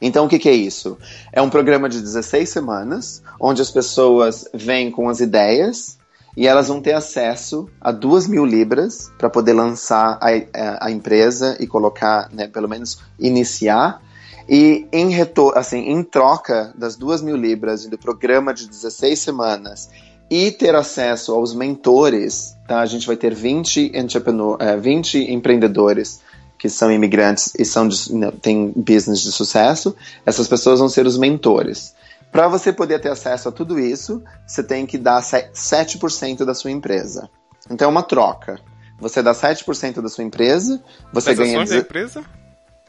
Então, 0.00 0.26
o 0.26 0.28
que, 0.28 0.38
que, 0.38 0.48
é 0.48 0.54
isso? 0.54 0.98
É 1.32 1.40
um 1.40 1.50
programa 1.50 1.88
de 1.88 2.00
16 2.00 2.48
semanas, 2.48 3.22
onde 3.40 3.62
as 3.62 3.70
pessoas 3.70 4.46
vêm 4.52 4.90
com 4.90 5.08
as 5.08 5.20
ideias 5.20 5.98
e 6.36 6.46
elas 6.46 6.68
vão 6.68 6.80
ter 6.80 6.92
acesso 6.92 7.68
a 7.80 7.92
2 7.92 8.26
mil 8.26 8.44
libras 8.44 9.10
para 9.16 9.30
poder 9.30 9.52
lançar 9.52 10.18
a, 10.20 10.86
a, 10.86 10.90
empresa 10.90 11.56
e 11.60 11.66
colocar, 11.66 12.28
né, 12.32 12.48
pelo 12.48 12.68
menos 12.68 12.98
iniciar. 13.18 14.02
E 14.48 14.86
em, 14.92 15.10
retor 15.10 15.56
assim, 15.56 15.78
em 15.90 16.02
troca 16.02 16.72
das 16.76 16.96
2 16.96 17.22
mil 17.22 17.36
libras 17.36 17.84
e 17.84 17.88
do 17.88 17.96
programa 17.96 18.52
de 18.52 18.68
16 18.68 19.18
semanas 19.18 19.88
e 20.30 20.50
ter 20.50 20.74
acesso 20.74 21.32
aos 21.32 21.54
mentores, 21.54 22.56
tá? 22.66 22.80
a 22.80 22.86
gente 22.86 23.06
vai 23.06 23.16
ter 23.16 23.34
20, 23.34 23.92
entrepreneur, 23.94 24.58
20 24.80 25.18
é, 25.18 25.32
empreendedores 25.32 26.20
que 26.64 26.70
são 26.70 26.90
imigrantes 26.90 27.52
e 27.58 27.62
são 27.62 27.86
né, 28.08 28.32
têm 28.40 28.72
business 28.74 29.20
de 29.20 29.30
sucesso, 29.30 29.94
essas 30.24 30.48
pessoas 30.48 30.78
vão 30.80 30.88
ser 30.88 31.04
os 31.06 31.18
mentores. 31.18 31.94
Para 32.32 32.48
você 32.48 32.72
poder 32.72 33.02
ter 33.02 33.10
acesso 33.10 33.50
a 33.50 33.52
tudo 33.52 33.78
isso, 33.78 34.24
você 34.46 34.62
tem 34.62 34.86
que 34.86 34.96
dar 34.96 35.20
7% 35.20 36.42
da 36.42 36.54
sua 36.54 36.70
empresa. 36.70 37.28
Então 37.70 37.86
é 37.86 37.90
uma 37.90 38.02
troca. 38.02 38.58
você 38.98 39.22
dá 39.22 39.34
7% 39.34 40.00
da 40.00 40.08
sua 40.08 40.24
empresa, 40.24 40.82
você 41.12 41.34
das 41.34 41.38
ganha. 41.38 41.58
ações 41.58 41.68
da 41.68 41.76
empresa? 41.76 42.24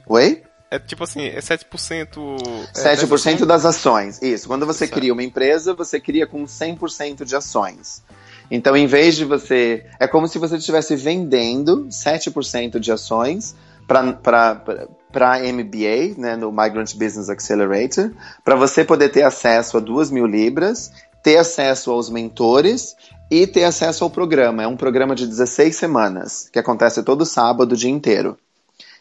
Oi? 0.07 0.41
É 0.71 0.79
tipo 0.79 1.03
assim, 1.03 1.25
é 1.25 1.39
7%. 1.41 1.65
7% 2.73 3.41
é, 3.41 3.45
das 3.45 3.65
ações. 3.65 4.21
Isso. 4.21 4.47
Quando 4.47 4.65
você 4.65 4.87
certo. 4.87 4.93
cria 4.93 5.11
uma 5.11 5.21
empresa, 5.21 5.73
você 5.73 5.99
cria 5.99 6.25
com 6.25 6.45
100% 6.45 7.25
de 7.25 7.35
ações. 7.35 8.01
Então, 8.49 8.75
em 8.75 8.87
vez 8.87 9.15
de 9.15 9.25
você. 9.25 9.85
É 9.99 10.07
como 10.07 10.27
se 10.27 10.37
você 10.37 10.57
estivesse 10.57 10.95
vendendo 10.95 11.87
7% 11.87 12.79
de 12.79 12.91
ações 12.91 13.55
para 13.87 15.39
MBA, 15.39 16.15
né, 16.17 16.35
no 16.35 16.51
Migrant 16.51 16.93
Business 16.95 17.29
Accelerator, 17.29 18.11
para 18.43 18.55
você 18.55 18.83
poder 18.83 19.09
ter 19.09 19.23
acesso 19.23 19.77
a 19.77 19.79
2 19.79 20.11
mil 20.11 20.25
libras, 20.25 20.91
ter 21.23 21.37
acesso 21.37 21.91
aos 21.91 22.09
mentores 22.09 22.95
e 23.29 23.47
ter 23.47 23.63
acesso 23.63 24.03
ao 24.03 24.09
programa. 24.09 24.63
É 24.63 24.67
um 24.67 24.77
programa 24.77 25.15
de 25.15 25.27
16 25.27 25.75
semanas, 25.75 26.49
que 26.51 26.59
acontece 26.59 27.01
todo 27.03 27.25
sábado, 27.25 27.73
o 27.73 27.77
dia 27.77 27.91
inteiro. 27.91 28.37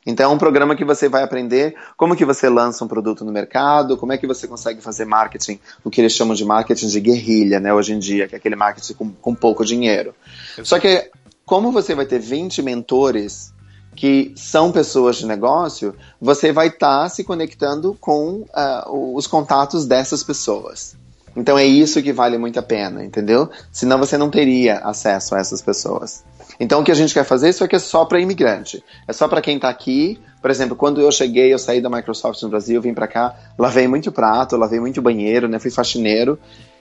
Então 0.06 0.30
é 0.30 0.34
um 0.34 0.38
programa 0.38 0.76
que 0.76 0.84
você 0.84 1.08
vai 1.08 1.22
aprender 1.22 1.74
como 1.96 2.14
que 2.14 2.24
você 2.24 2.48
lança 2.48 2.84
um 2.84 2.88
produto 2.88 3.24
no 3.24 3.32
mercado, 3.32 3.96
como 3.96 4.12
é 4.12 4.18
que 4.18 4.26
você 4.26 4.46
consegue 4.46 4.80
fazer 4.80 5.04
marketing, 5.04 5.58
o 5.82 5.90
que 5.90 6.00
eles 6.00 6.12
chamam 6.12 6.34
de 6.34 6.44
marketing 6.44 6.88
de 6.88 7.00
guerrilha, 7.00 7.58
né, 7.58 7.72
hoje 7.72 7.94
em 7.94 7.98
dia, 7.98 8.28
que 8.28 8.34
é 8.34 8.38
aquele 8.38 8.56
marketing 8.56 8.94
com, 8.94 9.10
com 9.10 9.34
pouco 9.34 9.64
dinheiro. 9.64 10.14
Exato. 10.52 10.68
Só 10.68 10.78
que 10.78 11.10
como 11.46 11.72
você 11.72 11.94
vai 11.94 12.06
ter 12.06 12.18
20 12.18 12.62
mentores 12.62 13.52
que 13.94 14.32
são 14.36 14.72
pessoas 14.72 15.16
de 15.16 15.26
negócio, 15.26 15.94
você 16.20 16.52
vai 16.52 16.68
estar 16.68 17.02
tá 17.02 17.08
se 17.08 17.22
conectando 17.22 17.96
com 18.00 18.40
uh, 18.40 19.14
os 19.16 19.26
contatos 19.26 19.86
dessas 19.86 20.22
pessoas. 20.22 20.96
Então 21.36 21.58
é 21.58 21.64
isso 21.64 22.02
que 22.02 22.12
vale 22.12 22.38
muito 22.38 22.58
a 22.58 22.62
pena, 22.62 23.04
entendeu? 23.04 23.50
Senão 23.72 23.98
você 23.98 24.16
não 24.16 24.30
teria 24.30 24.78
acesso 24.78 25.34
a 25.34 25.38
essas 25.38 25.60
pessoas. 25.60 26.24
Então 26.58 26.80
o 26.80 26.84
que 26.84 26.92
a 26.92 26.94
gente 26.94 27.12
quer 27.12 27.24
fazer 27.24 27.48
isso 27.48 27.64
aqui 27.64 27.76
é 27.76 27.78
só 27.78 28.04
para 28.04 28.20
imigrante. 28.20 28.82
É 29.06 29.12
só 29.12 29.28
para 29.28 29.40
quem 29.40 29.56
está 29.56 29.68
aqui. 29.68 30.20
Por 30.40 30.50
exemplo, 30.50 30.76
quando 30.76 31.00
eu 31.00 31.10
cheguei, 31.10 31.52
eu 31.52 31.58
saí 31.58 31.80
da 31.80 31.88
Microsoft 31.88 32.42
no 32.42 32.48
Brasil, 32.48 32.80
vim 32.80 32.94
para 32.94 33.06
cá, 33.06 33.34
lavei 33.58 33.88
muito 33.88 34.12
prato, 34.12 34.56
lavei 34.56 34.78
muito 34.78 35.00
banheiro, 35.00 35.48
né? 35.48 35.58
Fui 35.58 35.70
faxineiro. 35.70 36.38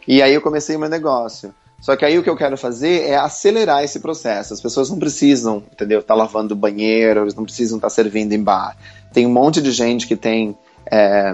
E 0.08 0.22
aí 0.22 0.34
eu 0.34 0.42
comecei 0.42 0.76
o 0.76 0.80
meu 0.80 0.90
negócio. 0.90 1.54
Só 1.84 1.98
que 1.98 2.06
aí 2.06 2.18
o 2.18 2.24
que 2.24 2.30
eu 2.30 2.38
quero 2.38 2.58
fazer 2.58 3.10
é 3.10 3.18
acelerar 3.18 3.84
esse 3.84 4.00
processo. 4.00 4.54
As 4.54 4.62
pessoas 4.62 4.90
não 4.90 4.98
precisam, 4.98 5.64
entendeu? 5.72 6.00
Estar 6.00 6.14
tá 6.14 6.18
lavando 6.18 6.56
banheiro, 6.56 7.22
eles 7.22 7.36
não 7.36 7.44
precisam 7.44 7.78
estar 7.78 7.90
tá 7.90 7.94
servindo 7.94 8.32
em 8.32 8.42
bar. 8.42 8.78
Tem 9.12 9.28
um 9.28 9.32
monte 9.32 9.62
de 9.62 9.72
gente 9.72 10.08
que 10.08 10.16
tem. 10.16 10.58
É, 10.90 11.34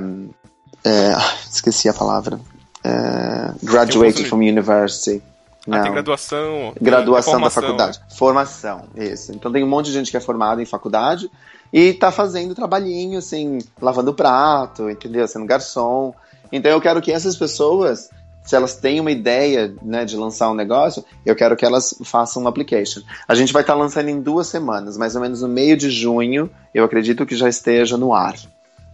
é, 0.83 1.15
esqueci 1.47 1.87
a 1.87 1.93
palavra. 1.93 2.39
É, 2.83 3.51
graduated 3.61 4.25
from 4.25 4.37
university. 4.37 5.21
Não. 5.67 5.77
Ah, 5.77 5.83
tem 5.83 5.91
graduação. 5.91 6.73
Graduação 6.79 7.41
da 7.41 7.49
faculdade. 7.49 7.99
Formação, 8.15 8.87
isso. 8.95 9.31
Então 9.31 9.51
tem 9.51 9.63
um 9.63 9.67
monte 9.67 9.87
de 9.87 9.93
gente 9.93 10.11
que 10.11 10.17
é 10.17 10.21
formada 10.21 10.61
em 10.61 10.65
faculdade 10.65 11.29
e 11.71 11.93
tá 11.93 12.11
fazendo 12.11 12.55
trabalhinho, 12.55 13.19
assim, 13.19 13.59
lavando 13.81 14.13
prato, 14.13 14.89
entendeu? 14.89 15.27
Sendo 15.27 15.45
garçom. 15.45 16.13
Então 16.51 16.71
eu 16.71 16.81
quero 16.81 17.01
que 17.01 17.11
essas 17.11 17.35
pessoas, 17.35 18.09
se 18.43 18.55
elas 18.55 18.75
têm 18.75 18.99
uma 18.99 19.11
ideia 19.11 19.75
né, 19.81 20.05
de 20.05 20.15
lançar 20.15 20.49
um 20.49 20.55
negócio, 20.55 21.03
eu 21.25 21.35
quero 21.35 21.55
que 21.55 21.65
elas 21.65 21.93
façam 22.03 22.43
um 22.43 22.47
application. 22.47 23.01
A 23.27 23.35
gente 23.35 23.53
vai 23.53 23.61
estar 23.61 23.73
tá 23.73 23.79
lançando 23.79 24.09
em 24.09 24.19
duas 24.19 24.47
semanas, 24.47 24.97
mais 24.97 25.15
ou 25.15 25.21
menos 25.21 25.41
no 25.41 25.47
meio 25.47 25.77
de 25.77 25.91
junho, 25.91 26.49
eu 26.73 26.83
acredito 26.83 27.25
que 27.25 27.35
já 27.35 27.47
esteja 27.47 27.97
no 27.97 28.13
ar. 28.13 28.35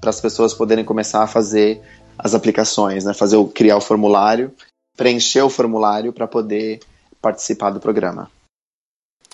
Para 0.02 0.10
as 0.10 0.20
pessoas 0.20 0.54
poderem 0.54 0.84
começar 0.84 1.24
a 1.24 1.28
fazer 1.28 1.82
as 2.18 2.34
aplicações, 2.34 3.06
né? 3.06 3.14
Fazer 3.14 3.38
o, 3.38 3.48
criar 3.48 3.78
o 3.78 3.82
formulário 3.82 4.52
preencher 4.96 5.42
o 5.42 5.50
formulário 5.50 6.14
para 6.14 6.28
poder 6.28 6.80
participar 7.22 7.72
do 7.72 7.80
programa. 7.80 8.30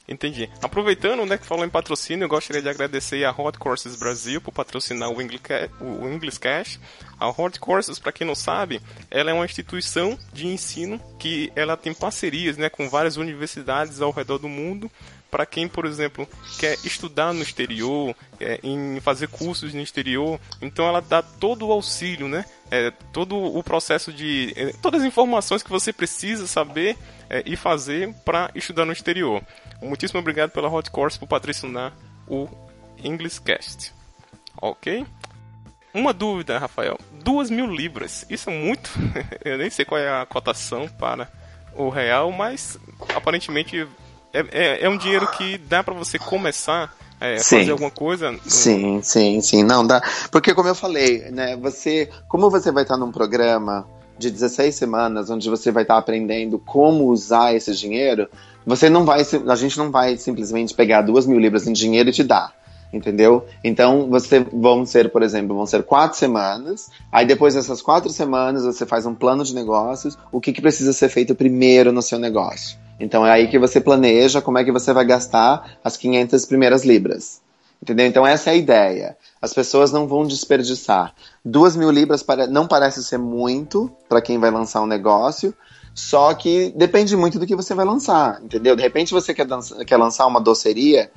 Entendi. 0.07 0.49
Aproveitando, 0.61 1.25
né, 1.25 1.37
que 1.37 1.45
falou 1.45 1.63
em 1.63 1.69
patrocínio, 1.69 2.25
eu 2.25 2.29
gostaria 2.29 2.61
de 2.61 2.67
agradecer 2.67 3.23
a 3.23 3.31
Hot 3.31 3.57
Courses 3.57 3.95
Brasil 3.95 4.41
por 4.41 4.51
patrocinar 4.51 5.09
o 5.09 5.21
English 5.21 6.39
Cash. 6.39 6.79
A 7.17 7.29
Hot 7.29 7.59
Courses, 7.59 7.97
para 7.97 8.11
quem 8.11 8.27
não 8.27 8.35
sabe, 8.35 8.81
ela 9.09 9.31
é 9.31 9.33
uma 9.33 9.45
instituição 9.45 10.17
de 10.33 10.47
ensino 10.47 10.99
que 11.17 11.51
ela 11.55 11.77
tem 11.77 11.93
parcerias, 11.93 12.57
né, 12.57 12.69
com 12.69 12.89
várias 12.89 13.15
universidades 13.15 14.01
ao 14.01 14.11
redor 14.11 14.37
do 14.37 14.49
mundo 14.49 14.91
para 15.31 15.45
quem, 15.45 15.65
por 15.65 15.85
exemplo, 15.85 16.27
quer 16.59 16.77
estudar 16.83 17.33
no 17.33 17.41
exterior, 17.41 18.13
é, 18.37 18.59
em 18.61 18.99
fazer 18.99 19.29
cursos 19.29 19.73
no 19.73 19.79
exterior, 19.79 20.37
então 20.61 20.85
ela 20.85 20.99
dá 20.99 21.21
todo 21.21 21.65
o 21.65 21.71
auxílio, 21.71 22.27
né? 22.27 22.43
É, 22.71 22.89
todo 23.11 23.35
o 23.37 23.61
processo 23.61 24.13
de. 24.13 24.53
É, 24.55 24.73
todas 24.81 25.01
as 25.01 25.07
informações 25.07 25.61
que 25.61 25.69
você 25.69 25.91
precisa 25.91 26.47
saber 26.47 26.97
é, 27.29 27.43
e 27.45 27.57
fazer 27.57 28.13
para 28.25 28.49
estudar 28.55 28.85
no 28.85 28.93
exterior. 28.93 29.43
Muitíssimo 29.81 30.21
obrigado 30.21 30.51
pela 30.51 30.69
Hot 30.69 30.89
Course 30.89 31.19
por 31.19 31.27
patrocinar 31.27 31.93
o 32.27 32.47
Englishcast. 33.03 33.93
Ok? 34.61 35.05
Uma 35.93 36.13
dúvida, 36.13 36.57
Rafael. 36.57 36.97
Duas 37.23 37.49
mil 37.49 37.67
libras. 37.67 38.25
Isso 38.29 38.49
é 38.49 38.53
muito. 38.53 38.89
Eu 39.43 39.57
nem 39.57 39.69
sei 39.69 39.83
qual 39.83 39.99
é 39.99 40.21
a 40.21 40.25
cotação 40.25 40.87
para 40.87 41.29
o 41.75 41.89
real, 41.89 42.31
mas 42.31 42.79
aparentemente 43.13 43.85
é, 44.33 44.39
é, 44.51 44.85
é 44.85 44.89
um 44.89 44.97
dinheiro 44.97 45.27
que 45.31 45.57
dá 45.57 45.83
para 45.83 45.93
você 45.93 46.17
começar 46.17 46.95
é, 47.21 47.37
fazer 47.37 47.71
alguma 47.71 47.91
coisa? 47.91 48.35
Sim, 48.47 48.99
sim, 49.03 49.39
sim. 49.41 49.63
Não 49.63 49.85
dá. 49.85 50.01
Porque 50.31 50.55
como 50.55 50.67
eu 50.67 50.75
falei, 50.75 51.29
né, 51.31 51.55
você. 51.55 52.09
Como 52.27 52.49
você 52.49 52.71
vai 52.71 52.81
estar 52.83 52.97
num 52.97 53.11
programa 53.11 53.87
de 54.17 54.31
16 54.31 54.73
semanas, 54.73 55.29
onde 55.29 55.49
você 55.49 55.71
vai 55.71 55.83
estar 55.83 55.97
aprendendo 55.97 56.57
como 56.57 57.05
usar 57.05 57.55
esse 57.55 57.73
dinheiro, 57.75 58.27
você 58.65 58.89
não 58.89 59.05
vai. 59.05 59.21
A 59.47 59.55
gente 59.55 59.77
não 59.77 59.91
vai 59.91 60.17
simplesmente 60.17 60.73
pegar 60.73 61.03
duas 61.03 61.27
mil 61.27 61.39
libras 61.39 61.67
em 61.67 61.73
dinheiro 61.73 62.09
e 62.09 62.13
te 62.13 62.23
dar 62.23 62.60
entendeu? 62.91 63.45
Então, 63.63 64.09
você 64.09 64.39
vão 64.39 64.85
ser, 64.85 65.11
por 65.11 65.23
exemplo, 65.23 65.55
vão 65.55 65.65
ser 65.65 65.83
quatro 65.83 66.17
semanas, 66.17 66.89
aí 67.11 67.25
depois 67.25 67.53
dessas 67.53 67.81
quatro 67.81 68.09
semanas 68.09 68.63
você 68.63 68.85
faz 68.85 69.05
um 69.05 69.15
plano 69.15 69.43
de 69.43 69.55
negócios, 69.55 70.17
o 70.31 70.41
que, 70.41 70.51
que 70.51 70.61
precisa 70.61 70.93
ser 70.93 71.09
feito 71.09 71.35
primeiro 71.35 71.91
no 71.91 72.01
seu 72.01 72.19
negócio. 72.19 72.77
Então 72.99 73.25
é 73.25 73.31
aí 73.31 73.47
que 73.47 73.57
você 73.57 73.81
planeja 73.81 74.41
como 74.41 74.57
é 74.57 74.63
que 74.63 74.71
você 74.71 74.93
vai 74.93 75.05
gastar 75.05 75.77
as 75.83 75.97
500 75.97 76.45
primeiras 76.45 76.85
libras. 76.85 77.41
Entendeu? 77.81 78.05
Então 78.05 78.27
essa 78.27 78.51
é 78.51 78.53
a 78.53 78.55
ideia. 78.55 79.17
As 79.41 79.53
pessoas 79.53 79.91
não 79.91 80.07
vão 80.07 80.23
desperdiçar. 80.23 81.15
Duas 81.43 81.75
mil 81.75 81.89
libras 81.89 82.23
não 82.49 82.67
parece 82.67 83.03
ser 83.03 83.17
muito 83.17 83.91
para 84.07 84.21
quem 84.21 84.37
vai 84.37 84.51
lançar 84.51 84.81
um 84.81 84.85
negócio, 84.85 85.51
só 85.93 86.33
que 86.33 86.71
depende 86.75 87.17
muito 87.17 87.39
do 87.39 87.45
que 87.47 87.55
você 87.55 87.73
vai 87.73 87.85
lançar, 87.85 88.39
entendeu? 88.43 88.75
De 88.75 88.83
repente 88.83 89.11
você 89.11 89.33
quer, 89.33 89.47
quer 89.85 89.97
lançar 89.97 90.27
uma 90.27 90.39
doceria, 90.39 91.11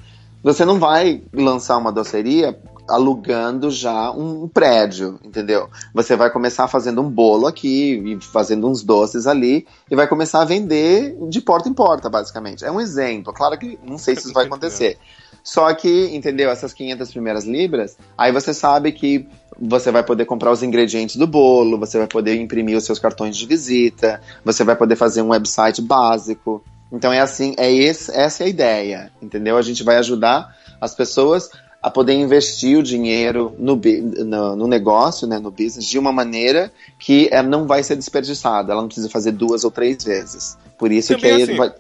você 0.45 0.65
não 0.65 0.79
vai 0.79 1.23
lançar 1.33 1.79
uma 1.79 1.91
doceria 1.91 2.57
alugando 2.87 3.71
já 3.71 4.11
um 4.11 4.47
prédio, 4.47 5.19
entendeu? 5.25 5.71
Você 5.95 6.17
vai 6.17 6.31
começar 6.31 6.69
fazendo 6.69 7.01
um 7.01 7.09
bolo 7.09 7.47
aqui 7.47 7.95
e 7.95 8.21
fazendo 8.21 8.69
uns 8.69 8.83
doces 8.83 9.27
ali 9.27 9.67
e 9.91 9.97
vai 9.97 10.07
começar 10.07 10.43
a 10.43 10.45
vender 10.45 11.17
de 11.31 11.41
porta 11.41 11.69
em 11.69 11.73
porta, 11.73 12.11
basicamente. 12.11 12.63
É 12.63 12.71
um 12.71 12.79
exemplo. 12.79 13.33
Claro 13.33 13.59
que 13.59 13.79
não 13.83 13.97
sei 13.97 14.15
se 14.15 14.25
isso 14.25 14.35
vai 14.35 14.45
acontecer. 14.45 14.99
Só 15.43 15.73
que, 15.75 16.15
entendeu? 16.15 16.51
Essas 16.51 16.73
500 16.73 17.11
primeiras 17.11 17.45
libras, 17.45 17.97
aí 18.17 18.31
você 18.31 18.53
sabe 18.53 18.93
que 18.93 19.27
você 19.59 19.91
vai 19.91 20.03
poder 20.03 20.25
comprar 20.25 20.51
os 20.51 20.63
ingredientes 20.63 21.17
do 21.17 21.27
bolo, 21.27 21.79
você 21.79 21.99
vai 21.99 22.07
poder 22.07 22.35
imprimir 22.41 22.77
os 22.77 22.85
seus 22.85 22.99
cartões 22.99 23.37
de 23.37 23.47
visita, 23.47 24.21
você 24.45 24.65
vai 24.65 24.77
poder 24.77 24.97
fazer 24.97 25.23
um 25.23 25.29
website 25.29 25.81
básico. 25.81 26.63
Então 26.95 27.13
é 27.13 27.21
assim, 27.21 27.55
é 27.59 27.71
esse, 27.73 28.11
essa 28.15 28.45
é 28.45 28.47
a 28.47 28.49
ideia, 28.49 29.11
entendeu? 29.21 29.57
A 29.57 29.63
gente 29.63 29.83
vai 29.83 29.97
ajudar 29.97 30.57
as 30.81 30.95
pessoas 30.95 31.51
a 31.83 31.91
poder 31.91 32.15
investir 32.15 32.79
o 32.79 32.83
dinheiro 32.83 33.55
no, 33.59 33.77
no, 34.25 34.57
no, 34.57 34.67
negócio, 34.67 35.27
né, 35.27 35.39
no 35.39 35.51
business, 35.51 35.85
de 35.85 35.99
uma 35.99 36.13
maneira 36.13 36.73
que 36.99 37.29
ela 37.31 37.47
não 37.47 37.67
vai 37.67 37.83
ser 37.83 37.97
desperdiçada. 37.97 38.73
Ela 38.73 38.81
não 38.81 38.89
precisa 38.89 39.11
fazer 39.11 39.33
duas 39.33 39.65
ou 39.65 39.71
três 39.71 40.03
vezes. 40.03 40.57
Por 40.79 40.91
isso 40.91 41.15
também 41.15 41.23
que 41.23 41.37
aí 41.37 41.43
assim, 41.43 41.57
vai. 41.57 41.75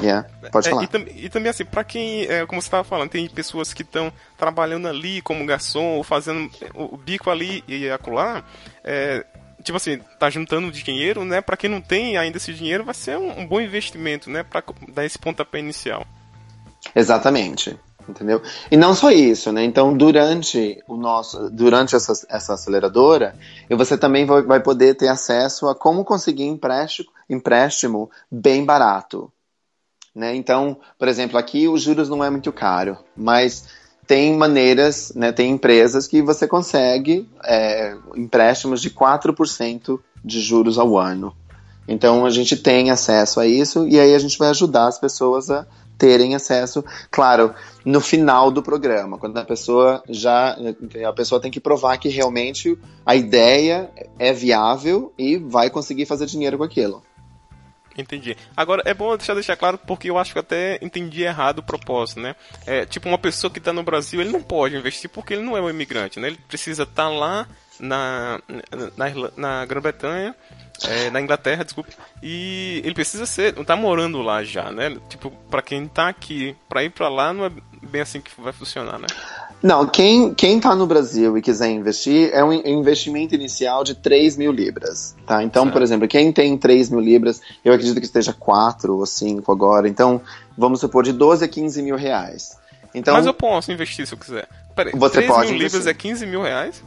Yeah, 0.00 0.28
pode 0.52 0.68
é, 0.68 0.70
falar. 0.70 0.82
E, 0.84 1.24
e, 1.24 1.28
também 1.28 1.50
assim, 1.50 1.64
para 1.64 1.82
quem, 1.82 2.26
é, 2.26 2.46
como 2.46 2.62
você 2.62 2.68
estava 2.68 2.84
falando, 2.84 3.10
tem 3.10 3.28
pessoas 3.28 3.72
que 3.74 3.82
estão 3.82 4.12
trabalhando 4.36 4.86
ali 4.86 5.20
como 5.22 5.44
garçom 5.44 5.96
ou 5.96 6.04
fazendo 6.04 6.48
o 6.74 6.96
bico 6.96 7.28
ali 7.28 7.64
e 7.66 7.90
acolá, 7.90 8.44
é, 8.84 9.26
tipo 9.62 9.76
assim, 9.76 9.98
tá 10.18 10.30
juntando 10.30 10.70
dinheiro, 10.70 11.24
né? 11.24 11.40
Para 11.40 11.56
quem 11.56 11.70
não 11.70 11.80
tem 11.80 12.16
ainda 12.16 12.36
esse 12.36 12.52
dinheiro, 12.54 12.84
vai 12.84 12.94
ser 12.94 13.18
um, 13.18 13.40
um 13.40 13.46
bom 13.46 13.60
investimento, 13.60 14.30
né? 14.30 14.42
Para 14.42 14.62
dar 14.88 15.04
esse 15.04 15.18
pontapé 15.18 15.58
inicial. 15.58 16.06
Exatamente 16.94 17.78
entendeu? 18.08 18.42
E 18.70 18.76
não 18.76 18.94
só 18.94 19.10
isso, 19.10 19.52
né? 19.52 19.62
Então, 19.64 19.96
durante 19.96 20.82
o 20.88 20.96
nosso, 20.96 21.50
durante 21.50 21.94
essa, 21.94 22.12
essa 22.28 22.54
aceleradora, 22.54 23.34
você 23.68 23.98
também 23.98 24.24
vai, 24.24 24.42
vai 24.42 24.60
poder 24.60 24.94
ter 24.94 25.08
acesso 25.08 25.68
a 25.68 25.74
como 25.74 26.04
conseguir 26.04 26.44
empréstimo, 26.44 27.10
empréstimo 27.28 28.10
bem 28.30 28.64
barato, 28.64 29.30
né? 30.14 30.34
Então, 30.34 30.78
por 30.98 31.08
exemplo, 31.08 31.38
aqui 31.38 31.68
os 31.68 31.82
juros 31.82 32.08
não 32.08 32.24
é 32.24 32.30
muito 32.30 32.52
caro, 32.52 32.98
mas 33.16 33.66
tem 34.08 34.34
maneiras, 34.34 35.12
né, 35.14 35.30
tem 35.32 35.50
empresas 35.50 36.08
que 36.08 36.22
você 36.22 36.48
consegue 36.48 37.28
é, 37.44 37.94
empréstimos 38.16 38.80
de 38.80 38.88
4% 38.88 40.00
de 40.24 40.40
juros 40.40 40.78
ao 40.78 40.96
ano. 40.98 41.36
Então 41.86 42.24
a 42.24 42.30
gente 42.30 42.56
tem 42.56 42.90
acesso 42.90 43.38
a 43.38 43.46
isso 43.46 43.86
e 43.86 44.00
aí 44.00 44.14
a 44.14 44.18
gente 44.18 44.38
vai 44.38 44.48
ajudar 44.48 44.86
as 44.86 44.98
pessoas 44.98 45.50
a 45.50 45.66
terem 45.98 46.34
acesso, 46.34 46.84
claro, 47.10 47.52
no 47.84 48.00
final 48.00 48.50
do 48.50 48.62
programa, 48.62 49.18
quando 49.18 49.36
a 49.36 49.44
pessoa 49.44 50.02
já 50.08 50.56
a 51.06 51.12
pessoa 51.12 51.40
tem 51.40 51.50
que 51.50 51.58
provar 51.58 51.98
que 51.98 52.08
realmente 52.08 52.78
a 53.04 53.16
ideia 53.16 53.90
é 54.16 54.32
viável 54.32 55.12
e 55.18 55.36
vai 55.36 55.68
conseguir 55.68 56.06
fazer 56.06 56.26
dinheiro 56.26 56.56
com 56.56 56.64
aquilo. 56.64 57.02
Entendi. 57.98 58.36
Agora, 58.56 58.82
é 58.84 58.94
bom 58.94 59.16
deixar, 59.16 59.34
deixar 59.34 59.56
claro 59.56 59.76
porque 59.76 60.08
eu 60.08 60.16
acho 60.16 60.32
que 60.32 60.38
até 60.38 60.78
entendi 60.80 61.24
errado 61.24 61.58
o 61.58 61.62
propósito, 61.62 62.20
né? 62.20 62.36
É, 62.64 62.86
tipo, 62.86 63.08
uma 63.08 63.18
pessoa 63.18 63.50
que 63.50 63.58
está 63.58 63.72
no 63.72 63.82
Brasil, 63.82 64.20
ele 64.20 64.30
não 64.30 64.40
pode 64.40 64.76
investir 64.76 65.10
porque 65.10 65.34
ele 65.34 65.42
não 65.42 65.56
é 65.56 65.60
um 65.60 65.68
imigrante, 65.68 66.20
né? 66.20 66.28
Ele 66.28 66.38
precisa 66.46 66.84
estar 66.84 67.04
tá 67.04 67.08
lá 67.08 67.48
na, 67.80 68.40
na, 68.96 69.06
na 69.36 69.66
Grã-Bretanha, 69.66 70.34
é, 70.84 71.10
na 71.10 71.20
Inglaterra, 71.20 71.64
desculpe, 71.64 71.92
e 72.22 72.80
ele 72.84 72.94
precisa 72.94 73.26
ser, 73.26 73.52
tá 73.64 73.74
morando 73.74 74.22
lá 74.22 74.44
já, 74.44 74.70
né? 74.70 74.96
Tipo, 75.08 75.30
para 75.50 75.62
quem 75.62 75.88
tá 75.88 76.08
aqui, 76.08 76.56
para 76.68 76.84
ir 76.84 76.90
para 76.90 77.08
lá 77.08 77.32
não 77.32 77.44
é 77.44 77.50
bem 77.82 78.00
assim 78.00 78.20
que 78.20 78.30
vai 78.40 78.52
funcionar, 78.52 78.98
né? 78.98 79.06
Não, 79.62 79.86
quem, 79.86 80.32
quem 80.34 80.60
tá 80.60 80.74
no 80.74 80.86
Brasil 80.86 81.36
e 81.36 81.42
quiser 81.42 81.68
investir, 81.70 82.30
é 82.32 82.44
um 82.44 82.52
investimento 82.52 83.34
inicial 83.34 83.82
de 83.82 83.94
3 83.94 84.36
mil 84.36 84.52
libras, 84.52 85.16
tá? 85.26 85.42
Então, 85.42 85.64
certo. 85.64 85.72
por 85.72 85.82
exemplo, 85.82 86.06
quem 86.06 86.32
tem 86.32 86.56
3 86.56 86.90
mil 86.90 87.00
libras, 87.00 87.40
eu 87.64 87.72
acredito 87.72 87.98
que 87.98 88.06
esteja 88.06 88.32
4 88.32 88.96
ou 88.96 89.04
5 89.04 89.50
agora, 89.50 89.88
então, 89.88 90.20
vamos 90.56 90.80
supor, 90.80 91.02
de 91.02 91.12
12 91.12 91.44
a 91.44 91.48
15 91.48 91.82
mil 91.82 91.96
reais. 91.96 92.56
Então, 92.94 93.14
Mas 93.14 93.26
eu 93.26 93.34
posso 93.34 93.72
investir 93.72 94.06
se 94.06 94.14
eu 94.14 94.18
quiser. 94.18 94.48
Peraí, 94.76 94.92
você 94.94 95.14
3 95.14 95.26
pode 95.26 95.46
mil 95.48 95.56
investir. 95.56 95.78
libras 95.80 95.86
é 95.86 95.94
15 95.94 96.26
mil 96.26 96.42
reais? 96.42 96.82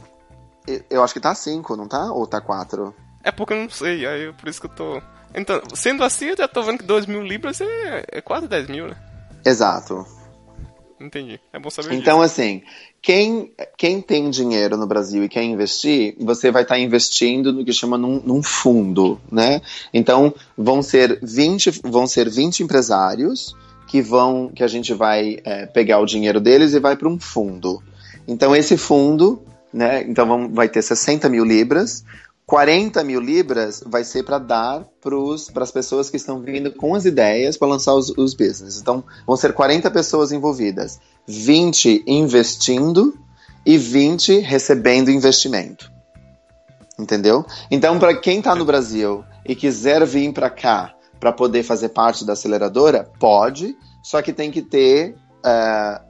Eu 0.88 1.02
acho 1.02 1.12
que 1.12 1.20
tá 1.20 1.34
5, 1.34 1.76
não 1.76 1.86
tá? 1.86 2.10
Ou 2.10 2.26
tá 2.26 2.40
4? 2.40 2.94
É 3.22 3.30
porque 3.30 3.52
eu 3.52 3.58
não 3.58 3.68
sei, 3.68 4.06
aí 4.06 4.32
por 4.32 4.48
isso 4.48 4.60
que 4.60 4.66
eu 4.66 4.70
tô... 4.70 5.02
Então, 5.34 5.60
sendo 5.74 6.04
assim, 6.04 6.26
eu 6.26 6.36
já 6.36 6.48
tô 6.48 6.62
vendo 6.62 6.78
que 6.78 6.84
2 6.84 7.06
mil 7.06 7.22
libras 7.22 7.60
é, 7.60 8.04
é 8.10 8.20
quase 8.20 8.48
10 8.48 8.68
mil, 8.68 8.88
né? 8.88 8.96
Exato. 9.44 10.06
Entendi. 11.02 11.40
É 11.52 11.58
bom 11.58 11.68
saber 11.68 11.94
Então, 11.94 12.20
disso. 12.20 12.32
assim, 12.32 12.62
quem, 13.00 13.52
quem 13.76 14.00
tem 14.00 14.30
dinheiro 14.30 14.76
no 14.76 14.86
Brasil 14.86 15.24
e 15.24 15.28
quer 15.28 15.42
investir, 15.42 16.14
você 16.20 16.50
vai 16.50 16.62
estar 16.62 16.76
tá 16.76 16.80
investindo 16.80 17.52
no 17.52 17.64
que 17.64 17.72
chama 17.72 17.98
num, 17.98 18.20
num, 18.24 18.42
fundo, 18.42 19.20
né? 19.30 19.60
Então, 19.92 20.32
vão 20.56 20.82
ser 20.82 21.18
20, 21.22 21.80
vão 21.82 22.06
ser 22.06 22.30
20 22.30 22.62
empresários 22.62 23.56
que 23.88 24.00
vão, 24.00 24.48
que 24.48 24.62
a 24.62 24.68
gente 24.68 24.94
vai 24.94 25.38
é, 25.44 25.66
pegar 25.66 25.98
o 25.98 26.06
dinheiro 26.06 26.40
deles 26.40 26.72
e 26.72 26.80
vai 26.80 26.96
para 26.96 27.08
um 27.08 27.18
fundo. 27.18 27.82
Então, 28.26 28.54
esse 28.54 28.76
fundo, 28.76 29.42
né? 29.72 30.02
Então, 30.02 30.26
vamos, 30.26 30.54
vai 30.54 30.68
ter 30.68 30.82
60 30.82 31.28
mil 31.28 31.44
libras. 31.44 32.04
40 32.52 33.02
mil 33.02 33.18
libras 33.18 33.82
vai 33.86 34.04
ser 34.04 34.24
para 34.24 34.36
dar 34.36 34.84
para 35.00 35.64
as 35.64 35.72
pessoas 35.72 36.10
que 36.10 36.18
estão 36.18 36.38
vindo 36.38 36.70
com 36.70 36.94
as 36.94 37.06
ideias 37.06 37.56
para 37.56 37.66
lançar 37.66 37.94
os, 37.94 38.10
os 38.10 38.34
business. 38.34 38.78
Então, 38.78 39.02
vão 39.26 39.38
ser 39.38 39.54
40 39.54 39.90
pessoas 39.90 40.32
envolvidas, 40.32 41.00
20 41.26 42.04
investindo 42.06 43.18
e 43.64 43.78
20 43.78 44.40
recebendo 44.40 45.10
investimento. 45.10 45.90
Entendeu? 46.98 47.42
Então, 47.70 47.98
para 47.98 48.20
quem 48.20 48.40
está 48.40 48.54
no 48.54 48.66
Brasil 48.66 49.24
e 49.46 49.56
quiser 49.56 50.04
vir 50.04 50.30
para 50.34 50.50
cá 50.50 50.94
para 51.18 51.32
poder 51.32 51.62
fazer 51.62 51.88
parte 51.88 52.22
da 52.22 52.34
aceleradora, 52.34 53.10
pode, 53.18 53.74
só 54.02 54.20
que 54.20 54.30
tem 54.30 54.50
que 54.50 54.60
ter 54.60 55.16
uh, 55.38 56.04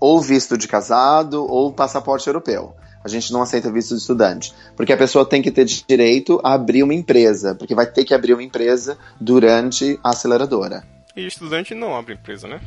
ou 0.00 0.20
visto 0.20 0.58
de 0.58 0.66
casado 0.66 1.46
ou 1.48 1.72
passaporte 1.72 2.26
europeu. 2.26 2.74
A 3.06 3.08
gente 3.08 3.32
não 3.32 3.40
aceita 3.40 3.70
visto 3.70 3.94
de 3.94 4.00
estudante. 4.00 4.52
Porque 4.76 4.92
a 4.92 4.96
pessoa 4.96 5.24
tem 5.24 5.40
que 5.40 5.52
ter 5.52 5.64
direito 5.64 6.40
a 6.42 6.54
abrir 6.54 6.82
uma 6.82 6.92
empresa. 6.92 7.54
Porque 7.54 7.72
vai 7.72 7.86
ter 7.86 8.04
que 8.04 8.12
abrir 8.12 8.32
uma 8.32 8.42
empresa 8.42 8.98
durante 9.20 9.96
a 10.02 10.10
aceleradora. 10.10 10.84
E 11.14 11.24
estudante 11.24 11.72
não 11.72 11.96
abre 11.96 12.14
empresa, 12.14 12.48
né? 12.48 12.60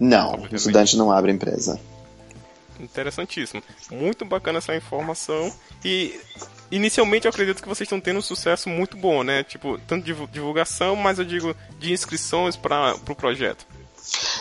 Não, 0.00 0.48
estudante 0.50 0.96
não 0.96 1.12
abre 1.12 1.30
empresa. 1.30 1.78
Interessantíssimo. 2.80 3.62
Muito 3.88 4.24
bacana 4.24 4.58
essa 4.58 4.74
informação. 4.74 5.52
E 5.84 6.18
inicialmente 6.72 7.26
eu 7.26 7.30
acredito 7.30 7.62
que 7.62 7.68
vocês 7.68 7.86
estão 7.86 8.00
tendo 8.00 8.18
um 8.18 8.22
sucesso 8.22 8.68
muito 8.68 8.96
bom, 8.96 9.22
né? 9.22 9.44
Tipo, 9.44 9.78
tanto 9.86 10.04
de 10.04 10.12
divulgação, 10.32 10.96
mas 10.96 11.20
eu 11.20 11.24
digo 11.24 11.54
de 11.78 11.92
inscrições 11.92 12.56
para 12.56 12.96
o 12.96 12.98
pro 12.98 13.14
projeto. 13.14 13.64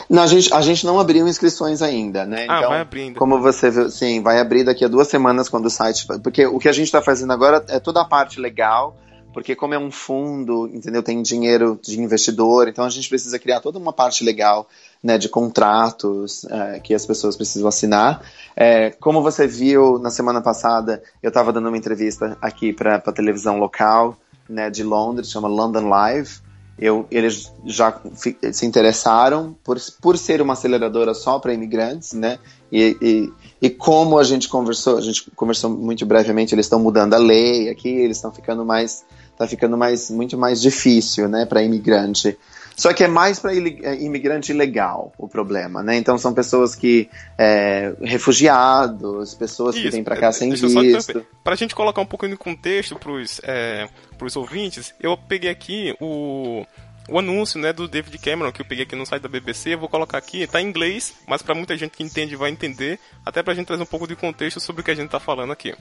Não, 0.10 0.24
a 0.24 0.28
gente, 0.28 0.54
a 0.54 0.62
gente 0.62 0.86
não 0.86 1.00
abriu 1.00 1.28
inscrições 1.28 1.82
ainda, 1.82 2.26
né? 2.26 2.46
Ah, 2.50 2.58
então, 2.58 2.70
vai 2.70 2.82
abrindo. 2.82 3.18
Como 3.18 3.40
você 3.40 3.70
viu, 3.70 3.90
sim, 3.90 4.22
vai 4.22 4.40
abrir 4.40 4.64
daqui 4.64 4.84
a 4.84 4.88
duas 4.88 5.08
semanas 5.08 5.48
quando 5.50 5.66
o 5.66 5.70
site. 5.70 6.06
Porque 6.22 6.46
o 6.46 6.60
que 6.60 6.68
a 6.68 6.74
gente 6.74 6.86
está 6.86 7.02
fazendo 7.02 7.32
agora 7.32 7.64
é 7.70 7.80
toda 7.80 8.02
a 8.02 8.06
parte 8.06 8.40
legal, 8.40 8.96
porque 9.34 9.56
como 9.56 9.74
é 9.74 9.80
um 9.80 9.90
fundo, 9.90 10.68
entendeu? 10.68 11.02
Tem 11.02 11.22
dinheiro 11.22 11.80
de 11.82 12.00
investidor, 12.00 12.68
então 12.68 12.86
a 12.86 12.90
gente 12.90 13.08
precisa 13.08 13.40
criar 13.40 13.62
toda 13.62 13.80
uma 13.80 13.94
parte 13.94 14.24
legal, 14.24 14.68
né? 15.02 15.18
De 15.18 15.30
contratos 15.30 16.46
é, 16.46 16.80
que 16.80 16.94
as 16.94 17.06
pessoas 17.06 17.36
precisam 17.36 17.68
assinar. 17.68 18.22
É, 18.56 18.92
como 18.92 19.22
você 19.22 19.48
viu 19.48 19.98
na 19.98 20.12
semana 20.12 20.42
passada, 20.42 21.02
eu 21.22 21.30
estava 21.30 21.54
dando 21.54 21.70
uma 21.70 21.78
entrevista 21.78 22.38
aqui 22.42 22.74
para 22.74 22.96
a 22.96 23.12
televisão 23.12 23.58
local, 23.60 24.18
né? 24.48 24.70
De 24.70 24.84
Londres, 24.84 25.32
chama 25.32 25.48
London 25.48 25.88
Live 25.88 26.44
eu, 26.78 27.06
eles 27.12 27.52
já 27.66 28.00
se 28.16 28.66
interessaram 28.66 29.56
por, 29.64 29.78
por 30.02 30.18
ser 30.18 30.42
uma 30.42 30.54
aceleradora 30.54 31.14
só 31.14 31.38
para 31.40 31.54
imigrantes, 31.54 32.14
né? 32.14 32.40
E, 32.72 32.98
e, 33.00 33.34
e, 33.62 33.70
como 33.70 34.18
a 34.18 34.24
gente 34.24 34.50
conversou, 34.50 34.98
a 34.98 35.02
gente 35.02 35.30
conversou 35.36 35.70
muito 35.70 36.06
brevemente, 36.06 36.56
eles 36.56 36.66
estão 36.66 36.80
mudando 36.80 37.14
a 37.14 37.20
lei 37.20 37.70
aqui, 37.70 37.90
eles 37.90 38.18
estão 38.18 38.32
ficando 38.32 38.66
mais, 38.66 39.06
tá 39.38 39.48
ficando 39.48 39.78
mais, 39.78 40.10
muito 40.10 40.36
mais 40.38 40.60
difícil, 40.60 41.30
né, 41.30 41.46
para 41.46 41.62
imigrante. 41.62 42.38
Só 42.76 42.94
que 42.94 43.04
é 43.04 43.08
mais 43.08 43.40
para 43.40 43.54
é, 43.54 43.96
imigrante 44.02 44.52
ilegal 44.52 45.14
o 45.18 45.28
problema, 45.28 45.84
né? 45.84 45.96
Então 45.96 46.18
são 46.18 46.34
pessoas 46.34 46.76
que 46.76 47.10
é, 47.38 47.94
refugiados, 48.02 49.34
pessoas 49.36 49.76
Isso, 49.76 49.84
que 49.84 49.92
vêm 49.92 50.04
para 50.04 50.18
cá 50.18 50.32
sem 50.32 50.52
visto. 50.52 51.26
Para 51.44 51.54
a 51.54 51.58
gente 51.58 51.76
colocar 51.76 52.02
um 52.02 52.06
pouco 52.06 52.28
de 52.28 52.36
contexto 52.36 52.98
para 52.98 53.12
os 53.12 53.40
é, 53.44 53.88
ouvintes, 54.36 54.94
eu 55.00 55.18
peguei 55.18 55.50
aqui 55.50 55.96
o 56.00 56.66
o 57.10 57.20
anúncio 57.20 57.60
né, 57.60 57.74
do 57.74 57.88
David 57.88 58.18
Cameron, 58.18 58.52
que 58.52 58.62
eu 58.62 58.66
peguei 58.66 58.86
aqui 58.86 58.96
no 58.96 59.06
site 59.06 59.22
da 59.22 59.30
BBC, 59.30 59.74
eu 59.74 59.80
vou 59.80 59.90
colocar 59.90 60.18
aqui, 60.18 60.44
está 60.44 60.62
em 60.62 60.68
inglês, 60.68 61.14
mas 61.28 61.42
para 61.42 61.54
muita 61.54 61.76
gente 61.78 61.92
que 61.92 62.04
entende 62.04 62.36
vai 62.36 62.50
entender, 62.50 63.00
até 63.26 63.44
para 63.44 63.54
a 63.54 63.56
gente 63.56 63.68
trazer 63.68 63.84
um 63.84 63.88
pouco 63.88 64.08
de 64.08 64.16
contexto 64.16 64.60
sobre 64.60 64.82
o 64.82 64.86
que 64.86 64.92
a 64.92 64.96
gente 64.96 65.08
está 65.08 65.20
falando 65.20 65.52
aqui. 65.52 65.76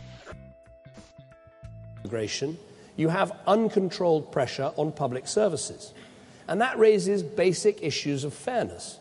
You 2.94 3.08
have 3.08 3.32
uncontrolled 3.46 4.30
pressure 4.30 4.70
on 4.76 4.90
public 4.90 5.26
services. 5.26 5.94
And 6.52 6.60
that 6.60 6.78
raises 6.78 7.22
basic 7.22 7.82
issues 7.82 8.24
of 8.24 8.34
fairness. 8.34 8.98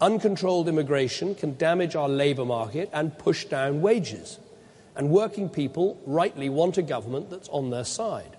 Uncontrolled 0.00 0.68
immigration 0.68 1.34
can 1.34 1.56
damage 1.56 1.96
our 1.96 2.08
labour 2.08 2.44
market 2.44 2.88
and 2.92 3.18
push 3.18 3.44
down 3.46 3.82
wages. 3.82 4.38
And 4.94 5.10
working 5.10 5.48
people 5.48 6.00
rightly 6.06 6.48
want 6.48 6.78
a 6.78 6.82
government 6.82 7.28
that's 7.28 7.48
on 7.48 7.70
their 7.70 7.82
side. 7.82 8.36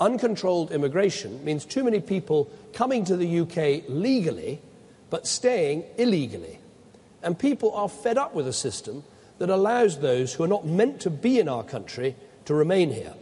Uncontrolled 0.00 0.72
immigration 0.72 1.44
means 1.44 1.64
too 1.64 1.84
many 1.84 2.00
people 2.00 2.50
coming 2.72 3.04
to 3.04 3.16
the 3.16 3.38
UK 3.42 3.84
legally 3.88 4.60
but 5.08 5.24
staying 5.24 5.84
illegally. 5.96 6.58
And 7.22 7.38
people 7.38 7.72
are 7.72 7.88
fed 7.88 8.18
up 8.18 8.34
with 8.34 8.48
a 8.48 8.52
system 8.52 9.04
that 9.38 9.48
allows 9.48 10.00
those 10.00 10.34
who 10.34 10.42
are 10.42 10.48
not 10.48 10.66
meant 10.66 11.02
to 11.02 11.10
be 11.10 11.38
in 11.38 11.48
our 11.48 11.62
country 11.62 12.16
to 12.46 12.54
remain 12.54 12.90
here. 12.90 13.14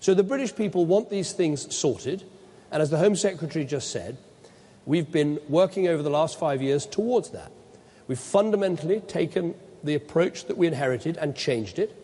So 0.00 0.12
the 0.12 0.24
British 0.24 0.56
people 0.56 0.86
want 0.86 1.08
these 1.08 1.30
things 1.30 1.72
sorted. 1.72 2.24
And 2.70 2.82
as 2.82 2.90
the 2.90 2.98
Home 2.98 3.16
Secretary 3.16 3.64
just 3.64 3.90
said, 3.90 4.16
we've 4.86 5.10
been 5.10 5.40
working 5.48 5.88
over 5.88 6.02
the 6.02 6.10
last 6.10 6.38
five 6.38 6.60
years 6.62 6.86
towards 6.86 7.30
that. 7.30 7.50
We've 8.06 8.18
fundamentally 8.18 9.00
taken 9.00 9.54
the 9.82 9.94
approach 9.94 10.46
that 10.46 10.56
we 10.56 10.66
inherited 10.66 11.16
and 11.16 11.34
changed 11.36 11.78
it. 11.78 11.94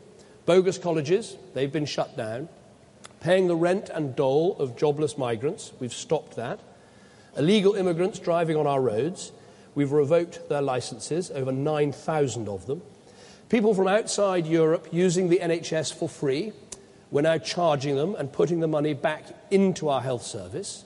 Bogus 0.47 0.79
colleges, 0.79 1.37
they've 1.55 1.73
been 1.73 1.87
shut 1.87 2.17
down. 2.17 2.49
Paying 3.21 3.49
the 3.49 3.57
rent 3.57 3.89
and 3.89 4.15
dole 4.15 4.57
of 4.59 4.77
jobless 4.77 5.17
migrants, 5.17 5.73
we've 5.81 5.95
stopped 5.95 6.37
that. 6.37 6.61
Illegal 7.37 7.75
immigrants 7.75 8.19
driving 8.19 8.57
on 8.57 8.67
our 8.67 8.81
roads, 8.81 9.33
we've 9.75 9.93
revoked 9.93 10.49
their 10.49 10.63
licenses, 10.63 11.31
over 11.31 11.51
9,000 11.51 12.49
of 12.49 12.67
them. 12.67 12.83
People 13.49 13.75
from 13.75 13.89
outside 13.89 14.47
Europe 14.47 14.89
using 14.93 15.29
the 15.29 15.39
NHS 15.39 15.95
for 15.95 16.09
free, 16.09 16.53
we're 17.15 17.23
now 17.23 17.39
charging 17.39 17.95
them 17.95 18.17
and 18.17 18.33
putting 18.33 18.59
the 18.59 18.67
money 18.67 18.93
back 18.93 19.23
into 19.49 19.89
our 19.89 20.01
health 20.01 20.25
service. 20.25 20.85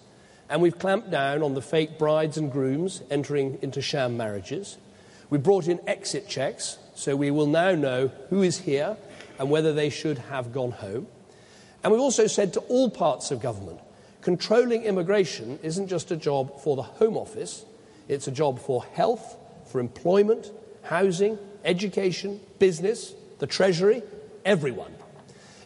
And 0.50 0.60
we've 0.60 0.78
clamped 0.78 1.10
down 1.10 1.42
on 1.42 1.54
the 1.54 1.62
fake 1.62 1.98
brides 1.98 2.36
and 2.36 2.52
grooms 2.52 3.02
entering 3.10 3.58
into 3.62 3.80
sham 3.80 4.18
marriages. 4.18 4.76
We 5.30 5.38
brought 5.38 5.68
in 5.68 5.80
exit 5.88 6.28
checks, 6.28 6.76
so 6.94 7.16
we 7.16 7.30
will 7.30 7.46
now 7.46 7.72
know 7.74 8.08
who 8.28 8.42
is 8.42 8.58
here 8.58 8.98
and 9.38 9.48
whether 9.48 9.72
they 9.72 9.88
should 9.88 10.18
have 10.18 10.52
gone 10.52 10.72
home. 10.72 11.06
And 11.82 11.94
we've 11.94 12.02
also 12.02 12.26
said 12.26 12.52
to 12.52 12.60
all 12.60 12.90
parts 12.90 13.30
of 13.30 13.40
government 13.40 13.80
controlling 14.20 14.82
immigration 14.82 15.58
isn't 15.62 15.88
just 15.88 16.10
a 16.10 16.16
job 16.16 16.60
for 16.60 16.76
the 16.76 16.82
Home 16.82 17.16
Office, 17.16 17.64
it's 18.06 18.28
a 18.28 18.32
job 18.32 18.58
for 18.58 18.84
health, 18.84 19.38
for 19.64 19.80
employment, 19.80 20.52
housing, 20.82 21.38
education, 21.64 22.38
business, 22.58 23.14
the 23.38 23.46
Treasury, 23.46 24.02
everyone. 24.44 24.97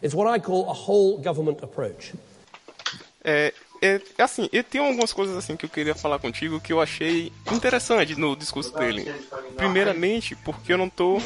It's 0.03 0.13
what 0.13 0.27
I 0.35 0.41
call 0.41 0.69
a 0.69 0.73
whole 0.73 1.17
government 1.17 1.63
approach. 1.63 2.13
É, 3.23 3.53
é, 3.81 4.01
é 4.17 4.23
assim, 4.23 4.49
eu 4.51 4.61
tenho 4.61 4.83
algumas 4.83 5.13
coisas 5.13 5.37
assim 5.37 5.55
que 5.55 5.65
eu 5.65 5.69
queria 5.69 5.95
falar 5.95 6.19
contigo 6.19 6.59
que 6.59 6.73
eu 6.73 6.81
achei 6.81 7.31
interessante 7.49 8.13
no 8.19 8.35
discurso 8.35 8.73
dele. 8.77 9.09
Primeiramente, 9.55 10.35
porque 10.35 10.73
eu 10.73 10.77
não 10.77 10.89
tô 10.89 11.19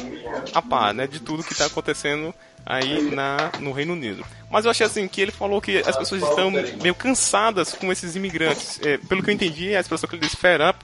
a 0.54 0.62
par, 0.62 0.94
né, 0.94 1.08
de 1.08 1.18
tudo 1.18 1.42
que 1.42 1.56
tá 1.56 1.66
acontecendo 1.66 2.32
aí 2.64 3.10
na, 3.10 3.50
no 3.58 3.72
Reino 3.72 3.94
Unido. 3.94 4.24
Mas 4.48 4.64
eu 4.64 4.70
achei 4.70 4.86
assim 4.86 5.08
que 5.08 5.20
ele 5.20 5.32
falou 5.32 5.60
que 5.60 5.78
as 5.78 5.96
pessoas 5.96 6.22
estão 6.22 6.48
meio 6.50 6.94
cansadas 6.94 7.74
com 7.74 7.90
esses 7.90 8.14
imigrantes. 8.14 8.80
É, 8.84 8.96
pelo 8.96 9.24
que 9.24 9.30
eu 9.30 9.34
entendi, 9.34 9.74
a 9.74 9.80
expressão 9.80 10.08
que 10.08 10.14
ele 10.14 10.22
disse, 10.22 10.36
fed 10.36 10.62
up 10.62 10.78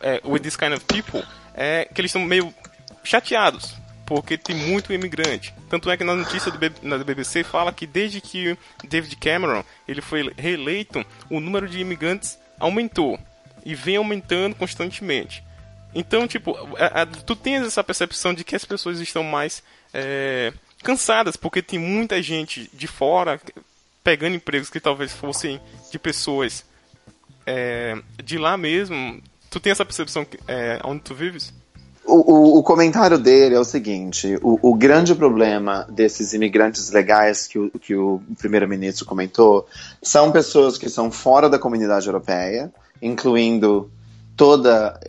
é, 0.00 0.18
with 0.24 0.40
this 0.40 0.56
kind 0.56 0.72
of 0.72 0.82
people, 0.86 1.22
é 1.54 1.86
que 1.92 2.00
eles 2.00 2.08
estão 2.08 2.22
meio 2.22 2.54
chateados 3.02 3.83
porque 4.06 4.36
tem 4.36 4.54
muito 4.54 4.92
imigrante. 4.92 5.54
Tanto 5.68 5.90
é 5.90 5.96
que 5.96 6.04
na 6.04 6.14
notícia 6.14 6.50
do, 6.50 6.58
na 6.82 6.98
BBC 6.98 7.42
fala 7.44 7.72
que 7.72 7.86
desde 7.86 8.20
que 8.20 8.56
David 8.86 9.16
Cameron 9.16 9.64
ele 9.88 10.00
foi 10.00 10.32
reeleito, 10.36 11.04
o 11.30 11.40
número 11.40 11.68
de 11.68 11.80
imigrantes 11.80 12.38
aumentou 12.58 13.18
e 13.64 13.74
vem 13.74 13.96
aumentando 13.96 14.54
constantemente. 14.56 15.42
Então, 15.94 16.26
tipo, 16.26 16.56
a, 16.76 17.02
a, 17.02 17.06
tu 17.06 17.36
tens 17.36 17.66
essa 17.66 17.84
percepção 17.84 18.34
de 18.34 18.44
que 18.44 18.56
as 18.56 18.64
pessoas 18.64 19.00
estão 19.00 19.22
mais 19.22 19.62
é, 19.92 20.52
cansadas, 20.82 21.36
porque 21.36 21.62
tem 21.62 21.78
muita 21.78 22.20
gente 22.20 22.68
de 22.72 22.86
fora 22.86 23.40
pegando 24.02 24.36
empregos 24.36 24.68
que 24.68 24.80
talvez 24.80 25.12
fossem 25.12 25.60
de 25.90 25.98
pessoas 25.98 26.64
é, 27.46 27.96
de 28.22 28.36
lá 28.36 28.56
mesmo. 28.56 29.22
Tu 29.48 29.60
tem 29.60 29.70
essa 29.70 29.84
percepção 29.84 30.26
é, 30.48 30.80
onde 30.84 31.02
tu 31.02 31.14
vives? 31.14 31.54
O, 32.06 32.32
o, 32.32 32.58
o, 32.58 32.62
comentário 32.62 33.18
dele 33.18 33.54
é 33.54 33.58
o 33.58 33.64
seguinte: 33.64 34.38
o, 34.42 34.58
o, 34.70 34.74
grande 34.74 35.14
problema 35.14 35.86
desses 35.90 36.34
imigrantes 36.34 36.90
legais 36.90 37.46
que 37.46 37.58
o, 37.58 37.70
que 37.70 37.94
o 37.94 38.20
primeiro-ministro 38.38 39.06
comentou 39.06 39.66
são 40.02 40.30
pessoas 40.30 40.76
que 40.76 40.88
são 40.88 41.10
fora 41.10 41.48
da 41.48 41.58
comunidade 41.58 42.06
europeia, 42.06 42.72
incluindo 43.00 43.90
toda 44.36 45.00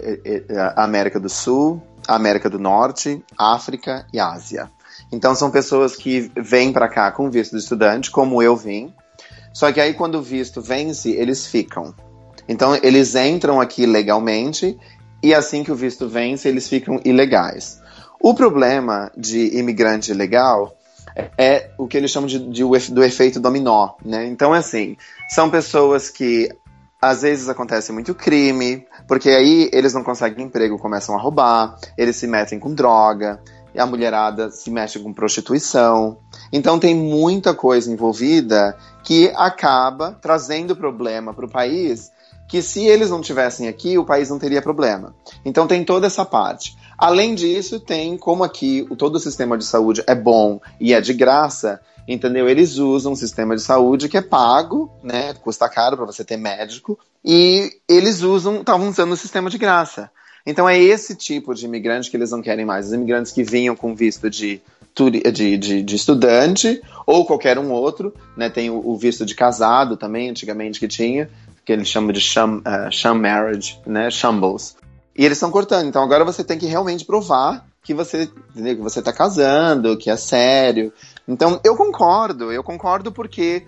a 0.75 0.83
América 0.83 1.19
do 1.19 1.29
Sul, 1.29 1.81
América 2.07 2.49
do 2.49 2.59
Norte, 2.59 3.23
África 3.37 4.07
e 4.13 4.19
Ásia. 4.19 4.69
Então 5.11 5.35
são 5.35 5.51
pessoas 5.51 5.95
que 5.95 6.31
vêm 6.35 6.71
para 6.71 6.87
cá 6.87 7.11
com 7.11 7.29
visto 7.29 7.51
de 7.51 7.61
estudante, 7.61 8.09
como 8.09 8.41
eu 8.41 8.55
vim. 8.55 8.93
Só 9.53 9.71
que 9.71 9.79
aí 9.79 9.93
quando 9.93 10.15
o 10.15 10.21
visto 10.21 10.61
vence, 10.61 11.11
eles 11.11 11.45
ficam. 11.45 11.93
Então 12.47 12.75
eles 12.81 13.15
entram 13.15 13.59
aqui 13.59 13.85
legalmente 13.85 14.77
e 15.21 15.33
assim 15.33 15.63
que 15.63 15.71
o 15.71 15.75
visto 15.75 16.07
vence, 16.07 16.47
eles 16.47 16.67
ficam 16.67 16.99
ilegais. 17.03 17.81
O 18.19 18.33
problema 18.33 19.11
de 19.15 19.57
imigrante 19.57 20.11
ilegal 20.11 20.75
é 21.37 21.71
o 21.77 21.87
que 21.87 21.97
eles 21.97 22.11
chamam 22.11 22.27
de, 22.27 22.39
de, 22.39 22.63
do 22.91 23.03
efeito 23.03 23.39
dominó, 23.39 23.91
né? 24.03 24.25
Então, 24.25 24.53
é 24.53 24.59
assim, 24.59 24.97
são 25.29 25.49
pessoas 25.49 26.09
que 26.09 26.49
às 27.01 27.21
vezes 27.21 27.47
acontece 27.49 27.91
muito 27.91 28.15
crime, 28.15 28.85
porque 29.07 29.29
aí 29.29 29.69
eles 29.71 29.93
não 29.93 30.03
conseguem 30.03 30.45
emprego, 30.45 30.79
começam 30.79 31.15
a 31.15 31.21
roubar, 31.21 31.77
eles 31.97 32.15
se 32.15 32.25
metem 32.25 32.59
com 32.59 32.73
droga, 32.73 33.39
a 33.77 33.85
mulherada 33.85 34.49
se 34.49 34.71
mexe 34.71 34.99
com 34.99 35.13
prostituição. 35.13 36.17
Então 36.51 36.79
tem 36.79 36.95
muita 36.95 37.53
coisa 37.53 37.91
envolvida 37.91 38.75
que 39.03 39.31
acaba 39.35 40.17
trazendo 40.21 40.75
problema 40.75 41.33
para 41.33 41.45
o 41.45 41.49
país 41.49 42.11
que 42.47 42.61
se 42.61 42.85
eles 42.85 43.09
não 43.09 43.21
tivessem 43.21 43.67
aqui, 43.67 43.97
o 43.97 44.05
país 44.05 44.29
não 44.29 44.39
teria 44.39 44.61
problema. 44.61 45.15
Então 45.43 45.67
tem 45.67 45.83
toda 45.83 46.07
essa 46.07 46.23
parte. 46.23 46.75
Além 46.97 47.35
disso, 47.35 47.79
tem 47.79 48.17
como 48.17 48.43
aqui 48.43 48.87
todo 48.97 49.15
o 49.15 49.19
sistema 49.19 49.57
de 49.57 49.65
saúde 49.65 50.03
é 50.07 50.15
bom 50.15 50.61
e 50.79 50.93
é 50.93 51.01
de 51.01 51.13
graça, 51.13 51.81
entendeu? 52.07 52.47
Eles 52.47 52.77
usam 52.77 53.13
um 53.13 53.15
sistema 53.15 53.55
de 53.55 53.61
saúde 53.61 54.07
que 54.07 54.17
é 54.17 54.21
pago, 54.21 54.91
né? 55.03 55.33
Custa 55.33 55.67
caro 55.67 55.97
para 55.97 56.05
você 56.05 56.23
ter 56.23 56.37
médico, 56.37 56.97
e 57.23 57.71
eles 57.89 58.21
usam, 58.21 58.61
estavam 58.61 58.87
usando 58.89 59.11
o 59.11 59.17
sistema 59.17 59.49
de 59.49 59.57
graça. 59.57 60.11
Então 60.45 60.69
é 60.69 60.79
esse 60.79 61.15
tipo 61.15 61.55
de 61.55 61.65
imigrante 61.65 62.11
que 62.11 62.15
eles 62.15 62.29
não 62.29 62.41
querem 62.41 62.63
mais. 62.63 62.87
Os 62.87 62.93
imigrantes 62.93 63.31
que 63.31 63.43
vinham 63.43 63.75
com 63.75 63.95
visto 63.95 64.29
de, 64.29 64.61
de, 64.95 65.57
de, 65.57 65.81
de 65.81 65.95
estudante 65.95 66.79
ou 67.05 67.25
qualquer 67.25 67.57
um 67.57 67.71
outro, 67.71 68.13
né? 68.37 68.49
Tem 68.49 68.69
o, 68.69 68.79
o 68.87 68.95
visto 68.95 69.25
de 69.25 69.33
casado 69.33 69.97
também, 69.97 70.29
antigamente 70.29 70.79
que 70.79 70.87
tinha 70.87 71.27
que 71.65 71.73
eles 71.73 71.87
chamam 71.87 72.11
de 72.11 72.21
sham, 72.21 72.59
uh, 72.59 72.91
sham 72.91 73.15
marriage, 73.15 73.81
né? 73.85 74.09
Shambles. 74.11 74.75
E 75.17 75.25
eles 75.25 75.37
estão 75.37 75.49
cortando. 75.49 75.87
Então 75.87 76.03
agora 76.03 76.23
você 76.23 76.43
tem 76.43 76.57
que 76.57 76.65
realmente 76.67 77.03
provar 77.05 77.65
que 77.83 77.93
você, 77.93 78.29
que 78.53 78.75
você 78.75 79.01
tá 79.01 79.11
casando, 79.11 79.97
que 79.97 80.09
é 80.09 80.17
sério. 80.17 80.93
Então 81.27 81.59
eu 81.63 81.75
concordo, 81.75 82.51
eu 82.51 82.63
concordo 82.63 83.11
porque 83.11 83.65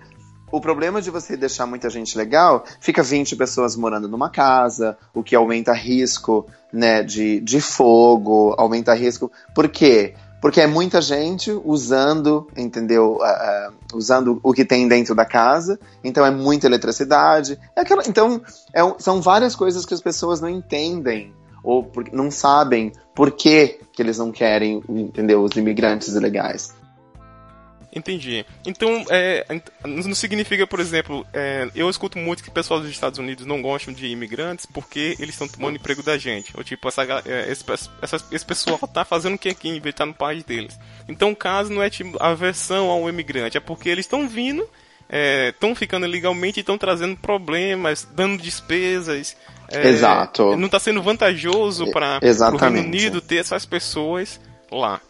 o 0.50 0.60
problema 0.60 1.02
de 1.02 1.10
você 1.10 1.36
deixar 1.36 1.66
muita 1.66 1.90
gente 1.90 2.16
legal, 2.16 2.64
fica 2.80 3.02
20 3.02 3.36
pessoas 3.36 3.76
morando 3.76 4.08
numa 4.08 4.30
casa, 4.30 4.96
o 5.12 5.22
que 5.22 5.34
aumenta 5.34 5.72
risco, 5.72 6.46
né, 6.72 7.02
de, 7.02 7.40
de 7.40 7.60
fogo, 7.60 8.54
aumenta 8.56 8.94
risco. 8.94 9.30
Por 9.54 9.68
quê? 9.68 10.14
porque 10.14 10.14
é 10.60 10.66
muita 10.66 11.00
gente 11.00 11.50
usando, 11.64 12.46
entendeu? 12.56 13.18
Uh, 13.20 13.70
uh, 13.70 13.96
usando 13.96 14.38
o 14.42 14.52
que 14.52 14.64
tem 14.64 14.86
dentro 14.86 15.14
da 15.14 15.24
casa, 15.24 15.78
então 16.02 16.24
é 16.24 16.30
muita 16.30 16.66
eletricidade. 16.66 17.58
É 17.74 17.80
aquela, 17.80 18.02
então, 18.06 18.40
é, 18.74 18.80
são 18.98 19.20
várias 19.20 19.56
coisas 19.56 19.84
que 19.84 19.94
as 19.94 20.00
pessoas 20.00 20.40
não 20.40 20.48
entendem 20.48 21.34
ou 21.62 21.82
por, 21.84 22.04
não 22.12 22.30
sabem 22.30 22.92
por 23.14 23.32
que, 23.32 23.80
que 23.92 24.00
eles 24.00 24.18
não 24.18 24.30
querem, 24.30 24.82
entendeu? 24.88 25.42
Os 25.42 25.56
imigrantes 25.56 26.14
ilegais. 26.14 26.72
Entendi. 27.94 28.44
Então, 28.66 29.04
é, 29.08 29.46
não 29.84 30.14
significa, 30.14 30.66
por 30.66 30.78
exemplo, 30.78 31.26
é, 31.32 31.68
eu 31.74 31.88
escuto 31.88 32.18
muito 32.18 32.42
que 32.42 32.48
o 32.48 32.52
pessoal 32.52 32.80
dos 32.80 32.90
Estados 32.90 33.18
Unidos 33.18 33.46
não 33.46 33.62
gostam 33.62 33.94
de 33.94 34.06
imigrantes 34.06 34.66
porque 34.66 35.16
eles 35.18 35.34
estão 35.34 35.48
tomando 35.48 35.76
emprego 35.76 36.02
da 36.02 36.18
gente. 36.18 36.52
Ou 36.56 36.62
tipo, 36.62 36.86
essa, 36.86 37.02
é, 37.24 37.50
esse, 37.50 37.64
essa, 38.02 38.16
esse 38.30 38.44
pessoal 38.44 38.78
tá 38.78 39.04
fazendo 39.04 39.34
o 39.34 39.38
que 39.38 39.48
aqui 39.48 39.68
em 39.68 39.72
vez 39.72 39.82
de 39.82 39.90
estar 39.90 40.06
no 40.06 40.14
país 40.14 40.44
deles. 40.44 40.78
Então, 41.08 41.30
o 41.30 41.36
caso 41.36 41.72
não 41.72 41.82
é 41.82 41.88
tipo 41.88 42.22
aversão 42.22 42.90
ao 42.90 43.08
imigrante, 43.08 43.56
é 43.56 43.60
porque 43.60 43.88
eles 43.88 44.04
estão 44.04 44.28
vindo, 44.28 44.68
estão 45.48 45.70
é, 45.70 45.74
ficando 45.74 46.04
ilegalmente 46.04 46.58
e 46.58 46.60
estão 46.60 46.76
trazendo 46.76 47.16
problemas, 47.16 48.06
dando 48.12 48.40
despesas. 48.42 49.34
É, 49.70 49.88
Exato. 49.88 50.56
Não 50.56 50.66
está 50.66 50.78
sendo 50.78 51.02
vantajoso 51.02 51.90
para 51.90 52.20
o 52.52 52.56
Reino 52.56 52.80
Unido 52.80 53.20
ter 53.22 53.36
essas 53.36 53.64
pessoas 53.64 54.38
lá. 54.70 55.00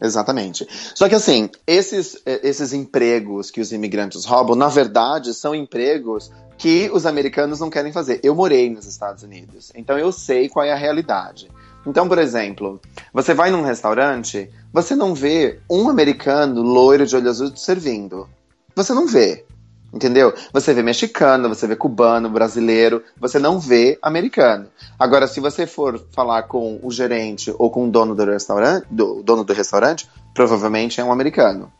Exatamente. 0.00 0.66
Só 0.94 1.08
que 1.08 1.14
assim, 1.14 1.48
esses, 1.66 2.20
esses 2.26 2.72
empregos 2.72 3.50
que 3.50 3.60
os 3.60 3.72
imigrantes 3.72 4.24
roubam, 4.24 4.54
na 4.54 4.68
verdade, 4.68 5.32
são 5.32 5.54
empregos 5.54 6.30
que 6.58 6.90
os 6.92 7.06
americanos 7.06 7.60
não 7.60 7.70
querem 7.70 7.92
fazer. 7.92 8.20
Eu 8.22 8.34
morei 8.34 8.68
nos 8.70 8.86
Estados 8.86 9.22
Unidos, 9.22 9.72
então 9.74 9.98
eu 9.98 10.12
sei 10.12 10.48
qual 10.48 10.64
é 10.64 10.72
a 10.72 10.76
realidade. 10.76 11.50
Então, 11.86 12.08
por 12.08 12.18
exemplo, 12.18 12.80
você 13.12 13.32
vai 13.32 13.50
num 13.50 13.62
restaurante, 13.62 14.50
você 14.72 14.96
não 14.96 15.14
vê 15.14 15.60
um 15.70 15.88
americano 15.88 16.60
loiro 16.60 17.06
de 17.06 17.14
olho 17.14 17.30
azul 17.30 17.56
servindo. 17.56 18.28
Você 18.74 18.92
não 18.92 19.06
vê. 19.06 19.44
Entendeu? 19.92 20.34
Você 20.52 20.74
vê 20.74 20.82
mexicano, 20.82 21.48
você 21.48 21.66
vê 21.66 21.76
cubano, 21.76 22.28
brasileiro, 22.28 23.02
você 23.18 23.38
não 23.38 23.58
vê 23.58 23.98
americano. 24.02 24.66
Agora, 24.98 25.26
se 25.26 25.40
você 25.40 25.66
for 25.66 26.04
falar 26.12 26.42
com 26.44 26.78
o 26.82 26.90
gerente 26.90 27.54
ou 27.58 27.70
com 27.70 27.86
o 27.86 27.90
dono 27.90 28.14
do 28.14 28.24
restaurante, 28.24 28.86
do 28.90 29.22
dono 29.22 29.44
do 29.44 29.52
restaurante, 29.52 30.08
provavelmente 30.34 31.00
é 31.00 31.04
um 31.04 31.12
americano. 31.12 31.72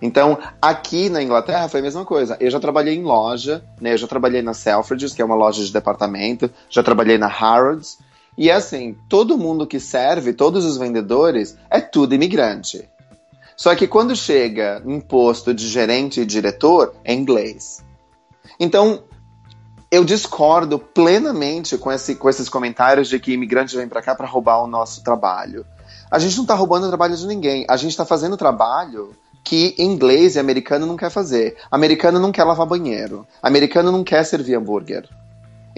Então, 0.00 0.38
aqui 0.62 1.08
na 1.08 1.22
Inglaterra 1.22 1.68
foi 1.68 1.80
a 1.80 1.82
mesma 1.82 2.04
coisa. 2.04 2.36
Eu 2.38 2.50
já 2.50 2.60
trabalhei 2.60 2.94
em 2.94 3.02
loja, 3.02 3.64
né? 3.80 3.94
Eu 3.94 3.98
já 3.98 4.06
trabalhei 4.06 4.42
na 4.42 4.54
Selfridges, 4.54 5.12
que 5.12 5.20
é 5.20 5.24
uma 5.24 5.34
loja 5.34 5.64
de 5.64 5.72
departamento, 5.72 6.48
já 6.70 6.82
trabalhei 6.82 7.18
na 7.18 7.26
Harrods. 7.26 7.98
E 8.36 8.50
assim, 8.50 8.96
todo 9.08 9.36
mundo 9.36 9.66
que 9.66 9.80
serve, 9.80 10.32
todos 10.32 10.64
os 10.64 10.76
vendedores, 10.76 11.56
é 11.68 11.80
tudo 11.80 12.14
imigrante. 12.14 12.88
Só 13.58 13.74
que 13.74 13.88
quando 13.88 14.14
chega 14.14 14.80
em 14.86 15.00
posto 15.00 15.52
de 15.52 15.66
gerente 15.66 16.20
e 16.20 16.24
diretor, 16.24 16.94
é 17.04 17.12
inglês. 17.12 17.84
Então, 18.58 19.02
eu 19.90 20.04
discordo 20.04 20.78
plenamente 20.78 21.76
com, 21.76 21.90
esse, 21.90 22.14
com 22.14 22.30
esses 22.30 22.48
comentários 22.48 23.08
de 23.08 23.18
que 23.18 23.32
imigrante 23.32 23.76
vem 23.76 23.88
para 23.88 24.00
cá 24.00 24.14
para 24.14 24.28
roubar 24.28 24.62
o 24.62 24.68
nosso 24.68 25.02
trabalho. 25.02 25.66
A 26.08 26.20
gente 26.20 26.36
não 26.36 26.44
está 26.44 26.54
roubando 26.54 26.84
o 26.84 26.88
trabalho 26.88 27.16
de 27.16 27.26
ninguém. 27.26 27.66
A 27.68 27.76
gente 27.76 27.90
está 27.90 28.06
fazendo 28.06 28.36
trabalho 28.36 29.12
que 29.42 29.74
inglês 29.76 30.36
e 30.36 30.38
americano 30.38 30.86
não 30.86 30.96
quer 30.96 31.10
fazer. 31.10 31.56
Americano 31.68 32.20
não 32.20 32.30
quer 32.30 32.44
lavar 32.44 32.66
banheiro. 32.66 33.26
Americano 33.42 33.90
não 33.90 34.04
quer 34.04 34.22
servir 34.22 34.54
hambúrguer. 34.54 35.08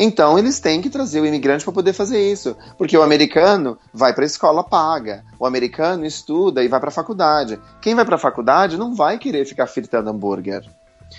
Então 0.03 0.39
eles 0.39 0.59
têm 0.59 0.81
que 0.81 0.89
trazer 0.89 1.21
o 1.21 1.27
imigrante 1.27 1.63
para 1.63 1.75
poder 1.75 1.93
fazer 1.93 2.19
isso, 2.33 2.57
porque 2.79 2.97
o 2.97 3.03
americano 3.03 3.79
vai 3.93 4.15
para 4.15 4.25
a 4.25 4.27
escola 4.27 4.65
paga, 4.65 5.23
o 5.39 5.45
americano 5.45 6.07
estuda 6.07 6.65
e 6.65 6.69
vai 6.69 6.81
para 6.81 6.89
a 6.89 6.93
faculdade. 6.93 7.61
Quem 7.83 7.95
vai 7.95 8.07
para 8.07 8.15
a 8.15 8.19
faculdade 8.19 8.79
não 8.79 8.95
vai 8.95 9.19
querer 9.19 9.45
ficar 9.45 9.67
fritando 9.67 10.09
hambúrguer. 10.09 10.65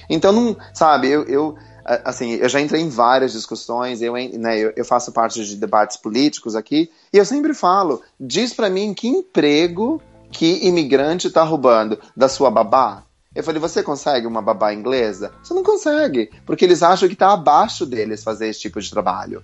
Então 0.09 0.31
não, 0.31 0.57
sabe, 0.73 1.09
eu, 1.09 1.23
eu 1.25 1.55
assim, 1.85 2.31
eu 2.31 2.49
já 2.49 2.59
entrei 2.59 2.81
em 2.81 2.89
várias 2.89 3.33
discussões, 3.33 4.01
eu, 4.01 4.13
né, 4.13 4.57
eu, 4.57 4.73
eu, 4.75 4.83
faço 4.83 5.11
parte 5.11 5.45
de 5.45 5.55
debates 5.57 5.97
políticos 5.97 6.55
aqui, 6.55 6.89
e 7.13 7.19
eu 7.19 7.25
sempre 7.25 7.53
falo, 7.53 8.01
diz 8.19 8.51
para 8.51 8.69
mim 8.69 8.95
que 8.95 9.07
emprego 9.07 10.01
que 10.31 10.65
imigrante 10.65 11.27
está 11.27 11.43
roubando 11.43 11.99
da 12.17 12.27
sua 12.27 12.49
babá, 12.49 13.03
Eu 13.33 13.43
falei, 13.43 13.61
você 13.61 13.81
consegue 13.81 14.27
uma 14.27 14.41
babá 14.41 14.73
inglesa? 14.73 15.31
Você 15.41 15.53
não 15.53 15.63
consegue, 15.63 16.29
porque 16.45 16.65
eles 16.65 16.83
acham 16.83 17.07
que 17.07 17.13
está 17.13 17.31
abaixo 17.31 17.85
deles 17.85 18.23
fazer 18.23 18.49
esse 18.49 18.59
tipo 18.59 18.81
de 18.81 18.89
trabalho. 18.89 19.41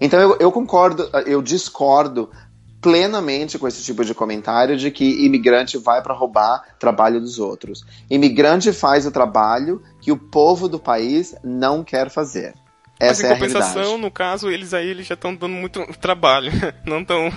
Então 0.00 0.20
eu, 0.20 0.36
eu 0.40 0.52
concordo, 0.52 1.08
eu 1.26 1.40
discordo 1.40 2.28
plenamente 2.80 3.58
com 3.58 3.66
esse 3.66 3.82
tipo 3.82 4.04
de 4.04 4.14
comentário 4.14 4.76
de 4.76 4.90
que 4.90 5.24
imigrante 5.24 5.78
vai 5.78 6.02
para 6.02 6.14
roubar 6.14 6.62
trabalho 6.78 7.20
dos 7.20 7.38
outros. 7.38 7.84
Imigrante 8.10 8.72
faz 8.72 9.06
o 9.06 9.10
trabalho 9.10 9.82
que 10.00 10.12
o 10.12 10.16
povo 10.16 10.68
do 10.68 10.78
país 10.78 11.34
não 11.42 11.84
quer 11.84 12.10
fazer. 12.10 12.54
Essa 12.98 13.22
Mas 13.22 13.24
em 13.24 13.26
é 13.26 13.34
compensação, 13.34 13.98
no 13.98 14.10
caso, 14.10 14.50
eles 14.50 14.72
aí 14.72 14.88
eles 14.88 15.06
já 15.06 15.14
estão 15.14 15.34
dando 15.34 15.54
muito 15.54 15.84
trabalho. 16.00 16.50
Não 16.86 17.02
estão. 17.02 17.30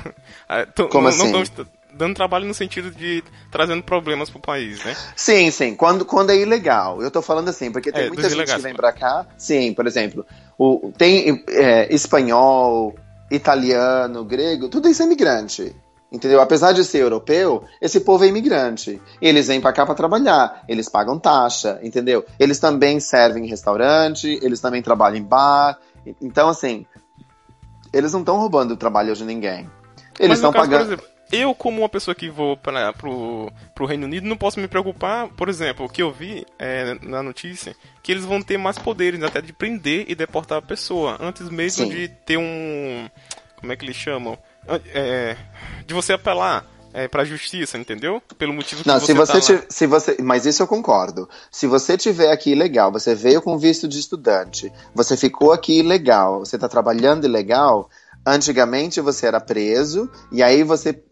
Como 0.89 1.03
não, 1.03 1.09
assim? 1.09 1.31
Não 1.31 1.43
tão 1.43 1.65
dando 1.93 2.15
trabalho 2.15 2.45
no 2.45 2.53
sentido 2.53 2.91
de 2.91 3.23
trazendo 3.51 3.83
problemas 3.83 4.29
pro 4.29 4.39
país, 4.39 4.83
né? 4.83 4.95
Sim, 5.15 5.51
sim. 5.51 5.75
Quando, 5.75 6.05
quando 6.05 6.31
é 6.31 6.37
ilegal. 6.37 7.01
Eu 7.01 7.11
tô 7.11 7.21
falando 7.21 7.49
assim, 7.49 7.71
porque 7.71 7.91
tem 7.91 8.03
É, 8.03 8.07
muita 8.07 8.23
gente 8.23 8.33
ilegais, 8.33 8.57
que 8.57 8.63
vem 8.63 8.75
pra 8.75 8.91
cá. 8.91 9.25
Sim, 9.37 9.73
por 9.73 9.87
exemplo, 9.87 10.25
o, 10.57 10.91
tem 10.97 11.43
é, 11.49 11.93
espanhol, 11.93 12.95
italiano, 13.31 14.23
grego, 14.23 14.69
tudo 14.69 14.87
isso 14.87 15.01
é 15.01 15.05
imigrante. 15.05 15.75
Entendeu? 16.11 16.41
Apesar 16.41 16.71
de 16.71 16.83
ser 16.83 17.03
europeu, 17.03 17.63
esse 17.79 17.99
povo 17.99 18.23
é 18.23 18.27
imigrante. 18.27 18.99
Eles 19.21 19.47
vêm 19.47 19.61
pra 19.61 19.71
cá 19.71 19.85
pra 19.85 19.93
trabalhar, 19.93 20.63
eles 20.67 20.89
pagam 20.89 21.19
taxa, 21.19 21.79
entendeu? 21.83 22.25
Eles 22.39 22.57
também 22.59 22.99
servem 22.99 23.45
em 23.45 23.47
restaurante, 23.47 24.39
eles 24.41 24.59
também 24.59 24.81
trabalham 24.81 25.17
em 25.17 25.23
bar. 25.23 25.77
Então, 26.19 26.49
assim, 26.49 26.83
eles 27.93 28.11
não 28.11 28.21
estão 28.21 28.37
roubando 28.37 28.73
o 28.73 28.77
trabalho 28.77 29.13
de 29.13 29.23
ninguém. 29.23 29.69
Eles 30.19 30.39
estão 30.39 30.51
pagando. 30.51 30.85
exemplo, 30.85 31.05
eu, 31.31 31.53
como 31.53 31.81
uma 31.81 31.89
pessoa 31.89 32.15
que 32.15 32.29
vou 32.29 32.57
para 32.57 32.93
pro, 32.93 33.51
pro 33.75 33.85
Reino 33.85 34.05
Unido, 34.05 34.27
não 34.27 34.37
posso 34.37 34.59
me 34.59 34.67
preocupar, 34.67 35.27
por 35.29 35.49
exemplo, 35.49 35.85
o 35.85 35.89
que 35.89 36.01
eu 36.01 36.11
vi 36.11 36.45
é, 36.57 36.97
na 37.01 37.21
notícia, 37.21 37.75
que 38.01 38.11
eles 38.11 38.25
vão 38.25 38.41
ter 38.41 38.57
mais 38.57 38.77
poderes 38.77 39.21
até 39.23 39.41
de 39.41 39.53
prender 39.53 40.05
e 40.07 40.15
deportar 40.15 40.57
a 40.57 40.61
pessoa, 40.61 41.17
antes 41.19 41.49
mesmo 41.49 41.85
Sim. 41.85 41.89
de 41.89 42.07
ter 42.07 42.37
um. 42.37 43.09
Como 43.57 43.71
é 43.71 43.75
que 43.75 43.85
eles 43.85 43.95
chamam? 43.95 44.37
É, 44.93 45.35
de 45.85 45.93
você 45.93 46.13
apelar 46.13 46.65
é, 46.93 47.07
pra 47.07 47.23
justiça, 47.23 47.77
entendeu? 47.77 48.21
Pelo 48.37 48.53
motivo 48.53 48.81
que 48.81 48.87
Não, 48.87 48.99
você 48.99 49.07
se 49.07 49.13
você, 49.13 49.57
tá 49.57 49.65
se 49.69 49.87
você, 49.87 50.17
mas 50.21 50.45
isso 50.45 50.63
eu 50.63 50.67
concordo. 50.67 51.29
Se 51.51 51.67
você 51.67 51.97
tiver 51.97 52.31
aqui 52.31 52.51
ilegal, 52.51 52.91
você 52.91 53.13
veio 53.13 53.41
com 53.41 53.57
visto 53.57 53.87
de 53.87 53.99
estudante, 53.99 54.71
você 54.93 55.15
ficou 55.15 55.51
aqui 55.51 55.79
ilegal, 55.79 56.39
você 56.39 56.55
está 56.55 56.67
trabalhando 56.67 57.25
ilegal, 57.25 57.89
antigamente 58.29 59.01
você 59.01 59.27
era 59.27 59.39
preso 59.39 60.09
e 60.31 60.41
aí 60.43 60.63
você, 60.63 61.03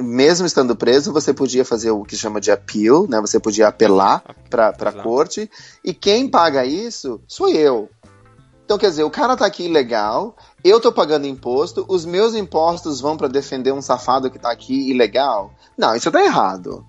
mesmo 0.00 0.46
estando 0.46 0.76
preso, 0.76 1.12
você 1.12 1.32
podia 1.32 1.64
fazer 1.64 1.90
o 1.90 2.04
que 2.04 2.16
chama 2.16 2.40
de 2.40 2.50
appeal, 2.50 3.06
né? 3.08 3.20
Você 3.20 3.38
podia 3.38 3.68
apelar 3.68 4.22
para 4.48 4.72
para 4.72 4.90
Exato. 4.90 5.02
corte 5.02 5.50
e 5.84 5.92
quem 5.92 6.28
paga 6.28 6.64
isso 6.64 7.20
sou 7.26 7.48
eu. 7.48 7.88
Então, 8.64 8.78
quer 8.78 8.88
dizer, 8.88 9.04
o 9.04 9.10
cara 9.10 9.36
tá 9.36 9.44
aqui 9.44 9.64
ilegal, 9.64 10.36
eu 10.64 10.80
tô 10.80 10.90
pagando 10.90 11.26
imposto, 11.26 11.84
os 11.86 12.06
meus 12.06 12.34
impostos 12.34 12.98
vão 12.98 13.14
pra 13.14 13.28
defender 13.28 13.72
um 13.72 13.82
safado 13.82 14.30
que 14.30 14.38
tá 14.38 14.50
aqui 14.50 14.90
ilegal. 14.90 15.52
Não, 15.76 15.94
isso 15.94 16.10
tá 16.10 16.24
errado. 16.24 16.84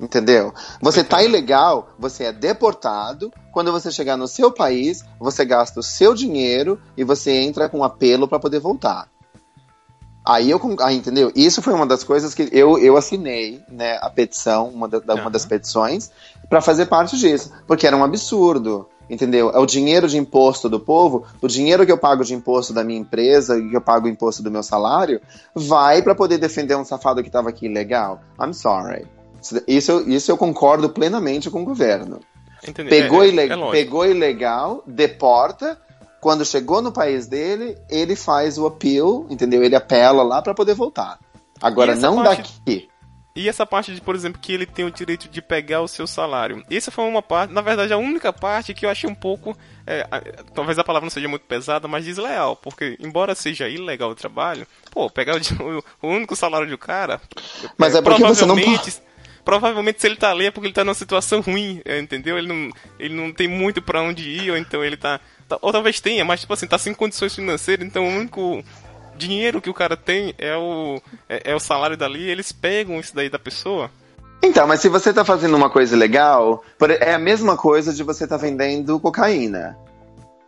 Entendeu? 0.00 0.54
Você 0.80 1.02
tá 1.02 1.22
ilegal, 1.22 1.88
você 1.98 2.24
é 2.24 2.32
deportado. 2.32 3.32
Quando 3.52 3.72
você 3.72 3.90
chegar 3.90 4.16
no 4.16 4.28
seu 4.28 4.52
país, 4.52 5.04
você 5.18 5.44
gasta 5.44 5.80
o 5.80 5.82
seu 5.82 6.14
dinheiro 6.14 6.80
e 6.96 7.02
você 7.02 7.32
entra 7.32 7.68
com 7.68 7.82
apelo 7.82 8.28
pra 8.28 8.38
poder 8.38 8.60
voltar. 8.60 9.08
Aí 10.24 10.50
eu, 10.50 10.60
aí, 10.82 10.96
entendeu? 10.96 11.32
Isso 11.34 11.62
foi 11.62 11.72
uma 11.72 11.86
das 11.86 12.04
coisas 12.04 12.34
que 12.34 12.48
eu, 12.52 12.78
eu 12.78 12.96
assinei, 12.96 13.62
né, 13.68 13.98
a 14.02 14.10
petição, 14.10 14.68
uma, 14.68 14.86
da- 14.86 14.98
uma 15.14 15.22
Aham. 15.22 15.30
das 15.30 15.46
petições, 15.46 16.10
pra 16.50 16.60
fazer 16.60 16.86
parte 16.86 17.16
disso, 17.16 17.50
porque 17.66 17.86
era 17.86 17.96
um 17.96 18.04
absurdo, 18.04 18.86
entendeu? 19.08 19.50
É 19.50 19.58
o 19.58 19.64
dinheiro 19.64 20.06
de 20.06 20.18
imposto 20.18 20.68
do 20.68 20.78
povo, 20.78 21.24
o 21.40 21.48
dinheiro 21.48 21.86
que 21.86 21.90
eu 21.90 21.96
pago 21.96 22.22
de 22.24 22.34
imposto 22.34 22.74
da 22.74 22.84
minha 22.84 23.00
empresa, 23.00 23.58
que 23.58 23.74
eu 23.74 23.80
pago 23.80 24.06
imposto 24.06 24.42
do 24.42 24.50
meu 24.50 24.62
salário, 24.62 25.18
vai 25.54 26.02
pra 26.02 26.14
poder 26.14 26.36
defender 26.36 26.76
um 26.76 26.84
safado 26.84 27.22
que 27.22 27.30
tava 27.30 27.48
aqui 27.48 27.64
ilegal. 27.64 28.20
I'm 28.38 28.52
sorry. 28.52 29.06
Isso, 29.66 29.90
eu- 29.92 30.08
isso 30.08 30.30
eu 30.30 30.36
concordo 30.36 30.88
plenamente 30.90 31.50
com 31.50 31.62
o 31.62 31.64
governo. 31.64 32.20
Entendeu? 32.66 32.90
Pegou, 32.90 33.22
é, 33.22 33.26
é, 33.26 33.30
é 33.68 33.72
pegou 33.72 34.04
ilegal, 34.06 34.82
deporta. 34.86 35.80
Quando 36.20 36.44
chegou 36.44 36.82
no 36.82 36.90
país 36.90 37.26
dele, 37.28 37.76
ele 37.88 38.16
faz 38.16 38.58
o 38.58 38.66
appeal, 38.66 39.26
entendeu? 39.30 39.62
Ele 39.62 39.76
apela 39.76 40.22
lá 40.24 40.42
pra 40.42 40.52
poder 40.54 40.74
voltar. 40.74 41.18
Agora, 41.62 41.92
não 41.94 42.16
parte- 42.24 42.42
daqui. 42.42 42.88
E 43.36 43.48
essa 43.48 43.64
parte 43.64 43.94
de, 43.94 44.00
por 44.00 44.16
exemplo, 44.16 44.40
que 44.40 44.52
ele 44.52 44.66
tem 44.66 44.84
o 44.84 44.90
direito 44.90 45.28
de 45.28 45.40
pegar 45.40 45.80
o 45.80 45.86
seu 45.86 46.08
salário. 46.08 46.60
Essa 46.68 46.90
foi 46.90 47.04
uma 47.04 47.22
parte, 47.22 47.54
na 47.54 47.60
verdade, 47.60 47.92
a 47.92 47.96
única 47.96 48.32
parte 48.32 48.74
que 48.74 48.84
eu 48.84 48.90
achei 48.90 49.08
um 49.08 49.14
pouco. 49.14 49.56
é, 49.86 50.04
talvez 50.52 50.76
a 50.78 50.84
palavra 50.84 51.06
não 51.06 51.10
seja 51.10 51.28
muito 51.28 51.46
pesada, 51.46 51.86
mas 51.88 52.04
desleal. 52.04 52.56
Porque, 52.56 52.96
embora 53.00 53.34
seja 53.36 53.68
ilegal 53.68 54.10
o 54.10 54.14
trabalho, 54.14 54.66
pô, 54.90 55.08
pegar 55.08 55.36
o, 55.36 55.38
o- 56.02 56.08
único 56.08 56.34
salário 56.36 56.68
do 56.68 56.76
cara. 56.76 57.20
Mas 57.78 57.94
é 57.94 58.02
porque 58.02 58.20
você 58.22 58.44
não 58.44 58.56
provavelmente- 58.56 59.02
Provavelmente, 59.48 59.98
se 59.98 60.06
ele 60.06 60.16
tá 60.16 60.30
ali 60.30 60.44
é 60.44 60.50
porque 60.50 60.66
ele 60.66 60.74
tá 60.74 60.84
numa 60.84 60.92
situação 60.92 61.40
ruim, 61.40 61.80
é, 61.86 61.98
entendeu? 61.98 62.36
Ele 62.36 62.48
não, 62.48 62.70
ele 63.00 63.14
não 63.14 63.32
tem 63.32 63.48
muito 63.48 63.80
pra 63.80 64.02
onde 64.02 64.28
ir, 64.28 64.50
ou 64.50 64.58
então 64.58 64.84
ele 64.84 64.94
tá. 64.94 65.18
tá- 65.48 65.56
Ou 65.62 65.72
talvez 65.72 65.98
tenha, 66.02 66.22
mas, 66.22 66.40
tipo 66.40 66.52
assim, 66.52 66.66
tá 66.66 66.76
sem 66.76 66.92
condições 66.92 67.34
financeiras, 67.34 67.86
então 67.86 68.04
o 68.04 68.10
único 68.10 68.62
dinheiro 69.16 69.62
que 69.62 69.70
o 69.70 69.72
cara 69.74 69.96
tem 69.96 70.34
é 70.36 70.54
o, 70.54 71.00
é, 71.26 71.52
é 71.52 71.54
o 71.54 71.58
salário 71.58 71.96
dali, 71.96 72.24
e 72.24 72.30
eles 72.30 72.52
pegam 72.52 73.00
isso 73.00 73.14
daí 73.16 73.30
da 73.30 73.38
pessoa. 73.38 73.90
Então, 74.42 74.66
mas 74.66 74.80
se 74.80 74.88
você 74.90 75.14
tá 75.14 75.24
fazendo 75.24 75.56
uma 75.56 75.70
coisa 75.70 75.96
legal, 75.96 76.62
é 77.00 77.14
a 77.14 77.18
mesma 77.18 77.56
coisa 77.56 77.94
de 77.94 78.02
você 78.02 78.26
tá 78.26 78.36
vendendo 78.36 79.00
cocaína. 79.00 79.78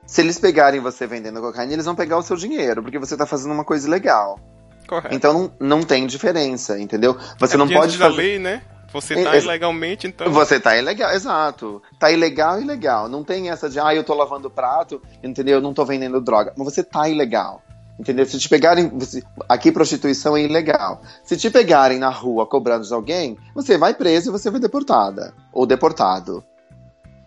Se 0.06 0.20
eles 0.20 0.38
pegarem 0.38 0.78
você 0.78 1.06
vendendo 1.06 1.40
cocaína, 1.40 1.72
eles 1.72 1.86
vão 1.86 1.94
pegar 1.94 2.18
o 2.18 2.22
seu 2.22 2.36
dinheiro, 2.36 2.82
porque 2.82 2.98
você 2.98 3.16
tá 3.16 3.24
fazendo 3.24 3.52
uma 3.54 3.64
coisa 3.64 3.88
legal. 3.88 4.38
Correto. 4.86 5.14
Então 5.14 5.32
não, 5.58 5.78
não 5.78 5.82
tem 5.82 6.06
diferença, 6.06 6.78
entendeu? 6.78 7.16
Você 7.38 7.54
É 7.54 7.56
não 7.58 7.66
pode 7.66 7.96
fazer. 7.96 8.14
lei, 8.14 8.38
né? 8.38 8.60
Você 8.92 9.14
É, 9.14 9.24
tá 9.24 9.36
é- 9.36 9.38
ilegalmente, 9.38 10.06
então. 10.06 10.30
Você 10.32 10.58
tá 10.58 10.76
ilegal, 10.76 11.12
exato. 11.12 11.80
Tá 11.98 12.10
ilegal, 12.10 12.60
ilegal. 12.60 13.08
Não 13.08 13.22
tem 13.22 13.50
essa 13.50 13.68
de, 13.68 13.78
ah, 13.78 13.94
eu 13.94 14.02
tô 14.02 14.14
lavando 14.14 14.50
prato, 14.50 15.00
entendeu? 15.22 15.56
Eu 15.58 15.62
não 15.62 15.72
tô 15.72 15.84
vendendo 15.84 16.20
droga. 16.20 16.52
Mas 16.56 16.72
você 16.74 16.82
tá 16.82 17.08
ilegal. 17.08 17.62
Entendeu? 17.98 18.24
Se 18.24 18.38
te 18.38 18.48
pegarem. 18.48 18.88
você- 18.88 19.22
aqui 19.48 19.70
prostituição 19.70 20.34
é 20.36 20.40
ilegal. 20.42 21.02
Se 21.22 21.36
te 21.36 21.50
pegarem 21.50 21.98
na 21.98 22.08
rua 22.08 22.46
cobrando 22.46 22.86
de 22.86 22.94
alguém, 22.94 23.36
você 23.54 23.76
vai 23.76 23.92
preso 23.94 24.30
e 24.30 24.32
você 24.32 24.50
vai 24.50 24.58
deportada. 24.58 25.34
Ou 25.52 25.66
deportado. 25.66 26.42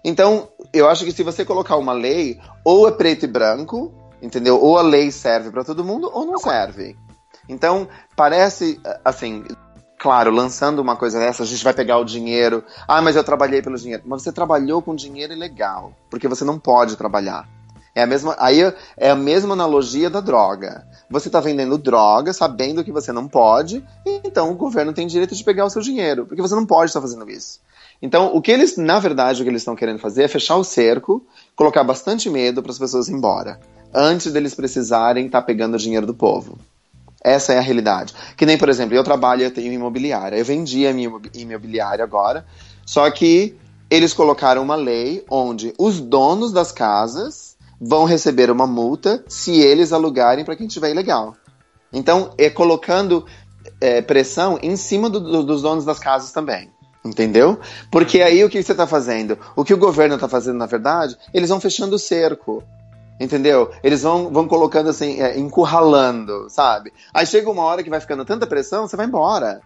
Então, 0.03 0.49
eu 0.73 0.89
acho 0.89 1.05
que 1.05 1.11
se 1.11 1.23
você 1.23 1.45
colocar 1.45 1.77
uma 1.77 1.93
lei, 1.93 2.39
ou 2.65 2.87
é 2.87 2.91
preto 2.91 3.23
e 3.23 3.27
branco, 3.27 3.93
entendeu? 4.21 4.59
Ou 4.59 4.77
a 4.77 4.81
lei 4.81 5.11
serve 5.11 5.49
pra 5.51 5.63
todo 5.63 5.83
mundo, 5.83 6.09
ou 6.11 6.25
não 6.25 6.37
serve. 6.39 6.95
Então, 7.47 7.87
parece, 8.15 8.81
assim, 9.05 9.43
claro, 10.03 10.31
lançando 10.31 10.79
uma 10.79 10.97
coisa 10.97 11.17
dessa, 11.17 11.43
a 11.43 11.45
gente 11.45 11.63
vai 11.63 11.73
pegar 11.73 11.97
o 11.97 12.03
dinheiro. 12.03 12.61
Ah, 12.85 13.01
mas 13.01 13.15
eu 13.15 13.23
trabalhei 13.23 13.61
pelo 13.61 13.77
dinheiro. 13.77 14.03
Mas 14.05 14.21
você 14.21 14.33
trabalhou 14.33 14.81
com 14.81 14.93
dinheiro 14.93 15.31
ilegal, 15.31 15.93
porque 16.09 16.27
você 16.27 16.43
não 16.43 16.59
pode 16.59 16.97
trabalhar. 16.97 17.47
É 17.95 18.03
a 18.03 18.05
mesma, 18.07 18.35
aí 18.37 18.59
é 18.97 19.09
a 19.11 19.15
mesma 19.15 19.53
analogia 19.53 20.09
da 20.09 20.19
droga. 20.19 20.85
Você 21.09 21.29
está 21.29 21.39
vendendo 21.39 21.77
droga, 21.77 22.33
sabendo 22.33 22.83
que 22.83 22.91
você 22.91 23.13
não 23.13 23.29
pode, 23.29 23.81
então 24.25 24.51
o 24.51 24.55
governo 24.55 24.91
tem 24.91 25.07
direito 25.07 25.35
de 25.35 25.43
pegar 25.43 25.63
o 25.63 25.69
seu 25.69 25.81
dinheiro, 25.81 26.25
porque 26.25 26.41
você 26.41 26.55
não 26.55 26.65
pode 26.65 26.89
estar 26.89 26.99
fazendo 26.99 27.29
isso. 27.29 27.61
Então, 28.01 28.35
o 28.35 28.41
que 28.41 28.51
eles, 28.51 28.75
na 28.75 28.99
verdade, 28.99 29.41
o 29.41 29.45
que 29.45 29.49
eles 29.49 29.61
estão 29.61 29.75
querendo 29.75 29.99
fazer 29.99 30.23
é 30.23 30.27
fechar 30.27 30.57
o 30.57 30.65
cerco, 30.65 31.25
colocar 31.55 31.83
bastante 31.83 32.29
medo 32.29 32.61
para 32.61 32.73
as 32.73 32.79
pessoas 32.79 33.07
ir 33.07 33.13
embora, 33.13 33.57
antes 33.93 34.33
deles 34.33 34.53
precisarem 34.53 35.27
estar 35.27 35.43
pegando 35.43 35.75
o 35.75 35.79
dinheiro 35.79 36.05
do 36.05 36.13
povo. 36.13 36.57
Essa 37.23 37.53
é 37.53 37.57
a 37.57 37.61
realidade. 37.61 38.13
Que 38.35 38.45
nem, 38.45 38.57
por 38.57 38.67
exemplo, 38.69 38.95
eu 38.95 39.03
trabalho, 39.03 39.43
eu 39.43 39.51
tenho 39.51 39.71
imobiliária. 39.71 40.35
Eu 40.37 40.43
vendi 40.45 40.85
a 40.85 40.93
minha 40.93 41.07
imobi- 41.07 41.31
imobiliária 41.33 42.03
agora, 42.03 42.45
só 42.85 43.09
que 43.09 43.55
eles 43.89 44.13
colocaram 44.13 44.61
uma 44.61 44.75
lei 44.75 45.23
onde 45.29 45.73
os 45.79 45.99
donos 45.99 46.51
das 46.51 46.71
casas 46.71 47.55
vão 47.79 48.05
receber 48.05 48.49
uma 48.51 48.65
multa 48.67 49.23
se 49.27 49.59
eles 49.59 49.93
alugarem 49.93 50.43
para 50.43 50.55
quem 50.55 50.67
tiver 50.67 50.89
ilegal. 50.91 51.35
Então, 51.91 52.31
é 52.37 52.49
colocando 52.49 53.25
é, 53.79 54.01
pressão 54.01 54.59
em 54.61 54.75
cima 54.75 55.09
do- 55.09 55.19
do- 55.19 55.43
dos 55.43 55.61
donos 55.61 55.85
das 55.85 55.99
casas 55.99 56.31
também. 56.31 56.69
Entendeu? 57.05 57.59
Porque 57.91 58.21
aí 58.21 58.43
o 58.43 58.49
que 58.49 58.61
você 58.63 58.71
está 58.71 58.87
fazendo? 58.87 59.37
O 59.55 59.63
que 59.63 59.73
o 59.73 59.77
governo 59.77 60.15
está 60.15 60.27
fazendo, 60.27 60.57
na 60.57 60.65
verdade, 60.65 61.17
eles 61.33 61.49
vão 61.49 61.59
fechando 61.59 61.95
o 61.95 61.99
cerco. 61.99 62.63
Entendeu? 63.19 63.71
Eles 63.83 64.01
vão, 64.01 64.31
vão 64.31 64.47
colocando 64.47 64.89
assim, 64.89 65.21
é, 65.21 65.37
encurralando, 65.37 66.47
sabe? 66.49 66.91
Aí 67.13 67.25
chega 67.25 67.49
uma 67.49 67.63
hora 67.63 67.83
que 67.83 67.89
vai 67.89 67.99
ficando 67.99 68.25
tanta 68.25 68.47
pressão, 68.47 68.87
você 68.87 68.97
vai 68.97 69.05
embora. 69.05 69.61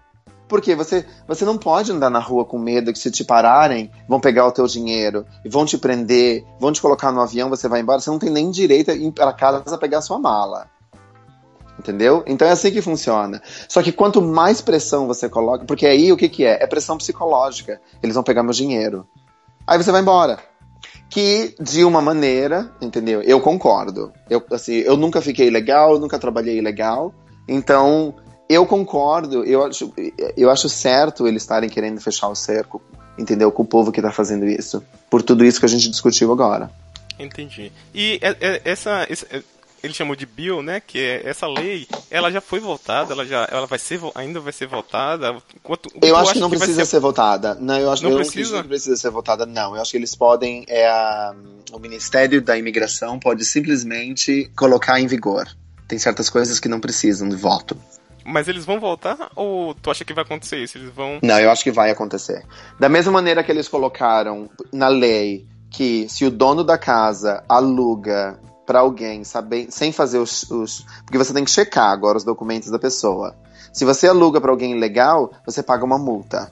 Porque 0.47 0.75
você, 0.75 1.05
você 1.27 1.43
não 1.43 1.57
pode 1.57 1.91
andar 1.91 2.09
na 2.09 2.19
rua 2.19 2.45
com 2.45 2.57
medo 2.57 2.93
que 2.93 2.99
se 2.99 3.11
te 3.11 3.23
pararem, 3.23 3.91
vão 4.07 4.19
pegar 4.19 4.47
o 4.47 4.51
teu 4.51 4.65
dinheiro 4.65 5.25
vão 5.45 5.65
te 5.65 5.77
prender, 5.77 6.45
vão 6.59 6.71
te 6.71 6.81
colocar 6.81 7.11
no 7.11 7.21
avião, 7.21 7.49
você 7.49 7.67
vai 7.67 7.81
embora, 7.81 7.99
você 7.99 8.09
não 8.09 8.19
tem 8.19 8.29
nem 8.29 8.49
direito 8.49 8.91
a 8.91 8.93
ir 8.93 9.11
para 9.11 9.33
casa 9.33 9.77
pegar 9.77 9.97
a 9.97 10.01
sua 10.01 10.19
mala. 10.19 10.69
Entendeu? 11.77 12.23
Então 12.25 12.47
é 12.47 12.51
assim 12.51 12.71
que 12.71 12.81
funciona. 12.81 13.41
Só 13.67 13.83
que 13.83 13.91
quanto 13.91 14.21
mais 14.21 14.61
pressão 14.61 15.05
você 15.05 15.29
coloca, 15.29 15.65
porque 15.65 15.85
aí 15.85 16.11
o 16.11 16.17
que, 16.17 16.27
que 16.27 16.43
é? 16.43 16.63
É 16.63 16.67
pressão 16.67 16.97
psicológica. 16.97 17.79
Eles 18.01 18.15
vão 18.15 18.23
pegar 18.23 18.41
meu 18.41 18.53
dinheiro. 18.53 19.07
Aí 19.65 19.77
você 19.77 19.91
vai 19.91 20.01
embora. 20.01 20.39
Que 21.09 21.55
de 21.59 21.83
uma 21.83 22.01
maneira, 22.01 22.71
entendeu? 22.81 23.21
Eu 23.21 23.39
concordo. 23.39 24.11
Eu, 24.29 24.43
assim, 24.51 24.75
eu 24.75 24.97
nunca 24.97 25.21
fiquei 25.21 25.49
legal, 25.49 25.93
eu 25.93 25.99
nunca 25.99 26.19
trabalhei 26.19 26.61
legal. 26.61 27.13
Então, 27.47 28.13
eu 28.49 28.65
concordo, 28.65 29.43
eu 29.43 29.65
acho, 29.65 29.93
eu 30.35 30.49
acho 30.49 30.69
certo 30.69 31.27
eles 31.27 31.43
estarem 31.43 31.69
querendo 31.69 31.99
fechar 32.01 32.27
o 32.27 32.35
cerco, 32.35 32.81
entendeu? 33.17 33.51
Com 33.51 33.63
o 33.63 33.67
povo 33.67 33.91
que 33.91 33.99
está 33.99 34.11
fazendo 34.11 34.45
isso. 34.45 34.83
Por 35.09 35.21
tudo 35.21 35.45
isso 35.45 35.59
que 35.59 35.65
a 35.65 35.69
gente 35.69 35.89
discutiu 35.89 36.31
agora. 36.31 36.69
Entendi. 37.19 37.71
E 37.93 38.19
é, 38.21 38.35
é, 38.39 38.61
essa, 38.63 39.07
essa 39.09 39.25
ele 39.83 39.93
chamou 39.93 40.15
de 40.15 40.25
bill, 40.25 40.61
né? 40.61 40.79
Que 40.79 40.99
é 40.99 41.29
essa 41.29 41.47
lei, 41.47 41.87
ela 42.09 42.31
já 42.31 42.41
foi 42.41 42.59
votada, 42.59 43.13
ela 43.13 43.25
já, 43.25 43.47
ela 43.51 43.67
vai 43.67 43.79
ser, 43.79 43.99
ainda 44.15 44.39
vai 44.39 44.53
ser 44.53 44.67
votada. 44.67 45.37
Quanto, 45.63 45.89
eu 46.01 46.15
acho 46.15 46.33
que 46.33 46.39
não 46.39 46.49
que 46.49 46.57
precisa 46.57 46.85
ser... 46.85 46.91
ser... 46.91 46.99
votada. 46.99 47.55
Não, 47.55 47.77
eu 47.77 47.91
acho 47.91 48.03
não 48.03 48.11
eu 48.11 48.17
precisa? 48.17 48.55
não 48.55 48.61
que 48.63 48.69
precisa 48.69 48.95
ser 48.95 49.09
votada. 49.09 49.45
Não, 49.45 49.75
eu 49.75 49.81
acho 49.81 49.91
que 49.91 49.97
eles 49.97 50.15
podem, 50.15 50.65
é 50.67 50.87
a, 50.87 51.35
o 51.71 51.79
Ministério 51.79 52.41
da 52.41 52.57
Imigração 52.57 53.19
pode 53.19 53.45
simplesmente 53.45 54.51
colocar 54.55 54.99
em 54.99 55.07
vigor. 55.07 55.47
Tem 55.87 55.97
certas 55.97 56.29
coisas 56.29 56.59
que 56.59 56.67
não 56.67 56.79
precisam 56.79 57.29
de 57.29 57.35
voto. 57.35 57.77
Mas 58.25 58.49
eles 58.49 58.65
vão 58.65 58.77
voltar 58.77 59.31
ou 59.35 59.73
tu 59.73 59.89
acha 59.89 60.03
que 60.03 60.13
vai 60.13 60.25
acontecer 60.25 60.57
isso? 60.57 60.77
Eles 60.77 60.93
vão. 60.93 61.19
Não, 61.23 61.39
eu 61.39 61.49
acho 61.49 61.63
que 61.63 61.71
vai 61.71 61.89
acontecer. 61.89 62.43
Da 62.77 62.89
mesma 62.89 63.11
maneira 63.11 63.41
que 63.41 63.49
eles 63.49 63.69
colocaram 63.69 64.49
na 64.73 64.89
lei 64.89 65.47
que 65.69 66.09
se 66.09 66.25
o 66.25 66.31
dono 66.31 66.63
da 66.63 66.77
casa 66.77 67.43
aluga 67.47 68.37
para 68.67 68.79
alguém, 68.79 69.23
saber, 69.23 69.67
sem 69.71 69.93
fazer 69.93 70.19
os, 70.19 70.43
os, 70.51 70.85
Porque 71.05 71.17
você 71.17 71.33
tem 71.33 71.45
que 71.45 71.49
checar 71.49 71.89
agora 71.89 72.17
os 72.17 72.25
documentos 72.25 72.69
da 72.69 72.77
pessoa. 72.77 73.33
Se 73.71 73.85
você 73.85 74.07
aluga 74.07 74.41
para 74.41 74.51
alguém 74.51 74.73
ilegal, 74.73 75.31
você 75.45 75.63
paga 75.63 75.85
uma 75.85 75.97
multa. 75.97 76.51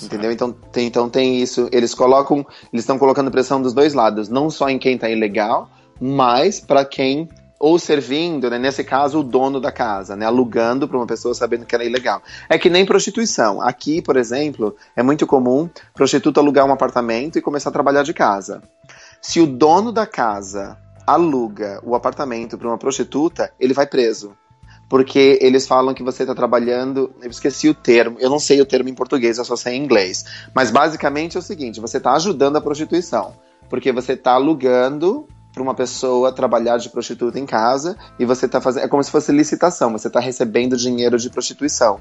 Entendeu? 0.00 0.30
Então 0.30 0.52
tem, 0.52 0.86
então 0.86 1.10
tem 1.10 1.40
isso. 1.40 1.68
Eles 1.72 1.94
colocam. 1.94 2.46
Eles 2.72 2.82
estão 2.84 2.98
colocando 2.98 3.30
pressão 3.30 3.60
dos 3.60 3.72
dois 3.72 3.94
lados. 3.94 4.28
Não 4.28 4.48
só 4.48 4.68
em 4.68 4.78
quem 4.78 4.96
tá 4.96 5.08
ilegal, 5.10 5.68
mas 6.00 6.60
para 6.60 6.84
quem. 6.84 7.28
Ou 7.58 7.78
servindo, 7.78 8.50
né, 8.50 8.58
nesse 8.58 8.84
caso, 8.84 9.20
o 9.20 9.24
dono 9.24 9.58
da 9.58 9.72
casa, 9.72 10.14
né, 10.14 10.26
alugando 10.26 10.86
para 10.86 10.98
uma 10.98 11.06
pessoa 11.06 11.34
sabendo 11.34 11.64
que 11.64 11.74
ela 11.74 11.84
é 11.84 11.86
ilegal. 11.86 12.20
É 12.50 12.58
que 12.58 12.68
nem 12.68 12.84
prostituição. 12.84 13.62
Aqui, 13.62 14.02
por 14.02 14.18
exemplo, 14.18 14.76
é 14.94 15.02
muito 15.02 15.26
comum 15.26 15.66
prostituta 15.94 16.38
alugar 16.38 16.66
um 16.66 16.72
apartamento 16.72 17.38
e 17.38 17.40
começar 17.40 17.70
a 17.70 17.72
trabalhar 17.72 18.02
de 18.02 18.12
casa. 18.12 18.62
Se 19.26 19.40
o 19.40 19.46
dono 19.46 19.90
da 19.90 20.06
casa 20.06 20.78
aluga 21.04 21.80
o 21.82 21.96
apartamento 21.96 22.56
para 22.56 22.68
uma 22.68 22.78
prostituta, 22.78 23.52
ele 23.58 23.74
vai 23.74 23.84
preso. 23.84 24.36
Porque 24.88 25.40
eles 25.42 25.66
falam 25.66 25.92
que 25.92 26.02
você 26.04 26.22
está 26.22 26.32
trabalhando. 26.32 27.12
Eu 27.20 27.28
esqueci 27.28 27.68
o 27.68 27.74
termo, 27.74 28.18
eu 28.20 28.30
não 28.30 28.38
sei 28.38 28.60
o 28.60 28.64
termo 28.64 28.88
em 28.88 28.94
português, 28.94 29.36
eu 29.36 29.44
só 29.44 29.56
sei 29.56 29.74
em 29.74 29.82
inglês. 29.82 30.24
Mas 30.54 30.70
basicamente 30.70 31.36
é 31.36 31.40
o 31.40 31.42
seguinte: 31.42 31.80
você 31.80 31.96
está 31.96 32.12
ajudando 32.12 32.54
a 32.54 32.60
prostituição. 32.60 33.34
Porque 33.68 33.90
você 33.90 34.12
está 34.12 34.34
alugando 34.34 35.26
para 35.52 35.60
uma 35.60 35.74
pessoa 35.74 36.30
trabalhar 36.30 36.76
de 36.76 36.88
prostituta 36.88 37.36
em 37.36 37.46
casa 37.46 37.96
e 38.20 38.24
você 38.24 38.46
está 38.46 38.60
fazendo. 38.60 38.84
É 38.84 38.88
como 38.88 39.02
se 39.02 39.10
fosse 39.10 39.32
licitação, 39.32 39.90
você 39.90 40.06
está 40.06 40.20
recebendo 40.20 40.76
dinheiro 40.76 41.18
de 41.18 41.28
prostituição. 41.30 42.00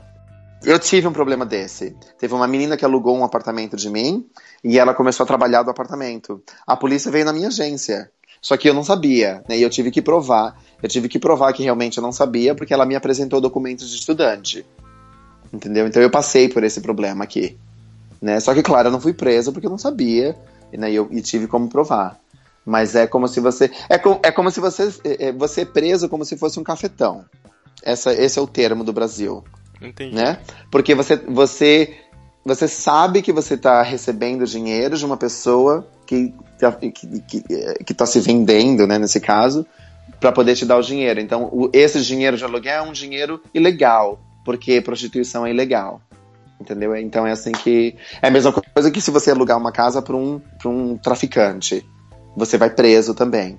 Eu 0.64 0.80
tive 0.80 1.08
um 1.08 1.14
problema 1.14 1.46
desse. 1.46 1.96
Teve 2.18 2.34
uma 2.34 2.48
menina 2.48 2.76
que 2.76 2.86
alugou 2.86 3.16
um 3.16 3.24
apartamento 3.24 3.76
de 3.76 3.90
mim 3.90 4.26
e 4.64 4.80
ela 4.80 4.94
começou 4.94 5.24
a 5.24 5.28
trabalhar 5.28 5.64
do 5.64 5.70
apartamento. 5.70 6.42
A 6.66 6.76
polícia 6.76 7.12
veio 7.12 7.26
na 7.26 7.34
minha 7.34 7.48
agência. 7.48 8.10
Só 8.42 8.56
que 8.58 8.70
eu 8.70 8.74
não 8.74 8.84
sabia, 8.84 9.44
né? 9.50 9.58
E 9.58 9.62
eu 9.62 9.70
tive 9.70 9.92
que 9.92 10.02
provar. 10.02 10.56
Eu 10.82 10.90
tive 10.90 11.08
que 11.08 11.20
provar 11.20 11.52
que 11.54 11.64
realmente 11.64 11.98
eu 11.98 12.04
não 12.04 12.12
sabia, 12.12 12.54
porque 12.54 12.74
ela 12.74 12.86
me 12.86 12.96
apresentou 12.96 13.42
documentos 13.42 13.90
de 13.90 13.96
estudante. 13.96 14.66
Entendeu? 15.52 15.88
Então 15.88 16.02
eu 16.02 16.10
passei 16.10 16.50
por 16.50 16.64
esse 16.64 16.82
problema 16.82 17.24
aqui. 17.24 17.58
Né? 18.22 18.40
Só 18.40 18.54
que, 18.54 18.64
claro, 18.64 18.88
eu 18.88 18.92
não 18.92 19.02
fui 19.02 19.14
preso 19.14 19.52
porque 19.52 19.68
eu 19.68 19.72
não 19.72 19.78
sabia. 19.78 20.36
Né? 20.72 20.92
E, 20.92 20.96
eu, 20.96 21.08
e 21.12 21.22
tive 21.22 21.48
como 21.48 21.70
provar. 21.70 22.20
Mas 22.66 22.96
é 22.96 23.06
como 23.06 23.28
se 23.28 23.40
você. 23.40 23.72
É, 23.90 23.96
é 24.24 24.32
como 24.32 24.50
se 24.50 24.60
você. 24.60 24.94
É, 25.04 25.28
é, 25.28 25.32
você 25.32 25.62
é 25.62 25.66
preso 25.66 26.10
como 26.10 26.26
se 26.26 26.38
fosse 26.38 26.60
um 26.60 26.64
cafetão. 26.64 27.26
Essa, 27.84 28.14
esse 28.14 28.40
é 28.40 28.42
o 28.42 28.48
termo 28.48 28.84
do 28.84 28.92
Brasil. 28.92 29.44
Entendi. 29.82 30.16
Né? 30.16 30.40
Porque 30.72 30.96
você, 30.96 31.16
você, 31.16 31.96
você 32.44 32.68
sabe 32.68 33.22
que 33.22 33.32
você 33.32 33.56
está 33.56 33.82
recebendo 33.82 34.46
dinheiro 34.46 34.98
de 34.98 35.06
uma 35.06 35.18
pessoa 35.18 35.88
que 36.06 36.34
está 36.54 36.72
que, 36.72 36.92
que, 36.92 37.42
que 37.84 37.94
tá 37.94 38.06
se 38.06 38.20
vendendo, 38.20 38.86
né, 38.88 38.98
nesse 38.98 39.20
caso, 39.20 39.66
para 40.20 40.32
poder 40.32 40.56
te 40.56 40.66
dar 40.66 40.78
o 40.78 40.82
dinheiro. 40.82 41.20
Então, 41.20 41.50
o, 41.52 41.70
esse 41.74 42.02
dinheiro 42.02 42.38
de 42.38 42.44
aluguel 42.44 42.86
é 42.86 42.88
um 42.88 42.92
dinheiro 42.92 43.42
ilegal, 43.54 44.20
porque 44.44 44.82
prostituição 44.82 45.46
é 45.46 45.52
ilegal. 45.52 46.02
Entendeu? 46.60 46.96
Então 46.96 47.28
é 47.28 47.32
assim 47.32 47.52
que. 47.52 47.96
É 48.22 48.30
a 48.30 48.32
mesma 48.32 48.54
coisa 48.54 48.90
que 48.90 49.02
se 49.02 49.12
você 49.12 49.30
alugar 49.30 49.58
uma 49.58 49.72
casa 49.72 50.02
para 50.02 50.16
um, 50.16 50.42
um 50.66 50.98
traficante. 50.98 51.86
Você 52.36 52.58
vai 52.58 52.70
preso 52.70 53.14
também. 53.14 53.58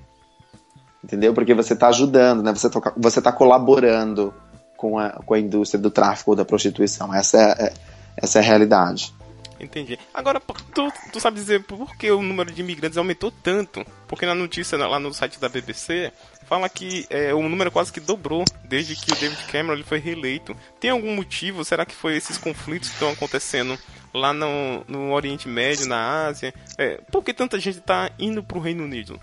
Entendeu? 1.03 1.33
Porque 1.33 1.53
você 1.53 1.73
está 1.73 1.89
ajudando, 1.89 2.41
né? 2.41 2.53
Você 2.53 2.67
está 2.67 2.93
você 2.97 3.21
tá 3.21 3.31
colaborando 3.31 4.33
com 4.77 4.97
a, 4.97 5.09
com 5.09 5.33
a 5.33 5.39
indústria 5.39 5.81
do 5.81 5.91
tráfico 5.91 6.31
ou 6.31 6.37
da 6.37 6.45
prostituição. 6.45 7.13
Essa 7.13 7.37
é, 7.37 7.65
é, 7.65 7.73
essa 8.15 8.39
é 8.39 8.41
a 8.41 8.45
realidade. 8.45 9.13
Entendi. 9.59 9.97
Agora, 10.13 10.39
tu, 10.39 10.93
tu 11.11 11.19
sabe 11.19 11.37
dizer 11.37 11.63
por 11.63 11.97
que 11.97 12.11
o 12.11 12.21
número 12.21 12.51
de 12.51 12.61
imigrantes 12.61 12.97
aumentou 12.97 13.31
tanto? 13.31 13.83
Porque 14.07 14.25
na 14.25 14.35
notícia 14.35 14.77
lá 14.77 14.99
no 14.99 15.13
site 15.13 15.39
da 15.39 15.49
BBC 15.49 16.13
fala 16.47 16.69
que 16.69 17.05
é, 17.09 17.33
o 17.33 17.41
número 17.49 17.71
quase 17.71 17.91
que 17.91 17.99
dobrou 17.99 18.45
desde 18.63 18.95
que 18.95 19.11
o 19.11 19.15
David 19.15 19.43
Cameron 19.45 19.73
ele 19.73 19.83
foi 19.83 19.97
reeleito. 19.97 20.55
Tem 20.79 20.91
algum 20.91 21.15
motivo? 21.15 21.65
Será 21.65 21.85
que 21.85 21.95
foi 21.95 22.15
esses 22.15 22.37
conflitos 22.37 22.89
que 22.89 22.95
estão 22.95 23.09
acontecendo 23.09 23.77
lá 24.13 24.31
no, 24.31 24.83
no 24.87 25.11
Oriente 25.11 25.47
Médio, 25.47 25.87
na 25.87 26.27
Ásia? 26.27 26.53
É, 26.77 27.01
por 27.11 27.23
que 27.23 27.33
tanta 27.33 27.59
gente 27.59 27.79
está 27.79 28.11
indo 28.19 28.43
para 28.43 28.57
o 28.57 28.61
Reino 28.61 28.83
Unido? 28.83 29.19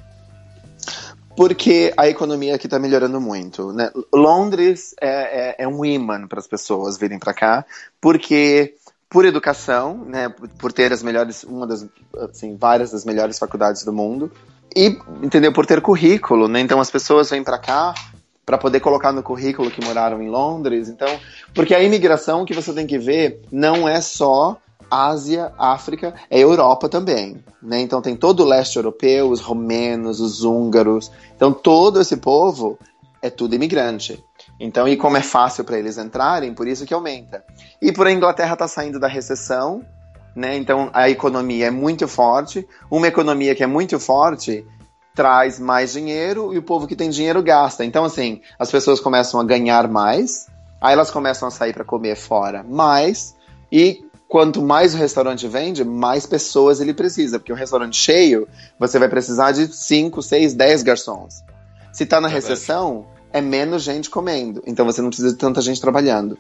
Porque 1.37 1.93
a 1.97 2.09
economia 2.09 2.55
aqui 2.55 2.67
está 2.67 2.79
melhorando 2.79 3.21
muito. 3.21 3.73
Né? 3.73 3.91
Londres 4.13 4.95
é, 5.01 5.09
é, 5.09 5.65
é 5.65 5.69
um 5.69 5.85
imã 5.85 6.27
para 6.27 6.39
as 6.39 6.47
pessoas 6.47 6.97
virem 6.97 7.19
para 7.19 7.35
cá, 7.35 7.65
porque 8.01 8.75
por 9.09 9.25
educação, 9.25 10.05
né, 10.07 10.29
por 10.59 10.73
ter 10.73 10.93
as 10.93 11.03
melhores, 11.03 11.45
uma 11.45 11.67
das, 11.67 11.87
assim, 12.31 12.57
várias 12.57 12.91
das 12.91 13.05
melhores 13.05 13.39
faculdades 13.39 13.85
do 13.85 13.93
mundo, 13.93 14.31
e 14.75 14.99
entendeu 15.23 15.53
por 15.53 15.67
ter 15.67 15.81
currículo, 15.81 16.49
né? 16.49 16.59
Então 16.61 16.81
as 16.81 16.91
pessoas 16.91 17.31
vêm 17.31 17.45
para 17.45 17.59
cá 17.59 17.95
para 18.45 18.59
poder 18.59 18.81
colocar 18.81 19.13
no 19.13 19.23
currículo 19.23 19.71
que 19.71 19.85
moraram 19.85 20.21
em 20.21 20.29
Londres. 20.29 20.89
Então, 20.89 21.09
porque 21.55 21.75
a 21.75 21.83
imigração 21.83 22.45
que 22.45 22.53
você 22.53 22.73
tem 22.73 22.87
que 22.87 22.99
ver 22.99 23.41
não 23.51 23.89
é 23.89 24.01
só 24.01 24.59
Ásia, 24.91 25.53
África, 25.59 26.15
é 26.31 26.39
Europa 26.39 26.89
também. 26.89 27.43
Né? 27.63 27.81
Então 27.81 28.03
tem 28.03 28.17
todo 28.17 28.41
o 28.41 28.47
leste 28.47 28.77
europeu, 28.77 29.31
os 29.31 29.41
romenos, 29.41 30.21
os 30.21 30.45
húngaros. 30.45 31.11
Então 31.37 31.53
todo 31.53 32.01
esse 32.01 32.17
povo 32.17 32.79
é 33.23 33.31
tudo 33.31 33.55
imigrante. 33.55 34.23
Então, 34.61 34.87
e 34.87 34.97
como 34.97 35.17
é 35.17 35.23
fácil 35.23 35.65
para 35.65 35.79
eles 35.79 35.99
entrarem, 35.99 36.55
por 36.55 36.69
isso 36.69 36.85
que 36.85 36.95
aumenta. 36.95 37.43
E 37.81 37.91
por 37.91 38.07
a 38.07 38.13
Inglaterra 38.13 38.53
está 38.53 38.69
saindo 38.69 39.01
da 39.01 39.09
recessão, 39.09 39.83
né? 40.37 40.57
Então 40.57 40.91
a 40.93 41.09
economia 41.09 41.67
é 41.67 41.71
muito 41.71 42.07
forte. 42.07 42.67
Uma 42.91 43.09
economia 43.09 43.55
que 43.55 43.63
é 43.63 43.67
muito 43.67 43.99
forte 43.99 44.65
traz 45.15 45.59
mais 45.59 45.93
dinheiro 45.93 46.53
e 46.53 46.59
o 46.59 46.63
povo 46.63 46.87
que 46.87 46.97
tem 46.97 47.09
dinheiro 47.09 47.43
gasta. 47.43 47.85
Então, 47.85 48.05
assim, 48.05 48.41
as 48.59 48.71
pessoas 48.71 49.01
começam 49.01 49.41
a 49.41 49.45
ganhar 49.45 49.89
mais, 49.89 50.47
aí 50.81 50.93
elas 50.93 51.11
começam 51.11 51.49
a 51.49 51.51
sair 51.51 51.73
para 51.73 51.85
comer 51.85 52.17
fora 52.17 52.65
mais, 52.65 53.37
e 53.71 54.05
quanto 54.35 54.61
mais 54.61 54.95
o 54.95 54.97
restaurante 54.97 55.47
vende, 55.47 55.85
mais 55.85 56.27
pessoas 56.27 56.81
ele 56.81 56.93
precisa, 56.93 57.39
porque 57.39 57.53
um 57.53 57.57
restaurante 57.57 57.97
cheio, 57.97 58.49
você 58.77 58.99
vai 58.99 59.09
precisar 59.09 59.53
de 59.53 59.73
5, 59.73 60.21
6, 60.21 60.55
10 60.55 60.83
garçons. 60.83 61.45
Se 61.93 62.03
está 62.03 62.21
na 62.21 62.29
é 62.29 62.33
recessão, 62.33 63.07
é 63.33 63.41
menos 63.41 63.85
gente 63.85 64.11
comendo, 64.11 64.61
então 64.67 64.85
você 64.85 65.01
não 65.01 65.11
precisa 65.11 65.31
de 65.31 65.37
tanta 65.37 65.61
gente 65.61 65.81
trabalhando. 65.81 66.37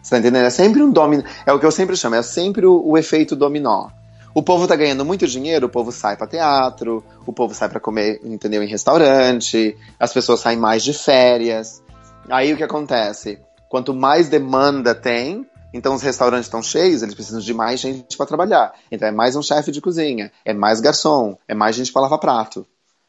Você 0.00 0.10
tá 0.10 0.18
entendendo? 0.20 0.44
É 0.44 0.50
sempre 0.50 0.84
um 0.84 0.92
domínio, 0.92 1.26
é 1.44 1.52
o 1.52 1.58
que 1.58 1.66
eu 1.66 1.72
sempre 1.72 1.96
chamo, 1.96 2.14
é 2.14 2.22
sempre 2.22 2.64
o, 2.64 2.80
o 2.80 2.96
efeito 2.96 3.34
dominó. 3.34 3.88
O 4.32 4.40
povo 4.40 4.68
tá 4.68 4.76
ganhando 4.76 5.04
muito 5.04 5.26
dinheiro, 5.26 5.66
o 5.66 5.68
povo 5.68 5.90
sai 5.90 6.16
para 6.16 6.28
teatro, 6.28 7.04
o 7.26 7.32
povo 7.32 7.52
sai 7.52 7.68
para 7.68 7.80
comer, 7.80 8.20
entendeu, 8.22 8.62
em 8.62 8.68
restaurante, 8.68 9.76
as 9.98 10.12
pessoas 10.12 10.38
saem 10.38 10.60
mais 10.60 10.84
de 10.84 10.92
férias. 10.92 11.82
Aí 12.30 12.52
o 12.52 12.56
que 12.56 12.62
acontece? 12.62 13.40
Quanto 13.68 13.92
mais 13.92 14.28
demanda 14.28 14.94
tem, 14.94 15.44
então 15.72 15.94
os 15.94 16.02
restaurantes 16.02 16.46
estão 16.46 16.62
cheios, 16.62 17.02
eles 17.02 17.14
precisam 17.14 17.40
de 17.40 17.54
mais 17.54 17.80
gente 17.80 18.16
para 18.16 18.26
trabalhar. 18.26 18.72
Então 18.90 19.08
é 19.08 19.10
mais 19.10 19.36
um 19.36 19.42
chefe 19.42 19.70
de 19.70 19.80
cozinha, 19.80 20.30
é 20.44 20.52
mais 20.52 20.80
garçom, 20.80 21.36
é 21.48 21.54
mais 21.54 21.74
gente 21.74 21.92
para 21.92 22.02
lavar 22.02 22.18
prato. 22.18 22.66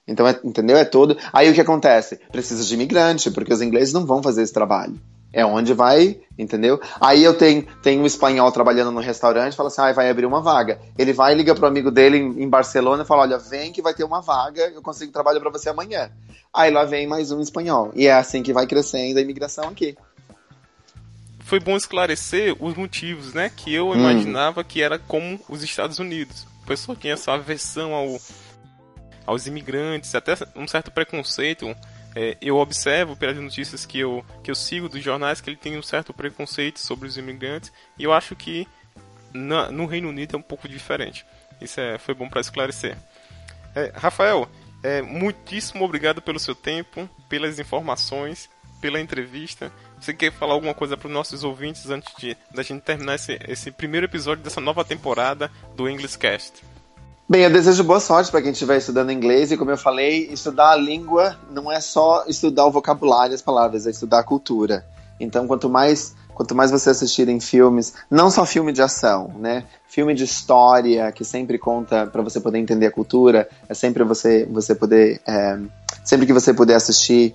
Então, 0.08 0.28
é, 0.28 0.38
entendeu? 0.44 0.78
É 0.78 0.84
todo. 0.84 1.18
Aí 1.32 1.50
o 1.50 1.54
que 1.54 1.62
acontece? 1.62 2.20
Precisa 2.32 2.64
de 2.64 2.74
imigrante, 2.74 3.32
porque 3.32 3.54
os 3.54 3.62
ingleses 3.62 3.94
não 3.94 4.06
vão 4.06 4.22
fazer 4.22 4.44
esse 4.44 4.54
trabalho. 4.54 5.00
É 5.32 5.44
onde 5.44 5.74
vai, 5.74 6.20
entendeu? 6.38 6.80
Aí 7.02 7.24
eu 7.24 7.36
tenho, 7.36 7.66
tenho 7.82 8.04
um 8.04 8.06
espanhol 8.06 8.52
trabalhando 8.52 8.92
no 8.92 9.00
restaurante, 9.00 9.56
fala 9.56 9.70
assim, 9.70 9.82
ah, 9.82 9.92
vai 9.92 10.10
abrir 10.10 10.28
uma 10.28 10.42
vaga. 10.42 10.80
Ele 10.96 11.12
vai, 11.12 11.34
liga 11.34 11.56
pro 11.56 11.66
amigo 11.66 11.90
dele 11.90 12.18
em, 12.18 12.44
em 12.44 12.50
Barcelona 12.50 13.02
e 13.02 13.06
fala, 13.06 13.24
olha, 13.24 13.40
vem 13.40 13.72
que 13.72 13.82
vai 13.82 13.96
ter 13.96 14.04
uma 14.04 14.22
vaga, 14.22 14.72
eu 14.76 14.82
consigo 14.82 15.12
trabalhar 15.12 15.40
para 15.40 15.50
você 15.50 15.70
amanhã. 15.70 16.12
Aí 16.54 16.70
lá 16.70 16.86
vem 16.86 17.08
mais 17.08 17.32
um 17.32 17.42
espanhol. 17.42 17.92
E 17.96 18.06
é 18.06 18.14
assim 18.14 18.44
que 18.44 18.54
vai 18.54 18.68
crescendo 18.68 19.18
a 19.18 19.22
imigração 19.22 19.70
aqui. 19.70 19.98
Foi 21.54 21.60
bom 21.60 21.78
esclarecer 21.78 22.56
os 22.60 22.74
motivos, 22.74 23.36
né? 23.36 23.48
Que 23.56 23.72
eu 23.72 23.90
hum. 23.90 23.94
imaginava 23.94 24.64
que 24.64 24.82
era 24.82 24.98
como 24.98 25.40
os 25.48 25.62
Estados 25.62 26.00
Unidos. 26.00 26.48
O 26.64 26.66
pessoal 26.66 26.96
tinha 26.96 27.14
essa 27.14 27.32
aversão 27.32 27.94
ao, 27.94 28.20
aos 29.24 29.46
imigrantes, 29.46 30.16
até 30.16 30.34
um 30.56 30.68
certo 30.68 30.90
preconceito 30.90 31.68
é, 32.16 32.36
eu 32.42 32.58
observo 32.58 33.16
pelas 33.16 33.38
notícias 33.38 33.86
que 33.86 34.00
eu, 34.00 34.26
que 34.44 34.50
eu 34.50 34.56
sigo 34.56 34.90
dos 34.90 35.04
jornais 35.04 35.42
que 35.42 35.50
ele 35.52 35.56
tem 35.56 35.78
um 35.78 35.84
certo 35.84 36.12
preconceito 36.12 36.80
sobre 36.80 37.08
os 37.08 37.20
imigrantes 37.20 37.72
e 38.00 38.04
eu 38.04 38.12
acho 38.12 38.36
que 38.36 38.68
na, 39.32 39.70
no 39.70 39.86
Reino 39.86 40.10
Unido 40.10 40.36
é 40.36 40.40
um 40.40 40.42
pouco 40.42 40.68
diferente. 40.68 41.24
Isso 41.62 41.80
é, 41.80 42.00
foi 42.00 42.16
bom 42.16 42.28
para 42.28 42.42
esclarecer. 42.42 42.98
É, 43.76 43.92
Rafael, 43.94 44.50
é, 44.82 45.04
muitíssimo 45.04 45.86
obrigado 45.86 46.20
pelo 46.20 46.40
seu 46.40 46.56
tempo, 46.56 47.08
pelas 47.30 47.60
informações, 47.60 48.50
pela 48.82 49.00
entrevista. 49.00 49.72
Você 50.04 50.14
quer 50.14 50.34
falar 50.34 50.54
alguma 50.54 50.74
coisa 50.74 50.98
para 50.98 51.08
os 51.08 51.14
nossos 51.14 51.46
ouvintes 51.46 51.90
antes 51.90 52.14
de 52.18 52.36
da 52.54 52.62
gente 52.62 52.82
terminar 52.82 53.16
esse, 53.16 53.40
esse 53.48 53.72
primeiro 53.72 54.06
episódio 54.06 54.44
dessa 54.44 54.60
nova 54.60 54.84
temporada 54.84 55.50
do 55.78 55.88
English 55.88 56.18
Cast? 56.18 56.62
Bem, 57.30 57.44
eu 57.44 57.50
desejo 57.50 57.86
boa 57.86 58.02
sorte 58.02 58.30
para 58.30 58.42
quem 58.42 58.52
estiver 58.52 58.76
estudando 58.76 59.14
inglês 59.14 59.50
e, 59.54 59.56
como 59.56 59.72
eu 59.72 59.78
falei, 59.78 60.28
estudar 60.30 60.72
a 60.72 60.76
língua 60.76 61.38
não 61.50 61.72
é 61.72 61.80
só 61.80 62.26
estudar 62.28 62.66
o 62.66 62.72
vocabulário, 62.72 63.34
as 63.34 63.42
palavras, 63.42 63.88
é 63.88 63.92
estudar 63.92 64.20
a 64.20 64.24
cultura. 64.24 64.86
Então, 65.22 65.48
quanto 65.48 65.70
mais 65.70 66.14
quanto 66.34 66.54
mais 66.54 66.70
você 66.70 66.90
assistir 66.90 67.30
em 67.30 67.40
filmes, 67.40 67.94
não 68.12 68.30
só 68.30 68.46
filme 68.46 68.74
de 68.74 68.82
ação, 68.82 69.34
né? 69.38 69.64
Filme 69.88 70.14
de 70.14 70.26
história 70.26 71.14
que 71.14 71.24
sempre 71.24 71.58
conta 71.58 72.08
para 72.08 72.22
você 72.22 72.42
poder 72.42 72.60
entender 72.60 72.88
a 72.88 72.92
cultura, 72.92 73.48
é 73.70 73.74
sempre 73.74 74.04
você 74.04 74.46
você 74.52 74.76
poder 74.76 75.22
é, 75.26 75.58
sempre 76.04 76.26
que 76.26 76.34
você 76.34 76.54
puder 76.54 76.76
assistir 76.76 77.34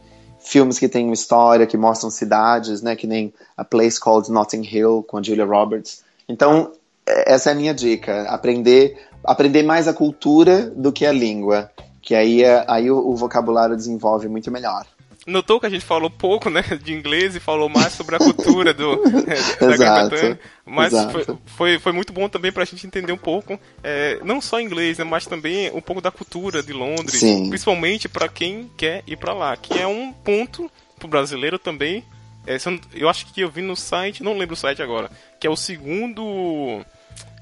filmes 0.49 0.79
que 0.79 0.89
têm 0.89 1.13
história, 1.13 1.67
que 1.67 1.77
mostram 1.77 2.11
cidades, 2.11 2.83
né? 2.83 2.97
Que 2.97 3.07
nem 3.07 3.33
A 3.57 3.65
Place 3.65 4.01
Called 4.01 4.31
Notting 4.31 4.63
Hill 4.65 5.05
com 5.07 5.19
a 5.19 5.23
Julia 5.23 5.45
Roberts. 5.45 6.03
Então 6.29 6.73
essa 7.07 7.51
é 7.51 7.53
a 7.53 7.57
minha 7.57 7.73
dica, 7.73 8.23
aprender 8.25 8.99
aprender 9.25 9.63
mais 9.63 9.89
a 9.89 9.95
cultura 9.95 10.71
do 10.71 10.93
que 10.93 11.05
a 11.05 11.13
língua, 11.13 11.71
que 12.01 12.15
aí, 12.15 12.43
é, 12.43 12.65
aí 12.69 12.91
o, 12.91 12.99
o 12.99 13.17
vocabulário 13.17 13.77
desenvolve 13.77 14.29
muito 14.29 14.51
melhor 14.51 14.87
notou 15.29 15.61
que 15.61 15.67
a 15.67 15.71
gente 15.71 15.85
falou 15.85 16.11
pouco, 16.11 16.51
né, 16.51 16.63
de 16.83 16.93
inglês 16.93 17.37
e 17.37 17.41
falou 17.41 17.69
mais 17.69 17.93
sobre 17.93 18.17
a 18.17 18.19
cultura 18.19 18.73
do, 18.75 18.97
da 19.61 19.77
Grã-Bretanha. 19.77 20.41
Mas 20.65 20.93
foi, 21.13 21.27
foi, 21.47 21.79
foi, 21.79 21.93
muito 21.93 22.13
bom 22.13 22.29
também 22.29 22.51
para 22.51 22.63
a 22.63 22.67
gente 22.67 22.87
entender 22.87 23.13
um 23.13 23.19
pouco, 23.19 23.59
é, 23.83 24.19
não 24.25 24.41
só 24.41 24.61
inglês, 24.61 24.99
né, 24.99 25.05
mas 25.05 25.27
também 25.27 25.71
um 25.71 25.81
pouco 25.81 26.01
da 26.01 26.11
cultura 26.11 26.63
de 26.63 26.73
Londres, 26.73 27.21
Sim. 27.21 27.49
principalmente 27.49 28.09
para 28.09 28.29
quem 28.29 28.71
quer 28.77 29.03
ir 29.07 29.17
para 29.17 29.33
lá, 29.33 29.57
que 29.57 29.79
é 29.79 29.87
um 29.87 30.13
ponto 30.13 30.71
para 30.99 31.07
o 31.07 31.11
brasileiro 31.11 31.59
também. 31.59 32.05
É, 32.47 32.57
eu 32.95 33.09
acho 33.09 33.27
que 33.27 33.43
eu 33.43 33.51
vi 33.51 33.61
no 33.61 33.77
site, 33.77 34.23
não 34.23 34.37
lembro 34.37 34.55
o 34.55 34.57
site 34.57 34.83
agora, 34.83 35.11
que 35.39 35.47
é 35.47 35.51
o 35.51 35.57
segundo 35.57 36.83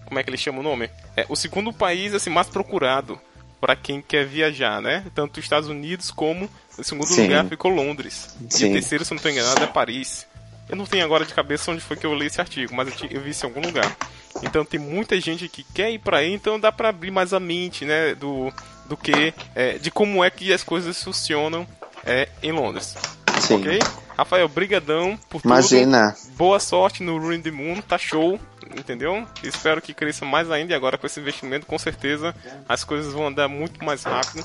como 0.06 0.20
é 0.20 0.22
que 0.22 0.30
ele 0.30 0.36
chama 0.36 0.60
o 0.60 0.62
nome? 0.62 0.88
É 1.16 1.26
o 1.28 1.36
segundo 1.36 1.72
país 1.72 2.14
assim 2.14 2.30
mais 2.30 2.48
procurado 2.48 3.20
para 3.60 3.74
quem 3.74 4.00
quer 4.00 4.24
viajar, 4.24 4.80
né? 4.80 5.04
Tanto 5.14 5.38
os 5.38 5.44
Estados 5.44 5.68
Unidos 5.68 6.10
como 6.10 6.48
o 6.78 6.84
segundo 6.84 7.06
Sim. 7.06 7.24
lugar 7.24 7.46
ficou 7.46 7.70
Londres. 7.70 8.34
Sim. 8.48 8.66
E 8.66 8.70
o 8.70 8.72
terceiro, 8.74 9.04
se 9.04 9.10
não 9.10 9.16
estou 9.16 9.30
enganado, 9.30 9.62
é 9.62 9.66
Paris. 9.66 10.26
Eu 10.68 10.76
não 10.76 10.84
tenho 10.84 11.04
agora 11.04 11.24
de 11.24 11.32
cabeça 11.32 11.70
onde 11.70 11.80
foi 11.80 11.96
que 11.96 12.04
eu 12.04 12.14
li 12.14 12.26
esse 12.26 12.40
artigo, 12.40 12.74
mas 12.74 12.88
eu, 12.88 13.08
eu 13.10 13.20
vi 13.20 13.30
isso 13.30 13.46
em 13.46 13.48
algum 13.48 13.60
lugar. 13.60 13.96
Então 14.42 14.64
tem 14.64 14.80
muita 14.80 15.18
gente 15.20 15.48
que 15.48 15.62
quer 15.62 15.90
ir 15.90 16.00
para 16.00 16.18
aí, 16.18 16.32
então 16.32 16.58
dá 16.58 16.72
para 16.72 16.88
abrir 16.88 17.10
mais 17.10 17.32
a 17.32 17.40
mente, 17.40 17.84
né, 17.84 18.14
do, 18.14 18.52
do 18.86 18.96
que 18.96 19.32
é, 19.54 19.78
de 19.78 19.90
como 19.90 20.24
é 20.24 20.30
que 20.30 20.52
as 20.52 20.64
coisas 20.64 21.02
funcionam 21.02 21.66
é, 22.04 22.28
em 22.42 22.52
Londres. 22.52 22.94
Sim. 23.40 23.60
Ok? 23.60 23.78
Rafael, 24.16 24.48
brigadão 24.48 25.18
por 25.28 25.40
tudo. 25.40 25.52
Imagina. 25.52 26.16
Boa 26.36 26.58
sorte 26.58 27.02
no 27.02 27.18
Ruin 27.18 27.40
the 27.40 27.50
Moon, 27.50 27.80
tá 27.80 27.96
show 27.96 28.40
entendeu? 28.74 29.26
Espero 29.42 29.80
que 29.80 29.94
cresça 29.94 30.24
mais 30.24 30.50
ainda 30.50 30.72
e 30.72 30.76
agora 30.76 30.98
com 30.98 31.06
esse 31.06 31.20
investimento, 31.20 31.66
com 31.66 31.78
certeza 31.78 32.34
as 32.68 32.84
coisas 32.84 33.12
vão 33.12 33.26
andar 33.26 33.48
muito 33.48 33.84
mais 33.84 34.02
rápido. 34.02 34.44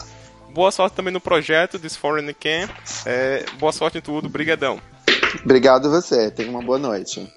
Boa 0.54 0.70
sorte 0.70 0.96
também 0.96 1.14
no 1.14 1.22
projeto 1.22 1.80
This 1.80 1.96
Foreign 1.96 2.34
Camp. 2.34 2.70
É, 3.06 3.46
boa 3.58 3.72
sorte 3.72 4.00
em 4.00 4.02
tudo, 4.02 4.28
brigadão. 4.28 4.82
Obrigado 5.46 5.90
você, 5.90 6.30
tenha 6.30 6.50
uma 6.50 6.62
boa 6.62 6.78
noite. 6.78 7.32